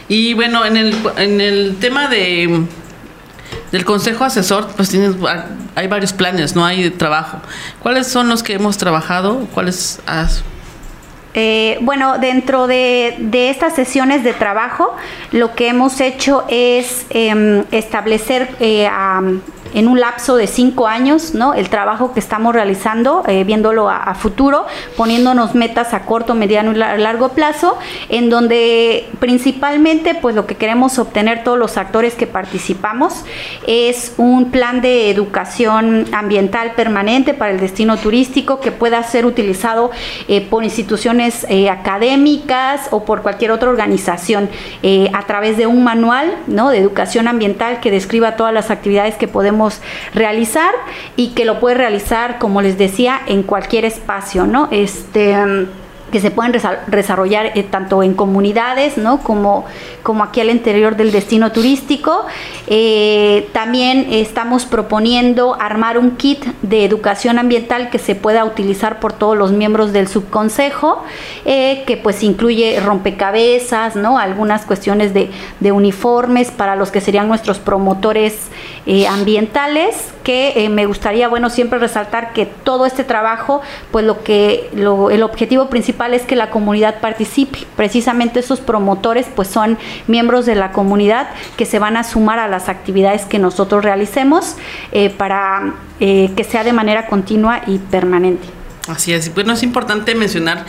Y 0.09 0.35
bueno, 0.35 0.67
en 0.67 0.77
el, 0.77 0.97
en 1.17 1.41
el 1.41 1.77
tema 1.77 2.09
de 2.09 2.67
del 3.73 3.85
consejo 3.85 4.25
asesor, 4.25 4.69
pues 4.77 4.89
tienes, 4.89 5.17
hay 5.75 5.87
varios 5.87 6.13
planes, 6.13 6.55
no 6.55 6.65
hay 6.65 6.83
de 6.83 6.91
trabajo. 6.91 7.39
¿Cuáles 7.83 8.07
son 8.07 8.29
los 8.29 8.43
que 8.43 8.55
hemos 8.55 8.79
trabajado? 8.79 9.47
¿Cuáles 9.53 10.01
has? 10.07 10.43
Eh, 11.35 11.79
bueno, 11.83 12.17
dentro 12.19 12.67
de, 12.67 13.19
estas 13.51 13.75
sesiones 13.75 14.25
de 14.25 14.33
trabajo, 14.33 14.97
lo 15.33 15.55
que 15.55 15.69
hemos 15.69 16.01
hecho 16.01 16.45
es 16.49 17.05
em, 17.11 17.65
establecer 17.73 18.49
eh, 18.59 18.89
en 19.75 19.89
un 19.89 20.01
lapso 20.01 20.37
de 20.37 20.47
cinco 20.47 20.87
años, 20.87 21.35
¿no? 21.35 21.55
El 21.55 21.69
trabajo 21.69 22.13
que 22.13 22.21
estamos 22.21 22.55
realizando, 22.55 23.23
eh, 23.27 23.45
viéndolo 23.45 23.89
a, 23.91 24.15
futuro, 24.15 24.67
poniéndonos 24.97 25.55
metas 25.55 25.93
a 25.93 26.01
corto, 26.01 26.35
mediano 26.35 26.73
y 26.73 26.77
largo 26.77 27.31
plazo, 27.31 27.79
en 28.09 28.31
donde 28.31 29.09
principalmente, 29.19 30.15
pues 30.15 30.35
lo 30.35 30.47
que 30.47 30.55
queremos 30.55 30.99
obtener 30.99 31.45
todos 31.45 31.59
los 31.59 31.77
actores 31.77 32.15
que 32.15 32.27
participamos 32.27 33.25
es 33.67 34.15
un 34.17 34.51
plan 34.51 34.81
de 34.81 35.11
educación 35.11 36.07
ambiental 36.13 36.73
permanente 36.73 37.35
para 37.35 37.53
el 37.53 37.61
destino 37.61 37.97
turístico 37.97 38.61
que 38.61 38.73
pueda 38.73 39.03
ser 39.03 39.27
utilizado 39.27 39.91
eh, 40.29 40.41
por 40.41 40.65
instituciones 40.65 41.47
eh, 41.49 41.69
académicas 41.69 42.89
o 42.91 43.05
por 43.05 43.23
cualquier 43.23 43.51
otra 43.51 43.69
organización 43.69 44.49
a 45.13 45.23
través 45.27 45.57
de 45.57 45.67
un 45.67 45.85
manual, 45.85 46.33
¿no? 46.47 46.71
De 46.71 46.79
educación 46.79 47.29
ambiental 47.29 47.81
que 47.81 47.91
describa 47.91 48.37
todas 48.37 48.53
las 48.53 48.71
actividades 48.71 49.17
que 49.17 49.29
podemos 49.29 49.66
realizar 50.15 50.73
y 51.17 51.29
que 51.29 51.45
lo 51.45 51.61
puede 51.61 51.77
realizar, 51.77 52.39
como 52.39 52.63
les 52.63 52.79
decía, 52.79 53.21
en 53.27 53.43
cualquier 53.43 53.85
espacio, 53.85 54.47
¿no? 54.47 54.69
Este 54.71 55.35
que 56.11 56.21
se 56.21 56.31
pueden 56.31 56.53
desarrollar 56.87 57.53
eh, 57.55 57.63
tanto 57.65 58.03
en 58.03 58.15
comunidades 58.15 58.97
¿no? 58.97 59.19
como, 59.19 59.65
como 60.03 60.23
aquí 60.23 60.41
al 60.41 60.51
interior 60.51 60.97
del 60.97 61.11
destino 61.11 61.51
turístico. 61.51 62.27
Eh, 62.69 63.49
también 63.53 64.07
estamos 64.11 64.67
proponiendo 64.67 65.57
armar 65.61 65.99
un 65.99 66.13
kit 66.13 66.45
de 66.63 66.85
educación 66.85 67.39
ambiental 67.39 67.91
que 67.91 67.99
se 67.99 68.15
pueda 68.15 68.45
utilizar 68.45 69.01
por 69.01 69.13
todos 69.13 69.37
los 69.37 69.51
miembros 69.51 69.93
del 69.93 70.07
subconsejo, 70.07 71.03
eh, 71.45 71.83
que 71.87 71.97
pues 71.97 72.23
incluye 72.23 72.79
rompecabezas, 72.81 73.97
¿no? 73.97 74.19
algunas 74.19 74.65
cuestiones 74.65 75.13
de, 75.13 75.31
uniformes 75.67 76.53
para 76.53 76.77
los 76.77 76.93
que 76.93 77.01
serían 77.01 77.27
nuestros 77.27 77.59
promotores 77.59 78.51
ambientales, 79.09 80.13
que 80.23 80.69
me 80.71 80.87
gustaría 80.87 81.29
bueno 81.29 81.51
siempre 81.51 81.79
resaltar 81.79 82.33
que 82.33 82.47
todo 82.47 82.87
este 82.87 83.03
trabajo, 83.03 83.61
pues 83.91 84.05
lo 84.05 84.23
que 84.23 84.71
lo, 84.75 85.11
el 85.11 85.23
objetivo 85.23 85.69
principal 85.69 86.15
es 86.15 86.23
que 86.23 86.37
la 86.37 86.51
comunidad 86.51 87.01
participe. 87.01 87.61
Precisamente 87.77 88.41
esos 88.41 88.61
promotores 88.61 89.27
pues 89.35 89.49
son 89.49 89.79
miembros 90.07 90.47
de 90.47 90.55
la 90.55 90.73
comunidad 90.73 91.29
que 91.57 91.67
se 91.67 91.79
van 91.79 91.97
a 91.97 92.05
sumar 92.05 92.39
a 92.39 92.49
las 92.49 92.69
actividades 92.69 93.25
que 93.25 93.39
nosotros 93.39 93.85
realicemos 93.85 94.57
eh, 94.93 95.11
para 95.11 95.75
eh, 96.01 96.31
que 96.37 96.45
sea 96.45 96.65
de 96.65 96.73
manera 96.73 97.07
continua 97.07 97.63
y 97.67 97.79
permanente. 97.79 98.56
Así 98.89 99.13
es, 99.13 99.35
bueno, 99.35 99.53
es 99.53 99.65
importante 99.65 100.15
mencionar 100.15 100.65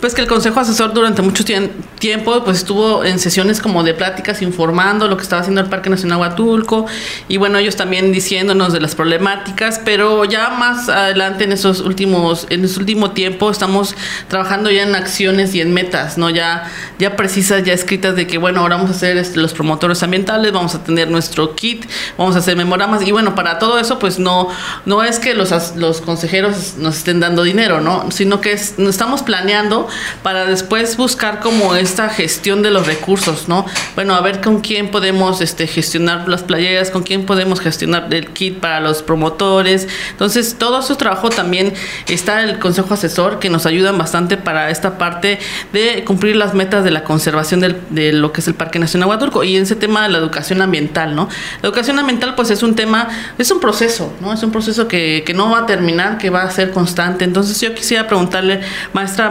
pues 0.00 0.14
que 0.14 0.22
el 0.22 0.26
Consejo 0.26 0.58
Asesor 0.58 0.92
durante 0.92 1.22
mucho 1.22 1.44
tiempo 1.44 2.42
pues 2.42 2.58
estuvo 2.58 3.04
en 3.04 3.20
sesiones 3.20 3.60
como 3.60 3.84
de 3.84 3.94
pláticas 3.94 4.42
informando 4.42 5.06
lo 5.06 5.16
que 5.16 5.22
estaba 5.22 5.42
haciendo 5.42 5.60
el 5.60 5.68
Parque 5.68 5.88
Nacional 5.88 6.18
Huatulco 6.18 6.86
y 7.28 7.36
bueno, 7.36 7.58
ellos 7.58 7.76
también 7.76 8.10
diciéndonos 8.10 8.72
de 8.72 8.80
las 8.80 8.96
problemáticas, 8.96 9.80
pero 9.84 10.24
ya 10.24 10.50
más 10.50 10.88
adelante 10.88 11.44
en 11.44 11.52
esos 11.52 11.80
últimos 11.80 12.48
en 12.50 12.64
ese 12.64 12.80
último 12.80 13.12
tiempo 13.12 13.50
estamos 13.52 13.94
trabajando 14.26 14.68
ya 14.70 14.82
en 14.82 14.96
acciones 14.96 15.54
y 15.54 15.60
en 15.60 15.72
metas, 15.72 16.18
¿no? 16.18 16.28
Ya 16.28 16.68
ya 16.98 17.14
precisas, 17.14 17.62
ya 17.62 17.72
escritas 17.72 18.16
de 18.16 18.26
que 18.26 18.38
bueno, 18.38 18.62
ahora 18.62 18.76
vamos 18.76 18.90
a 18.90 18.94
hacer 18.94 19.16
este, 19.16 19.38
los 19.38 19.52
promotores 19.52 20.02
ambientales, 20.02 20.50
vamos 20.50 20.74
a 20.74 20.82
tener 20.82 21.08
nuestro 21.08 21.54
kit, 21.54 21.84
vamos 22.18 22.34
a 22.34 22.40
hacer 22.40 22.56
memoramas 22.56 23.06
y 23.06 23.12
bueno, 23.12 23.36
para 23.36 23.60
todo 23.60 23.78
eso 23.78 24.00
pues 24.00 24.18
no 24.18 24.48
no 24.86 25.04
es 25.04 25.20
que 25.20 25.34
los 25.34 25.76
los 25.76 26.00
consejeros 26.00 26.74
nos 26.76 26.96
estén 26.96 27.20
dando 27.20 27.44
dinero 27.44 27.59
¿no? 27.68 28.10
Sino 28.10 28.40
que 28.40 28.52
estamos 28.52 29.22
planeando 29.22 29.86
para 30.22 30.46
después 30.46 30.96
buscar 30.96 31.40
como 31.40 31.74
esta 31.74 32.08
gestión 32.08 32.62
de 32.62 32.70
los 32.70 32.86
recursos, 32.86 33.48
¿no? 33.48 33.66
Bueno, 33.94 34.14
a 34.14 34.20
ver 34.22 34.40
con 34.40 34.60
quién 34.60 34.90
podemos 34.90 35.40
este, 35.42 35.66
gestionar 35.66 36.28
las 36.28 36.42
playeras, 36.42 36.90
con 36.90 37.02
quién 37.02 37.26
podemos 37.26 37.60
gestionar 37.60 38.12
el 38.12 38.28
kit 38.28 38.58
para 38.60 38.80
los 38.80 39.02
promotores. 39.02 39.88
Entonces, 40.10 40.56
todo 40.58 40.80
su 40.80 40.96
trabajo 40.96 41.28
también 41.28 41.74
está 42.08 42.42
el 42.42 42.58
Consejo 42.58 42.94
Asesor, 42.94 43.38
que 43.38 43.50
nos 43.50 43.66
ayudan 43.66 43.98
bastante 43.98 44.38
para 44.38 44.70
esta 44.70 44.96
parte 44.96 45.38
de 45.72 46.04
cumplir 46.04 46.36
las 46.36 46.54
metas 46.54 46.82
de 46.82 46.90
la 46.90 47.04
conservación 47.04 47.60
de 47.60 48.12
lo 48.12 48.32
que 48.32 48.40
es 48.40 48.48
el 48.48 48.54
Parque 48.54 48.78
Nacional 48.78 49.08
Huatulco 49.10 49.44
y 49.44 49.56
en 49.56 49.64
ese 49.64 49.76
tema 49.76 50.02
de 50.04 50.08
la 50.08 50.18
educación 50.18 50.62
ambiental, 50.62 51.14
¿no? 51.14 51.28
La 51.60 51.68
educación 51.68 51.98
ambiental, 51.98 52.34
pues 52.34 52.50
es 52.50 52.62
un 52.62 52.74
tema, 52.74 53.08
es 53.36 53.50
un 53.50 53.60
proceso, 53.60 54.12
¿no? 54.20 54.32
Es 54.32 54.42
un 54.42 54.50
proceso 54.50 54.88
que, 54.88 55.22
que 55.26 55.34
no 55.34 55.50
va 55.50 55.60
a 55.60 55.66
terminar, 55.66 56.18
que 56.18 56.30
va 56.30 56.42
a 56.42 56.50
ser 56.50 56.70
constante. 56.70 57.24
Entonces, 57.24 57.49
entonces 57.50 57.68
yo 57.68 57.74
quisiera 57.74 58.06
preguntarle, 58.06 58.60
maestra, 58.92 59.30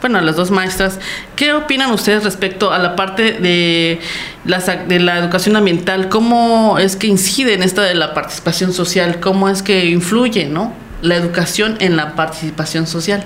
bueno, 0.00 0.18
a 0.18 0.22
las 0.22 0.36
dos 0.36 0.50
maestras, 0.50 1.00
¿qué 1.34 1.52
opinan 1.52 1.90
ustedes 1.90 2.22
respecto 2.22 2.72
a 2.72 2.78
la 2.78 2.94
parte 2.94 3.32
de 3.32 3.98
la, 4.44 4.58
de 4.58 5.00
la 5.00 5.18
educación 5.18 5.56
ambiental? 5.56 6.08
¿Cómo 6.08 6.78
es 6.78 6.94
que 6.94 7.08
incide 7.08 7.54
en 7.54 7.62
esta 7.64 7.82
de 7.82 7.94
la 7.94 8.14
participación 8.14 8.72
social? 8.72 9.18
¿Cómo 9.20 9.48
es 9.48 9.62
que 9.62 9.86
influye, 9.86 10.46
¿no? 10.46 10.72
La 11.02 11.16
educación 11.16 11.76
en 11.80 11.96
la 11.96 12.14
participación 12.14 12.86
social. 12.86 13.24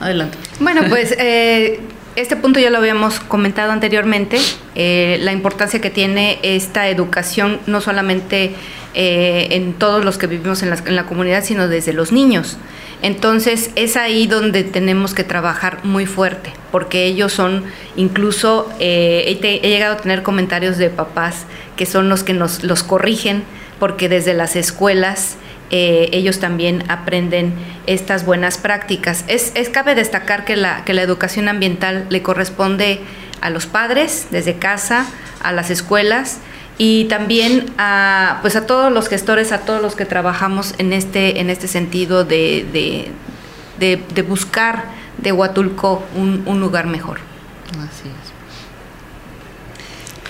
Adelante. 0.00 0.38
Bueno, 0.60 0.82
pues 0.88 1.14
eh, 1.18 1.80
este 2.16 2.36
punto 2.36 2.58
ya 2.58 2.70
lo 2.70 2.78
habíamos 2.78 3.20
comentado 3.20 3.72
anteriormente, 3.72 4.38
eh, 4.74 5.18
la 5.20 5.32
importancia 5.32 5.80
que 5.80 5.90
tiene 5.90 6.38
esta 6.42 6.88
educación 6.88 7.60
no 7.66 7.80
solamente 7.80 8.54
eh, 8.94 9.48
en 9.50 9.74
todos 9.74 10.04
los 10.04 10.16
que 10.16 10.26
vivimos 10.26 10.62
en 10.62 10.70
la, 10.70 11.04
comunidad, 11.04 11.44
sino 11.44 11.68
desde 11.68 11.92
los 11.92 12.10
niños. 12.10 12.56
Entonces 13.02 13.70
es 13.76 13.96
ahí 13.96 14.26
donde 14.26 14.64
tenemos 14.64 15.14
que 15.14 15.24
trabajar 15.24 15.84
muy 15.84 16.06
fuerte, 16.06 16.52
porque 16.72 17.04
ellos 17.04 17.32
son, 17.32 17.64
incluso 17.96 18.68
eh, 18.80 19.38
he, 19.42 19.68
llegado 19.68 19.94
a 19.94 19.96
tener 19.98 20.22
comentarios 20.22 20.78
de 20.78 20.90
papás 20.90 21.44
que 21.76 21.86
son 21.86 22.08
los 22.08 22.24
que 22.24 22.32
nos 22.32 22.64
los 22.64 22.82
corrigen, 22.82 23.44
porque 23.78 24.08
desde 24.08 24.34
las 24.34 24.56
escuelas 24.56 25.36
eh, 25.70 26.08
ellos 26.12 26.40
también 26.40 26.82
aprenden 26.88 27.52
estas 27.86 28.24
buenas 28.24 28.56
prácticas. 28.56 29.24
Es, 29.28 29.52
es, 29.54 29.68
cabe 29.68 29.94
destacar 29.94 30.44
que 30.44 30.56
la, 30.56 30.84
que 30.84 30.94
la 30.94 31.02
educación 31.02 31.48
ambiental 31.48 32.06
le 32.08 32.22
corresponde 32.22 33.00
a 33.42 33.50
los 33.50 33.66
padres 33.66 34.28
desde 34.30 34.54
casa, 34.54 35.06
a 35.42 35.52
las 35.52 35.70
escuelas 35.70 36.38
y 36.78 37.06
también 37.06 37.66
a, 37.76 38.38
pues 38.40 38.54
a 38.54 38.66
todos 38.66 38.92
los 38.92 39.08
gestores, 39.08 39.50
a 39.50 39.60
todos 39.60 39.82
los 39.82 39.96
que 39.96 40.04
trabajamos 40.04 40.74
en 40.78 40.92
este, 40.92 41.40
en 41.40 41.50
este 41.50 41.66
sentido 41.66 42.24
de, 42.24 43.12
de, 43.78 44.22
buscar 44.22 44.84
de 45.18 45.32
Huatulco 45.32 46.04
un, 46.14 46.44
un, 46.46 46.60
lugar 46.60 46.86
mejor. 46.86 47.18
Así 47.72 48.08
es. 48.08 48.28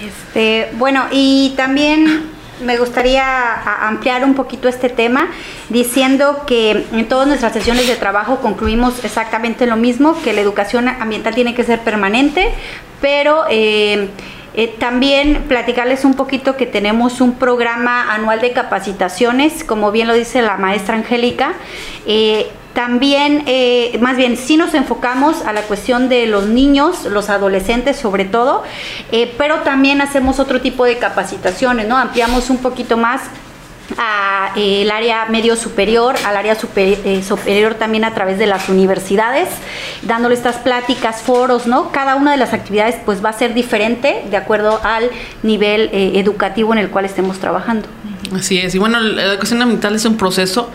Este, 0.09 0.71
bueno, 0.79 1.05
y 1.11 1.53
también 1.57 2.31
me 2.65 2.79
gustaría 2.79 3.87
ampliar 3.87 4.25
un 4.25 4.35
poquito 4.35 4.69
este 4.69 4.89
tema 4.89 5.29
diciendo 5.69 6.45
que 6.47 6.87
en 6.93 7.09
todas 7.09 7.29
nuestras 7.29 7.53
sesiones 7.53 7.87
de 7.87 7.97
trabajo 7.97 8.39
concluimos 8.41 9.05
exactamente 9.05 9.67
lo 9.67 9.77
mismo, 9.77 10.21
que 10.23 10.33
la 10.33 10.41
educación 10.41 10.89
ambiental 10.89 11.35
tiene 11.35 11.55
que 11.55 11.65
ser 11.65 11.81
permanente, 11.81 12.49
pero 13.01 13.45
eh, 13.51 14.09
eh, 14.55 14.75
también 14.79 15.45
platicarles 15.49 16.05
un 16.05 16.15
poquito 16.15 16.57
que 16.57 16.67
tenemos 16.67 17.21
un 17.21 17.35
programa 17.35 18.13
anual 18.13 18.41
de 18.41 18.53
capacitaciones, 18.53 19.63
como 19.63 19.93
bien 19.93 20.09
lo 20.09 20.15
dice 20.15 20.43
la 20.43 20.57
maestra 20.57 20.97
Angélica. 20.97 21.55
Eh, 22.07 22.51
también, 22.75 23.43
eh, 23.47 23.99
más 24.01 24.17
bien, 24.17 24.37
sí 24.37 24.57
nos 24.57 24.75
enfocamos 24.75 25.45
a 25.45 25.53
la 25.53 25.63
cuestión 25.63 26.09
de 26.09 26.27
los 26.27 26.47
niños, 26.47 27.05
los 27.05 27.29
adolescentes 27.29 27.97
sobre 27.97 28.25
todo, 28.25 28.63
pero 29.37 29.57
también 29.61 30.01
hacemos 30.01 30.39
otro 30.39 30.61
tipo 30.61 30.85
de 30.85 30.97
capacitaciones, 30.97 31.89
¿no? 31.89 31.97
Ampliamos 31.97 32.51
un 32.51 32.59
poquito 32.59 32.97
más 32.97 33.23
a 33.97 34.53
eh, 34.57 34.83
el 34.83 34.91
área 34.91 35.27
medio 35.27 35.57
superior, 35.57 36.17
al 36.25 36.37
área 36.37 36.57
eh, 36.77 37.23
superior 37.27 37.75
también 37.75 38.05
a 38.05 38.15
través 38.15 38.39
de 38.39 38.47
las 38.47 38.69
universidades, 38.69 39.49
dándole 40.03 40.35
estas 40.35 40.57
pláticas, 40.57 41.23
foros, 41.23 41.67
¿no? 41.67 41.91
Cada 41.91 42.17
una 42.17 42.33
de 42.33 42.37
las 42.37 42.53
actividades 42.53 42.97
pues 43.05 43.25
va 43.25 43.31
a 43.31 43.33
ser 43.33 43.55
diferente 43.55 44.25
de 44.31 44.37
acuerdo 44.37 44.81
al 44.83 45.11
nivel 45.43 45.91
eh, 45.93 46.13
educativo 46.19 46.73
en 46.73 46.79
el 46.79 46.91
cual 46.91 47.05
estemos 47.05 47.39
trabajando. 47.39 47.89
Así 48.35 48.59
es, 48.59 48.75
y 48.75 48.79
bueno, 48.79 49.01
la 49.01 49.23
educación 49.23 49.63
ambiental 49.63 49.95
es 49.95 50.05
un 50.05 50.17
proceso. 50.17 50.71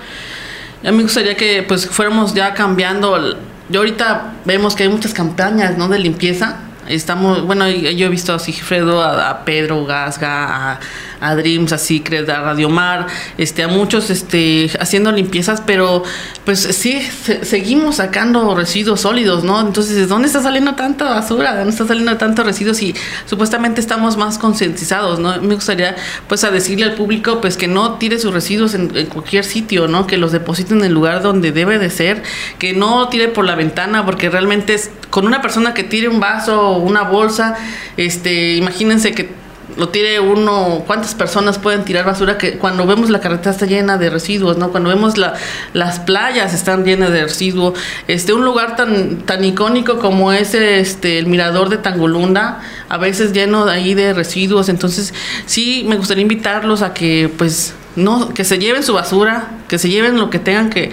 A 0.83 0.91
mí 0.91 0.97
me 0.97 1.03
gustaría 1.03 1.35
que 1.35 1.63
pues 1.63 1.87
fuéramos 1.87 2.33
ya 2.33 2.53
cambiando. 2.53 3.37
Yo 3.69 3.79
ahorita 3.79 4.33
vemos 4.43 4.75
que 4.75 4.83
hay 4.83 4.89
muchas 4.89 5.13
campañas, 5.13 5.77
¿no? 5.77 5.87
De 5.87 5.99
limpieza. 5.99 6.57
Estamos, 6.87 7.43
bueno, 7.43 7.69
yo 7.69 8.07
he 8.07 8.09
visto 8.09 8.33
a 8.33 8.39
Sigfredo, 8.39 9.01
a, 9.01 9.29
a 9.29 9.45
Pedro 9.45 9.85
Gasga, 9.85 10.73
a 10.73 10.79
a 11.23 11.35
Dreams, 11.35 11.71
a 11.71 11.77
Secret, 11.77 12.29
a 12.29 12.41
Radio 12.41 12.69
Mar, 12.69 13.07
este, 13.37 13.63
a 13.63 13.67
muchos 13.67 14.09
este, 14.09 14.69
haciendo 14.79 15.11
limpiezas, 15.11 15.61
pero 15.65 16.03
pues 16.45 16.59
sí, 16.59 17.01
seguimos 17.41 17.95
sacando 17.95 18.53
residuos 18.55 19.01
sólidos, 19.01 19.43
¿no? 19.43 19.61
Entonces, 19.61 19.95
¿de 19.95 20.05
dónde 20.05 20.27
está 20.27 20.41
saliendo 20.41 20.75
tanta 20.75 21.05
basura? 21.05 21.53
¿De 21.53 21.59
dónde 21.59 21.71
está 21.71 21.87
saliendo 21.87 22.17
tantos 22.17 22.45
residuos? 22.45 22.81
Y 22.81 22.93
supuestamente 23.25 23.79
estamos 23.79 24.17
más 24.17 24.37
concientizados, 24.37 25.19
¿no? 25.19 25.41
Me 25.41 25.55
gustaría 25.55 25.95
pues 26.27 26.43
a 26.43 26.51
decirle 26.51 26.85
al 26.85 26.95
público 26.95 27.39
pues 27.39 27.55
que 27.55 27.67
no 27.67 27.93
tire 27.93 28.19
sus 28.19 28.33
residuos 28.33 28.73
en, 28.73 28.89
cualquier 29.07 29.45
sitio, 29.45 29.87
¿no? 29.87 30.05
Que 30.07 30.17
los 30.17 30.31
depositen 30.31 30.79
en 30.79 30.85
el 30.85 30.93
lugar 30.93 31.21
donde 31.21 31.51
debe 31.51 31.79
de 31.79 31.89
ser, 31.89 32.23
que 32.59 32.73
no 32.73 33.07
tire 33.07 33.29
por 33.29 33.45
la 33.45 33.55
ventana, 33.55 34.05
porque 34.05 34.29
realmente 34.29 34.73
es 34.73 34.91
con 35.09 35.25
una 35.25 35.41
persona 35.41 35.73
que 35.73 35.83
tire 35.83 36.09
un 36.09 36.19
vaso 36.19 36.69
o 36.69 36.77
una 36.79 37.03
bolsa, 37.03 37.55
este, 37.97 38.55
imagínense 38.55 39.13
que 39.13 39.42
lo 39.77 39.89
tire 39.89 40.19
uno, 40.19 40.83
cuántas 40.85 41.15
personas 41.15 41.59
pueden 41.59 41.83
tirar 41.83 42.05
basura 42.05 42.37
que 42.37 42.57
cuando 42.57 42.85
vemos 42.85 43.09
la 43.09 43.19
carretera 43.19 43.51
está 43.51 43.65
llena 43.65 43.97
de 43.97 44.09
residuos, 44.09 44.57
¿no? 44.57 44.71
Cuando 44.71 44.89
vemos 44.89 45.17
la, 45.17 45.33
las 45.73 45.99
playas 45.99 46.53
están 46.53 46.83
llenas 46.85 47.11
de 47.11 47.23
residuos, 47.23 47.77
este 48.07 48.33
un 48.33 48.45
lugar 48.45 48.75
tan 48.75 49.19
tan 49.19 49.43
icónico 49.43 49.99
como 49.99 50.31
es 50.31 50.53
este 50.53 51.19
el 51.19 51.27
mirador 51.27 51.69
de 51.69 51.77
Tangolunda, 51.77 52.61
a 52.89 52.97
veces 52.97 53.33
lleno 53.33 53.65
de 53.65 53.71
ahí 53.73 53.93
de 53.93 54.13
residuos, 54.13 54.69
entonces 54.69 55.13
sí 55.45 55.85
me 55.87 55.95
gustaría 55.97 56.21
invitarlos 56.21 56.81
a 56.81 56.93
que 56.93 57.31
pues 57.37 57.73
no 57.95 58.33
que 58.33 58.43
se 58.43 58.59
lleven 58.59 58.83
su 58.83 58.93
basura, 58.93 59.51
que 59.67 59.77
se 59.77 59.89
lleven 59.89 60.17
lo 60.19 60.29
que 60.29 60.39
tengan 60.39 60.69
que 60.69 60.91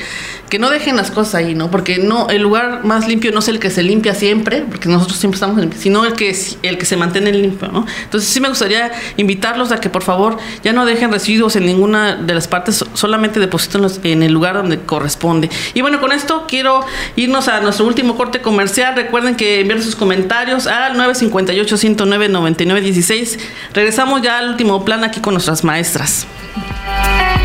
que 0.51 0.59
no 0.59 0.69
dejen 0.69 0.97
las 0.97 1.13
cosas 1.13 1.37
ahí, 1.37 1.55
¿no? 1.55 1.71
Porque 1.71 1.99
no 1.99 2.29
el 2.29 2.43
lugar 2.43 2.85
más 2.85 3.07
limpio 3.07 3.31
no 3.31 3.39
es 3.39 3.49
el 3.49 3.61
que 3.61 3.71
se 3.71 3.85
limpia 3.85 4.15
siempre, 4.15 4.65
porque 4.69 4.89
nosotros 4.89 5.17
siempre 5.17 5.37
estamos 5.37 5.57
limpios, 5.59 5.81
sino 5.81 6.05
el 6.05 6.15
que 6.15 6.37
el 6.63 6.77
que 6.77 6.85
se 6.85 6.97
mantiene 6.97 7.33
limpio, 7.33 7.69
¿no? 7.69 7.87
Entonces 8.03 8.29
sí 8.29 8.41
me 8.41 8.49
gustaría 8.49 8.91
invitarlos 9.17 9.71
a 9.71 9.81
que 9.81 9.89
por 9.89 10.03
favor 10.03 10.39
ya 10.65 10.73
no 10.73 10.85
dejen 10.85 11.13
residuos 11.13 11.55
en 11.55 11.67
ninguna 11.67 12.17
de 12.17 12.35
las 12.35 12.49
partes, 12.49 12.85
solamente 12.95 13.39
deposítenlos 13.39 14.01
en 14.03 14.25
el 14.25 14.33
lugar 14.33 14.57
donde 14.57 14.81
corresponde. 14.81 15.49
Y 15.73 15.83
bueno, 15.83 16.01
con 16.01 16.11
esto 16.11 16.47
quiero 16.49 16.85
irnos 17.15 17.47
a 17.47 17.61
nuestro 17.61 17.87
último 17.87 18.17
corte 18.17 18.43
comercial. 18.43 18.97
Recuerden 18.97 19.37
que 19.37 19.61
enviar 19.61 19.81
sus 19.81 19.95
comentarios 19.95 20.67
al 20.67 20.97
958 20.97 21.77
109 21.77 22.29
9916. 22.29 23.39
Regresamos 23.73 24.21
ya 24.21 24.39
al 24.39 24.51
último 24.51 24.85
plan 24.85 25.05
aquí 25.05 25.21
con 25.21 25.35
nuestras 25.35 25.63
maestras. 25.63 26.27
Bye. 26.87 27.40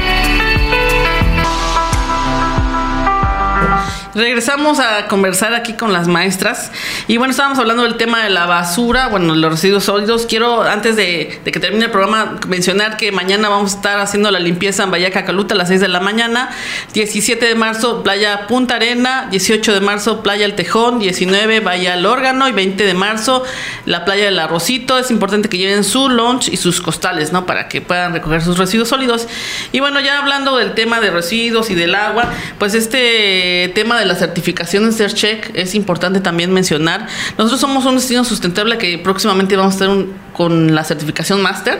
Regresamos 4.15 4.79
a 4.79 5.07
conversar 5.07 5.53
aquí 5.53 5.73
con 5.73 5.91
las 5.91 6.07
maestras. 6.07 6.71
Y 7.09 7.17
bueno, 7.17 7.31
estábamos 7.31 7.59
hablando 7.59 7.83
del 7.83 7.97
tema 7.97 8.23
de 8.23 8.29
la 8.29 8.45
basura, 8.45 9.09
bueno, 9.09 9.35
los 9.35 9.51
residuos 9.51 9.83
sólidos. 9.83 10.25
Quiero, 10.25 10.61
antes 10.61 10.95
de, 10.95 11.41
que 11.43 11.59
termine 11.59 11.85
el 11.85 11.91
programa, 11.91 12.39
mencionar 12.47 12.95
que 12.95 13.11
mañana 13.11 13.49
vamos 13.49 13.73
a 13.73 13.75
estar 13.75 13.99
haciendo 13.99 14.31
la 14.31 14.39
limpieza 14.39 14.83
en 14.83 14.91
Bahía 14.91 15.11
Cacaluta 15.11 15.53
a 15.53 15.57
las 15.57 15.67
6 15.67 15.81
de 15.81 15.89
la 15.89 15.99
mañana. 15.99 16.49
17 16.93 17.45
de 17.45 17.55
marzo, 17.55 18.03
Playa 18.03 18.47
Punta 18.47 18.77
Arena. 18.77 19.27
18 19.31 19.73
de 19.73 19.81
marzo, 19.81 20.23
Playa 20.23 20.45
El 20.45 20.55
Tejón. 20.55 20.99
19, 20.99 21.59
Bahía 21.59 21.95
El 21.95 22.05
Órgano. 22.05 22.47
Y 22.47 22.53
20 22.53 22.85
de 22.85 22.93
marzo, 22.93 23.43
la 23.85 24.05
Playa 24.05 24.23
del 24.23 24.39
Arrocito. 24.39 24.97
Es 24.97 25.11
importante 25.11 25.49
que 25.49 25.57
lleven 25.57 25.83
su 25.83 26.07
lunch 26.07 26.47
y 26.47 26.55
sus 26.55 26.79
costales, 26.79 27.33
¿no? 27.33 27.45
Para 27.45 27.67
que 27.67 27.81
puedan 27.81 28.13
recoger 28.13 28.41
sus 28.41 28.57
residuos 28.57 28.87
sólidos. 28.87 29.27
Y 29.73 29.81
bueno, 29.81 29.99
ya 29.99 30.19
hablando 30.19 30.55
del 30.55 30.73
tema 30.73 31.01
de 31.01 31.11
residuos 31.11 31.69
y 31.69 31.75
del 31.75 31.95
agua, 31.95 32.31
pues 32.59 32.75
este 32.75 33.73
tema 33.75 33.99
de 33.99 34.04
la 34.05 34.15
certificación 34.15 34.89
de 34.89 35.07
Check 35.07 35.51
es 35.53 35.75
importante 35.75 36.19
también 36.19 36.53
mencionar. 36.53 37.07
Nosotros 37.37 37.59
somos 37.59 37.85
un 37.85 37.95
destino 37.95 38.23
sustentable 38.23 38.77
que 38.77 38.97
próximamente 38.97 39.55
vamos 39.55 39.81
a 39.81 39.85
estar 39.85 40.05
con 40.33 40.73
la 40.73 40.83
certificación 40.83 41.41
Master. 41.41 41.79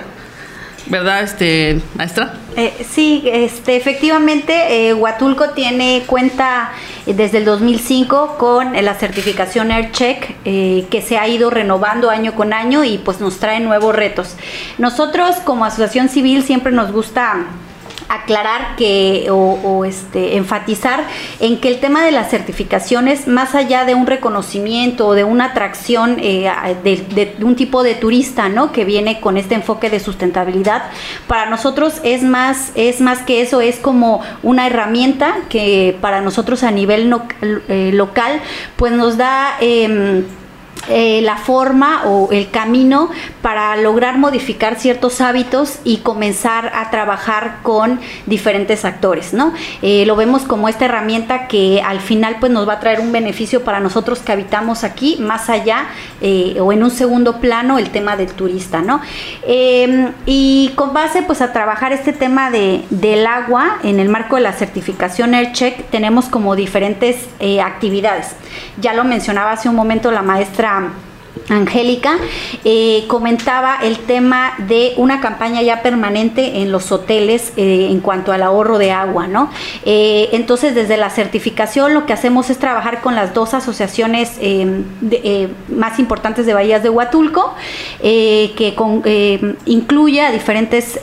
¿Verdad, 0.88 1.24
este, 1.24 1.82
maestra? 1.96 2.36
Eh, 2.56 2.86
sí, 2.88 3.24
este, 3.26 3.76
efectivamente, 3.76 4.88
eh, 4.88 4.94
Huatulco 4.94 5.50
tiene 5.50 6.04
cuenta 6.06 6.74
eh, 7.08 7.14
desde 7.16 7.40
el 7.40 7.46
2005 7.46 8.36
con 8.38 8.74
la 8.74 8.94
certificación 8.94 9.72
AirCheck 9.72 10.44
que 10.44 11.04
se 11.06 11.18
ha 11.18 11.28
ido 11.28 11.50
renovando 11.50 12.12
año 12.12 12.36
con 12.36 12.54
año 12.54 12.84
y 12.84 13.00
pues 13.00 13.20
nos 13.20 13.40
trae 13.40 13.60
nuevos 13.62 13.96
retos. 13.96 14.36
Nosotros 14.78 15.38
como 15.38 15.66
asociación 15.66 16.08
civil 16.08 16.44
siempre 16.44 16.72
nos 16.72 16.92
gusta 16.92 17.46
aclarar 18.10 18.76
que 18.76 19.28
o, 19.30 19.86
este 19.86 20.38
enfatizar 20.38 21.04
en 21.40 21.60
que 21.60 21.70
el 21.70 21.80
tema 21.80 22.04
de 22.04 22.12
las 22.12 22.30
certificaciones 22.30 23.28
más 23.28 23.56
allá 23.56 23.86
de 23.86 23.96
un 23.96 24.08
reconocimiento 24.08 25.08
o 25.08 25.14
de 25.14 25.24
una 25.24 25.46
atracción 25.46 26.18
eh, 26.20 26.50
de, 26.84 27.36
un 27.42 27.56
tipo 27.56 27.84
de 27.84 27.96
turista 27.96 28.50
no 28.50 28.72
que 28.72 28.86
viene 28.86 29.20
con 29.20 29.38
este 29.38 29.56
enfoque 29.56 29.90
de 29.90 30.00
sustentabilidad 30.00 30.84
para 31.28 31.50
nosotros 31.50 32.00
es 32.04 32.24
más 32.24 32.72
es 32.76 33.02
más 33.02 33.20
que 33.20 33.42
eso 33.42 33.62
es 33.62 33.78
como 33.78 34.22
una 34.44 34.68
herramienta 34.68 35.36
que 35.50 35.98
para 36.02 36.22
nosotros 36.22 36.64
a 36.64 36.72
nivel 36.72 37.14
eh, 37.42 37.92
local 37.94 38.40
pues 38.76 38.92
nos 38.92 39.18
da 39.18 39.58
em, 39.60 40.26
eh, 40.88 41.22
la 41.24 41.38
forma 41.38 42.04
o 42.06 42.32
el 42.32 42.52
camino 42.52 43.10
para 43.42 43.76
lograr 43.76 44.20
modificar 44.20 44.76
ciertos 44.76 45.20
hábitos 45.20 45.80
y 45.84 45.98
comenzar 45.98 46.72
a 46.76 46.92
trabajar 46.92 47.58
con 47.64 48.00
diferentes 48.28 48.86
actores, 48.86 49.34
¿no? 49.34 49.52
Eh, 49.82 50.06
lo 50.06 50.16
vemos 50.16 50.44
como 50.44 50.70
esta 50.70 50.86
herramienta 50.86 51.48
que 51.48 51.82
al 51.84 52.02
final 52.02 52.38
pues 52.40 52.52
nos 52.52 52.70
va 52.70 52.74
a 52.74 52.80
traer 52.80 53.00
un 53.00 53.12
beneficio 53.12 53.64
para 53.64 53.80
nosotros 53.80 54.20
que 54.20 54.32
habitamos 54.32 54.84
aquí, 54.84 55.18
más 55.20 55.50
allá 55.50 55.88
eh, 56.22 56.58
o 56.60 56.72
en 56.72 56.84
un 56.84 56.92
segundo 56.92 57.40
plano 57.40 57.80
el 57.80 57.90
tema 57.90 58.16
del 58.16 58.32
turista, 58.34 58.82
¿no? 58.82 59.02
Em, 59.48 60.12
y 60.28 60.72
con 60.76 60.94
base 60.94 61.24
pues 61.24 61.42
a 61.42 61.52
trabajar 61.52 61.94
este 61.94 62.14
tema 62.14 62.52
de, 62.52 62.84
del 62.92 63.26
agua 63.26 63.80
en 63.82 64.00
el 64.00 64.10
marco 64.10 64.36
de 64.36 64.44
la 64.44 64.54
certificación 64.54 65.34
AirCheck 65.34 65.90
tenemos 65.90 66.26
como 66.26 66.56
diferentes 66.56 67.28
actividades. 67.64 68.36
Ya 68.80 68.94
lo 68.94 69.04
mencionaba 69.04 69.52
hace 69.52 69.68
un 69.68 69.76
momento 69.76 70.12
la 70.12 70.22
maestra 70.22 70.65
Angélica 71.50 72.18
eh, 72.64 73.06
comentaba 73.08 73.78
el 73.84 74.00
tema 74.00 74.54
de 74.68 74.94
una 74.98 75.22
campaña 75.22 75.62
ya 75.62 75.82
permanente 75.82 76.62
en 76.62 76.72
los 76.72 76.92
hoteles 76.92 77.54
eh, 77.56 77.88
en 77.92 78.00
cuanto 78.00 78.32
al 78.32 78.42
ahorro 78.42 78.78
de 78.78 78.92
agua, 78.92 79.28
¿no? 79.28 79.50
Eh, 79.86 80.30
entonces, 80.32 80.74
desde 80.76 80.98
la 80.98 81.10
certificación 81.10 81.94
lo 81.94 82.06
que 82.06 82.14
hacemos 82.14 82.50
es 82.50 82.58
trabajar 82.58 83.02
con 83.02 83.16
las 83.16 83.34
dos 83.34 83.54
asociaciones 83.54 84.40
más 85.70 86.00
importantes 86.00 86.46
de 86.46 86.54
Bahías 86.54 86.84
de 86.84 86.90
Huatulco, 86.90 87.54
que 88.02 89.56
incluye 89.66 90.22
a 90.22 90.32
diferentes 90.32 91.00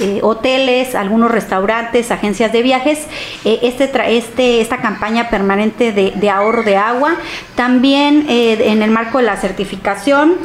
eh, 0.00 0.20
hoteles, 0.22 0.94
algunos 0.94 1.30
restaurantes, 1.30 2.10
agencias 2.10 2.52
de 2.52 2.62
viajes, 2.62 3.06
eh, 3.44 3.60
este, 3.62 3.90
este, 4.16 4.60
esta 4.60 4.78
campaña 4.78 5.30
permanente 5.30 5.92
de, 5.92 6.30
ahorro 6.30 6.62
de 6.62 6.76
agua. 6.76 7.16
También 7.54 8.26
eh, 8.28 8.70
en 8.70 8.82
el 8.82 8.90
marco 8.90 9.18
de 9.18 9.24
la 9.24 9.36
certificación. 9.36 10.36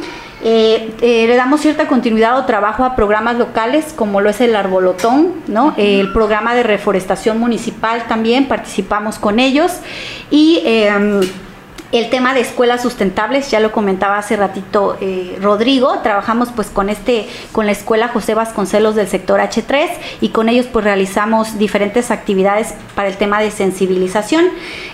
le 0.42 1.36
damos 1.36 1.62
cierta 1.62 1.88
continuidad 1.88 2.38
o 2.38 2.44
trabajo 2.44 2.84
a 2.84 2.94
programas 2.94 3.38
locales 3.38 3.94
como 3.96 4.20
lo 4.20 4.28
es 4.28 4.42
el 4.42 4.54
Arbolotón, 4.54 5.32
¿no? 5.46 5.72
el 5.78 6.12
programa 6.12 6.54
de 6.54 6.62
reforestación 6.62 7.38
municipal 7.40 8.04
también 8.08 8.46
participamos 8.46 9.18
con 9.18 9.40
ellos 9.40 9.72
y 10.30 10.60
em, 10.66 11.22
el 11.92 12.10
tema 12.10 12.34
de 12.34 12.40
escuelas 12.40 12.82
sustentables, 12.82 13.50
ya 13.50 13.60
lo 13.60 13.70
comentaba 13.70 14.18
hace 14.18 14.36
ratito 14.36 14.96
eh, 15.00 15.38
Rodrigo, 15.40 15.98
trabajamos 16.02 16.48
pues 16.54 16.68
con 16.68 16.88
este, 16.88 17.28
con 17.52 17.66
la 17.66 17.72
escuela 17.72 18.08
José 18.08 18.34
Vasconcelos 18.34 18.94
del 18.94 19.06
sector 19.06 19.40
H3 19.40 19.90
y 20.20 20.30
con 20.30 20.48
ellos 20.48 20.66
pues 20.66 20.84
realizamos 20.84 21.58
diferentes 21.58 22.10
actividades 22.10 22.74
para 22.94 23.08
el 23.08 23.16
tema 23.16 23.40
de 23.40 23.50
sensibilización. 23.50 24.46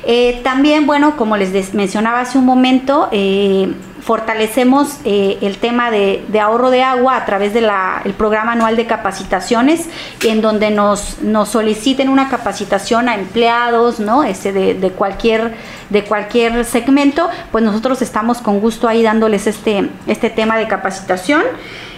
Eh, 0.05 0.41
también, 0.45 0.86
bueno, 0.86 1.16
como 1.16 1.36
les 1.36 1.72
mencionaba 1.74 2.20
hace 2.20 2.38
un 2.38 2.45
momento, 2.45 3.09
eh, 3.12 3.72
fortalecemos 4.01 4.99
eh, 5.05 5.39
el 5.43 5.59
tema 5.59 5.91
de, 5.91 6.25
ahorro 6.41 6.71
de 6.71 6.83
agua 6.83 7.17
a 7.17 7.27
través 7.27 7.53
del 7.53 7.71
programa 8.17 8.53
anual 8.53 8.77
de 8.77 8.87
capacitaciones, 8.87 9.89
en 10.25 10.41
donde 10.41 10.71
nos, 10.71 11.21
nos 11.23 11.51
soliciten 11.51 12.09
una 12.09 12.29
capacitación 12.29 13.09
a 13.09 13.15
empleados, 13.15 14.01
¿no? 14.01 14.25
Ese 14.25 14.53
de, 14.53 14.91
cualquier, 14.91 15.55
de 15.91 16.05
cualquier 16.05 16.65
segmento, 16.65 17.29
pues 17.53 17.63
nosotros 17.65 18.03
estamos 18.03 18.39
con 18.39 18.61
gusto 18.61 18.89
ahí 18.89 19.03
dándoles 19.03 19.47
este, 19.47 19.91
este 20.07 20.31
tema 20.31 20.57
de 20.57 20.67
capacitación. 20.67 21.43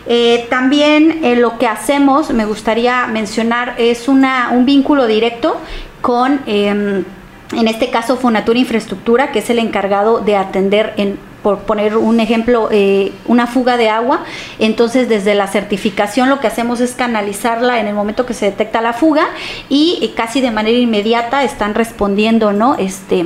Eh, 0.06 0.46
también 0.50 1.24
eh, 1.24 1.36
lo 1.36 1.58
que 1.58 1.68
hacemos, 1.68 2.30
me 2.30 2.44
gustaría 2.44 3.06
mencionar, 3.06 3.74
es 3.78 4.08
una, 4.08 4.50
un 4.50 4.66
vínculo 4.66 5.06
directo 5.06 5.60
con, 6.00 6.40
em, 6.46 7.04
en 7.52 7.68
este 7.68 7.90
caso, 7.90 8.16
Fonatura 8.16 8.58
Infraestructura, 8.58 9.30
que 9.30 9.38
es 9.38 9.50
el 9.50 9.60
encargado 9.60 10.20
de 10.20 10.36
atender 10.36 10.94
en 10.96 11.18
por 11.42 11.60
poner 11.60 11.96
un 11.96 12.20
ejemplo, 12.20 12.68
eh, 12.70 13.12
una 13.26 13.46
fuga 13.46 13.76
de 13.76 13.88
agua. 13.88 14.24
Entonces, 14.58 15.08
desde 15.08 15.34
la 15.34 15.46
certificación 15.46 16.28
lo 16.28 16.40
que 16.40 16.46
hacemos 16.46 16.80
es 16.80 16.92
canalizarla 16.92 17.80
en 17.80 17.88
el 17.88 17.94
momento 17.94 18.26
que 18.26 18.34
se 18.34 18.46
detecta 18.46 18.80
la 18.80 18.92
fuga 18.92 19.28
y 19.68 19.98
eh, 20.02 20.12
casi 20.14 20.40
de 20.40 20.50
manera 20.50 20.78
inmediata 20.78 21.44
están 21.44 21.74
respondiendo, 21.74 22.52
¿no? 22.52 22.76
Este, 22.76 23.24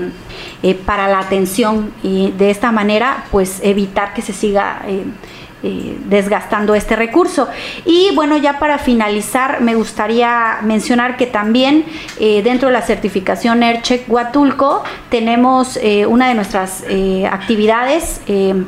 eh, 0.62 0.74
para 0.74 1.08
la 1.08 1.20
atención 1.20 1.92
y 2.02 2.32
de 2.32 2.50
esta 2.50 2.72
manera, 2.72 3.24
pues 3.30 3.60
evitar 3.62 4.14
que 4.14 4.22
se 4.22 4.32
siga 4.32 4.82
eh, 5.68 5.98
desgastando 6.04 6.76
este 6.76 6.94
recurso. 6.94 7.48
Y 7.84 8.14
bueno, 8.14 8.36
ya 8.36 8.60
para 8.60 8.78
finalizar, 8.78 9.60
me 9.62 9.74
gustaría 9.74 10.58
mencionar 10.62 11.16
que 11.16 11.26
también 11.26 11.84
eh, 12.20 12.40
dentro 12.44 12.68
de 12.68 12.74
la 12.74 12.82
certificación 12.82 13.64
AirCheck 13.64 14.08
Huatulco 14.08 14.84
tenemos 15.08 15.76
eh, 15.78 16.06
una 16.06 16.28
de 16.28 16.34
nuestras 16.34 16.84
actividades 17.30 18.20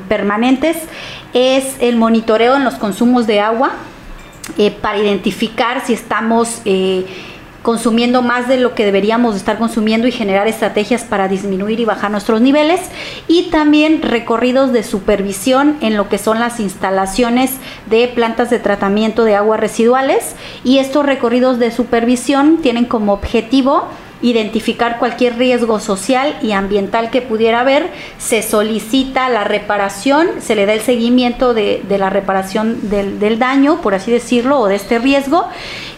permanentes, 0.08 0.76
es 1.34 1.76
el 1.78 1.96
monitoreo 1.96 2.56
en 2.56 2.64
los 2.64 2.74
consumos 2.74 3.28
de 3.28 3.40
agua 3.40 3.74
para 4.80 4.98
identificar 4.98 5.84
si 5.86 5.92
estamos 5.92 6.62
consumiendo 7.68 8.22
más 8.22 8.48
de 8.48 8.56
lo 8.56 8.74
que 8.74 8.86
deberíamos 8.86 9.36
estar 9.36 9.58
consumiendo 9.58 10.08
y 10.08 10.10
generar 10.10 10.48
estrategias 10.48 11.04
para 11.04 11.28
disminuir 11.28 11.80
y 11.80 11.84
bajar 11.84 12.10
nuestros 12.10 12.40
niveles. 12.40 12.80
Y 13.26 13.50
también 13.50 14.00
recorridos 14.00 14.72
de 14.72 14.82
supervisión 14.82 15.76
en 15.82 15.94
lo 15.94 16.08
que 16.08 16.16
son 16.16 16.40
las 16.40 16.60
instalaciones 16.60 17.56
de 17.84 18.08
plantas 18.08 18.48
de 18.48 18.58
tratamiento 18.58 19.24
de 19.24 19.36
aguas 19.36 19.60
residuales. 19.60 20.34
Y 20.64 20.78
estos 20.78 21.04
recorridos 21.04 21.58
de 21.58 21.70
supervisión 21.70 22.62
tienen 22.62 22.86
como 22.86 23.12
objetivo 23.12 23.84
identificar 24.22 24.98
cualquier 24.98 25.36
riesgo 25.36 25.78
social 25.78 26.38
y 26.42 26.52
ambiental 26.52 27.10
que 27.10 27.20
pudiera 27.20 27.60
haber, 27.60 27.90
se 28.16 28.42
solicita 28.42 29.28
la 29.28 29.44
reparación, 29.44 30.26
se 30.40 30.56
le 30.56 30.64
da 30.64 30.72
el 30.72 30.80
seguimiento 30.80 31.52
de, 31.52 31.84
la 31.88 32.08
reparación 32.08 32.88
del, 32.88 33.38
daño, 33.38 33.82
por 33.82 33.94
así 33.94 34.10
decirlo, 34.10 34.58
o 34.58 34.66
de 34.66 34.74
este 34.74 34.98
riesgo, 34.98 35.46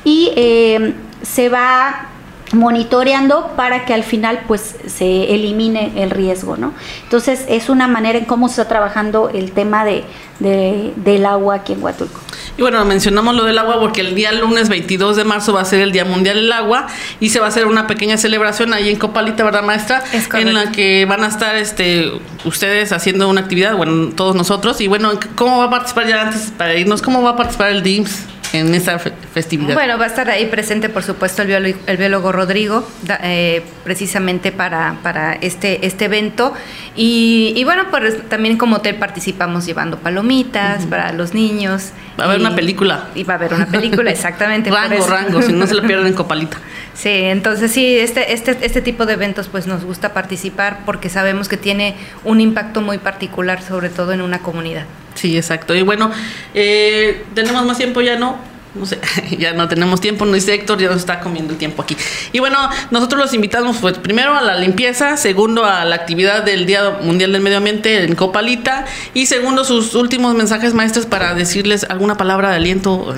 y 0.04 0.32
eh, 0.36 0.94
se 1.22 1.48
va 1.48 2.08
monitoreando 2.52 3.52
para 3.56 3.84
que 3.84 3.94
al 3.94 4.02
final 4.02 4.40
pues 4.48 4.76
se 4.86 5.34
elimine 5.34 5.92
el 5.96 6.10
riesgo, 6.10 6.56
¿no? 6.56 6.72
Entonces 7.04 7.44
es 7.48 7.68
una 7.68 7.86
manera 7.86 8.18
en 8.18 8.24
cómo 8.24 8.48
se 8.48 8.60
está 8.60 8.68
trabajando 8.68 9.30
el 9.32 9.52
tema 9.52 9.84
de, 9.84 10.04
del 10.40 11.26
agua 11.26 11.56
aquí 11.56 11.74
en 11.74 11.82
Huatulco. 11.82 12.20
Y 12.58 12.62
bueno, 12.62 12.84
mencionamos 12.84 13.36
lo 13.36 13.44
del 13.44 13.56
agua 13.58 13.78
porque 13.78 14.00
el 14.00 14.14
día 14.14 14.32
lunes 14.32 14.68
22 14.68 15.16
de 15.16 15.24
marzo 15.24 15.52
va 15.52 15.60
a 15.60 15.64
ser 15.64 15.80
el 15.80 15.92
Día 15.92 16.04
Mundial 16.04 16.36
del 16.36 16.52
Agua 16.52 16.88
y 17.20 17.30
se 17.30 17.38
va 17.38 17.46
a 17.46 17.48
hacer 17.48 17.66
una 17.66 17.86
pequeña 17.86 18.16
celebración 18.16 18.74
ahí 18.74 18.90
en 18.90 18.96
Copalita, 18.96 19.44
¿verdad, 19.44 19.62
maestra? 19.62 20.02
en 20.34 20.52
la 20.52 20.72
que 20.72 21.06
van 21.06 21.22
a 21.22 21.28
estar 21.28 21.56
este 21.56 22.10
ustedes 22.44 22.92
haciendo 22.92 23.28
una 23.28 23.42
actividad, 23.42 23.76
bueno, 23.76 24.12
todos 24.14 24.34
nosotros. 24.34 24.80
Y 24.80 24.88
bueno, 24.88 25.12
¿cómo 25.36 25.58
va 25.58 25.66
a 25.66 25.70
participar 25.70 26.08
ya 26.08 26.22
antes 26.22 26.52
para 26.56 26.74
irnos? 26.74 27.00
¿Cómo 27.00 27.22
va 27.22 27.30
a 27.30 27.36
participar 27.36 27.70
el 27.70 27.82
DIMS? 27.82 28.24
En 28.52 28.74
esta 28.74 28.98
festividad? 28.98 29.74
Bueno, 29.74 29.98
va 29.98 30.04
a 30.04 30.08
estar 30.08 30.28
ahí 30.30 30.46
presente, 30.46 30.88
por 30.88 31.02
supuesto, 31.02 31.42
el, 31.42 31.48
biólogo, 31.48 31.78
el 31.86 31.96
biólogo 31.96 32.32
Rodrigo, 32.32 32.86
eh, 33.22 33.62
precisamente 33.84 34.52
para, 34.52 34.96
para 35.02 35.34
este, 35.34 35.86
este 35.86 36.06
evento. 36.06 36.52
Y, 36.96 37.52
y, 37.56 37.64
bueno, 37.64 37.84
pues 37.90 38.28
también 38.28 38.56
como 38.56 38.76
hotel 38.76 38.96
participamos 38.96 39.66
llevando 39.66 39.98
palomitas 39.98 40.82
uh 40.82 40.86
-huh. 40.86 40.90
para 40.90 41.12
los 41.12 41.34
niños. 41.34 41.90
Va 42.18 42.24
a 42.24 42.26
haber 42.26 42.38
y, 42.38 42.44
una 42.44 42.54
película. 42.54 43.08
Y 43.14 43.24
va 43.24 43.34
a 43.34 43.36
haber 43.36 43.54
una 43.54 43.66
película, 43.66 44.10
exactamente. 44.10 44.70
rango, 44.70 45.06
rango, 45.06 45.42
si 45.42 45.52
no 45.52 45.66
se 45.66 45.74
lo 45.74 45.82
pierden 45.82 46.06
en 46.06 46.14
Copalita. 46.14 46.58
Sí, 46.92 47.08
entonces 47.08 47.70
sí, 47.70 47.98
este, 47.98 48.34
este, 48.34 48.58
este 48.60 48.82
tipo 48.82 49.06
de 49.06 49.14
eventos 49.14 49.48
pues 49.48 49.66
nos 49.66 49.84
gusta 49.84 50.12
participar 50.12 50.80
porque 50.84 51.08
sabemos 51.08 51.48
que 51.48 51.56
tiene 51.56 51.94
un 52.24 52.42
impacto 52.42 52.82
muy 52.82 52.98
particular, 52.98 53.62
sobre 53.62 53.88
todo 53.88 54.12
en 54.12 54.20
una 54.20 54.40
comunidad. 54.40 54.84
Sí, 55.14 55.36
exacto. 55.36 55.74
Y 55.74 55.82
bueno, 55.82 56.10
eh, 56.54 57.24
tenemos 57.34 57.64
más 57.64 57.76
tiempo 57.76 58.00
ya, 58.00 58.16
¿no? 58.16 58.38
No 58.74 58.86
sé, 58.86 59.00
ya 59.38 59.52
no 59.52 59.66
tenemos 59.68 60.00
tiempo, 60.00 60.24
no 60.24 60.32
dice 60.32 60.54
Héctor, 60.54 60.78
ya 60.78 60.88
nos 60.88 60.98
está 60.98 61.20
comiendo 61.20 61.52
el 61.52 61.58
tiempo 61.58 61.82
aquí. 61.82 61.96
Y 62.32 62.38
bueno, 62.38 62.58
nosotros 62.90 63.20
los 63.20 63.34
invitamos 63.34 63.78
pues 63.78 63.98
primero 63.98 64.34
a 64.34 64.42
la 64.42 64.56
limpieza, 64.56 65.16
segundo 65.16 65.64
a 65.64 65.84
la 65.84 65.96
actividad 65.96 66.44
del 66.44 66.66
Día 66.66 66.98
Mundial 67.02 67.32
del 67.32 67.42
Medio 67.42 67.58
Ambiente 67.58 68.04
en 68.04 68.14
Copalita 68.14 68.84
y 69.12 69.26
segundo 69.26 69.64
sus 69.64 69.94
últimos 69.94 70.34
mensajes 70.34 70.72
maestros 70.72 71.06
para 71.06 71.34
decirles 71.34 71.84
alguna 71.84 72.16
palabra 72.16 72.50
de 72.50 72.56
aliento 72.56 73.14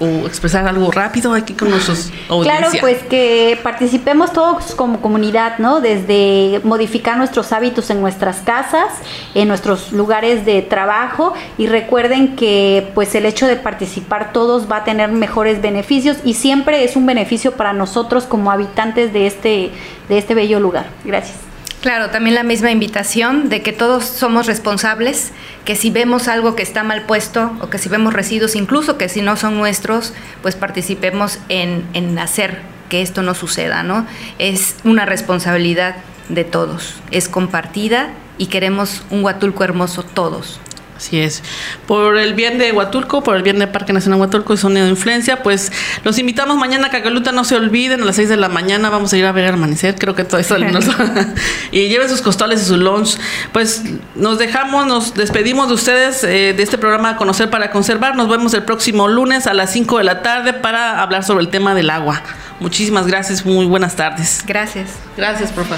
o 0.00 0.26
expresar 0.26 0.66
algo 0.66 0.90
rápido 0.90 1.32
aquí 1.34 1.54
con 1.54 1.70
nuestros 1.70 2.10
audiencia. 2.28 2.68
Claro, 2.68 2.78
pues 2.80 3.02
que 3.04 3.58
participemos 3.62 4.32
todos 4.32 4.74
como 4.74 5.00
comunidad, 5.00 5.58
¿no? 5.58 5.80
Desde 5.80 6.60
modificar 6.64 7.16
nuestros 7.16 7.52
hábitos 7.52 7.90
en 7.90 8.00
nuestras 8.00 8.38
casas, 8.38 8.92
en 9.34 9.48
nuestros 9.48 9.92
lugares 9.92 10.44
de 10.44 10.62
trabajo 10.62 11.34
y 11.56 11.66
recuerden 11.66 12.36
que 12.36 12.90
pues 12.94 13.14
el 13.14 13.26
hecho 13.26 13.46
de 13.46 13.56
participar 13.56 14.32
todos 14.32 14.70
va 14.70 14.78
a 14.78 14.84
tener 14.84 15.10
mejores 15.10 15.60
beneficios 15.60 16.18
y 16.24 16.34
siempre 16.34 16.84
es 16.84 16.96
un 16.96 17.06
beneficio 17.06 17.52
para 17.52 17.72
nosotros 17.72 18.24
como 18.24 18.50
habitantes 18.50 19.12
de 19.12 19.26
este 19.26 19.70
de 20.08 20.18
este 20.18 20.34
bello 20.34 20.60
lugar. 20.60 20.86
Gracias. 21.04 21.47
Claro, 21.80 22.10
también 22.10 22.34
la 22.34 22.42
misma 22.42 22.72
invitación 22.72 23.48
de 23.48 23.62
que 23.62 23.72
todos 23.72 24.04
somos 24.04 24.46
responsables, 24.46 25.30
que 25.64 25.76
si 25.76 25.90
vemos 25.90 26.26
algo 26.26 26.56
que 26.56 26.62
está 26.64 26.82
mal 26.82 27.02
puesto 27.02 27.52
o 27.60 27.70
que 27.70 27.78
si 27.78 27.88
vemos 27.88 28.14
residuos, 28.14 28.56
incluso 28.56 28.98
que 28.98 29.08
si 29.08 29.22
no 29.22 29.36
son 29.36 29.56
nuestros, 29.56 30.12
pues 30.42 30.56
participemos 30.56 31.38
en, 31.48 31.84
en 31.94 32.18
hacer 32.18 32.62
que 32.88 33.00
esto 33.00 33.22
no 33.22 33.34
suceda, 33.34 33.84
¿no? 33.84 34.06
Es 34.38 34.74
una 34.82 35.06
responsabilidad 35.06 35.96
de 36.28 36.44
todos, 36.44 36.96
es 37.12 37.28
compartida 37.28 38.10
y 38.38 38.46
queremos 38.46 39.02
un 39.10 39.22
Huatulco 39.22 39.62
hermoso 39.62 40.02
todos. 40.02 40.60
Así 40.98 41.20
es. 41.20 41.44
Por 41.86 42.18
el 42.18 42.34
bien 42.34 42.58
de 42.58 42.72
Huatulco, 42.72 43.22
por 43.22 43.36
el 43.36 43.44
bien 43.44 43.60
de 43.60 43.68
Parque 43.68 43.92
Nacional 43.92 44.20
Huatulco 44.20 44.52
y 44.52 44.56
Sonido 44.56 44.84
de 44.84 44.90
Influencia, 44.90 45.44
pues 45.44 45.70
los 46.02 46.18
invitamos 46.18 46.56
mañana 46.56 46.88
a 46.88 46.90
Cacaluta, 46.90 47.30
no 47.30 47.44
se 47.44 47.54
olviden, 47.54 48.02
a 48.02 48.04
las 48.04 48.16
6 48.16 48.28
de 48.28 48.36
la 48.36 48.48
mañana 48.48 48.90
vamos 48.90 49.12
a 49.12 49.16
ir 49.16 49.24
a 49.24 49.30
ver 49.30 49.44
el 49.44 49.54
amanecer, 49.54 49.94
creo 49.94 50.16
que 50.16 50.24
todo 50.24 50.40
esto 50.40 50.56
y 51.70 51.88
lleven 51.88 52.08
sus 52.08 52.20
costales 52.20 52.62
y 52.62 52.64
su 52.64 52.76
lunch. 52.76 53.16
Pues 53.52 53.84
nos 54.16 54.38
dejamos, 54.38 54.88
nos 54.88 55.14
despedimos 55.14 55.68
de 55.68 55.74
ustedes 55.74 56.24
eh, 56.24 56.52
de 56.52 56.62
este 56.64 56.78
programa 56.78 57.16
Conocer 57.16 57.48
para 57.48 57.70
Conservar. 57.70 58.16
Nos 58.16 58.28
vemos 58.28 58.52
el 58.54 58.64
próximo 58.64 59.06
lunes 59.06 59.46
a 59.46 59.54
las 59.54 59.70
5 59.72 59.98
de 59.98 60.04
la 60.04 60.22
tarde 60.22 60.52
para 60.52 61.00
hablar 61.00 61.22
sobre 61.22 61.44
el 61.44 61.48
tema 61.48 61.76
del 61.76 61.90
agua. 61.90 62.22
Muchísimas 62.58 63.06
gracias, 63.06 63.46
muy 63.46 63.66
buenas 63.66 63.94
tardes. 63.94 64.42
Gracias. 64.44 64.90
Gracias, 65.16 65.52
profe. 65.52 65.76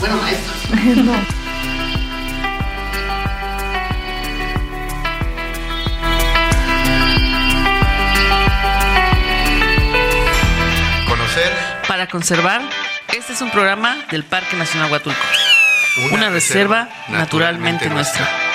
Bueno, 0.00 0.16
maestro. 0.16 1.12
para 11.88 12.06
conservar, 12.08 12.60
este 13.16 13.32
es 13.32 13.40
un 13.40 13.50
programa 13.50 13.96
del 14.10 14.24
Parque 14.24 14.56
Nacional 14.56 14.90
Huatulco, 14.90 15.18
una, 16.06 16.16
una 16.16 16.30
reserva, 16.30 16.84
reserva 16.84 17.18
naturalmente, 17.18 17.86
naturalmente 17.86 17.88
nuestra. 17.88 18.20
nuestra. 18.20 18.51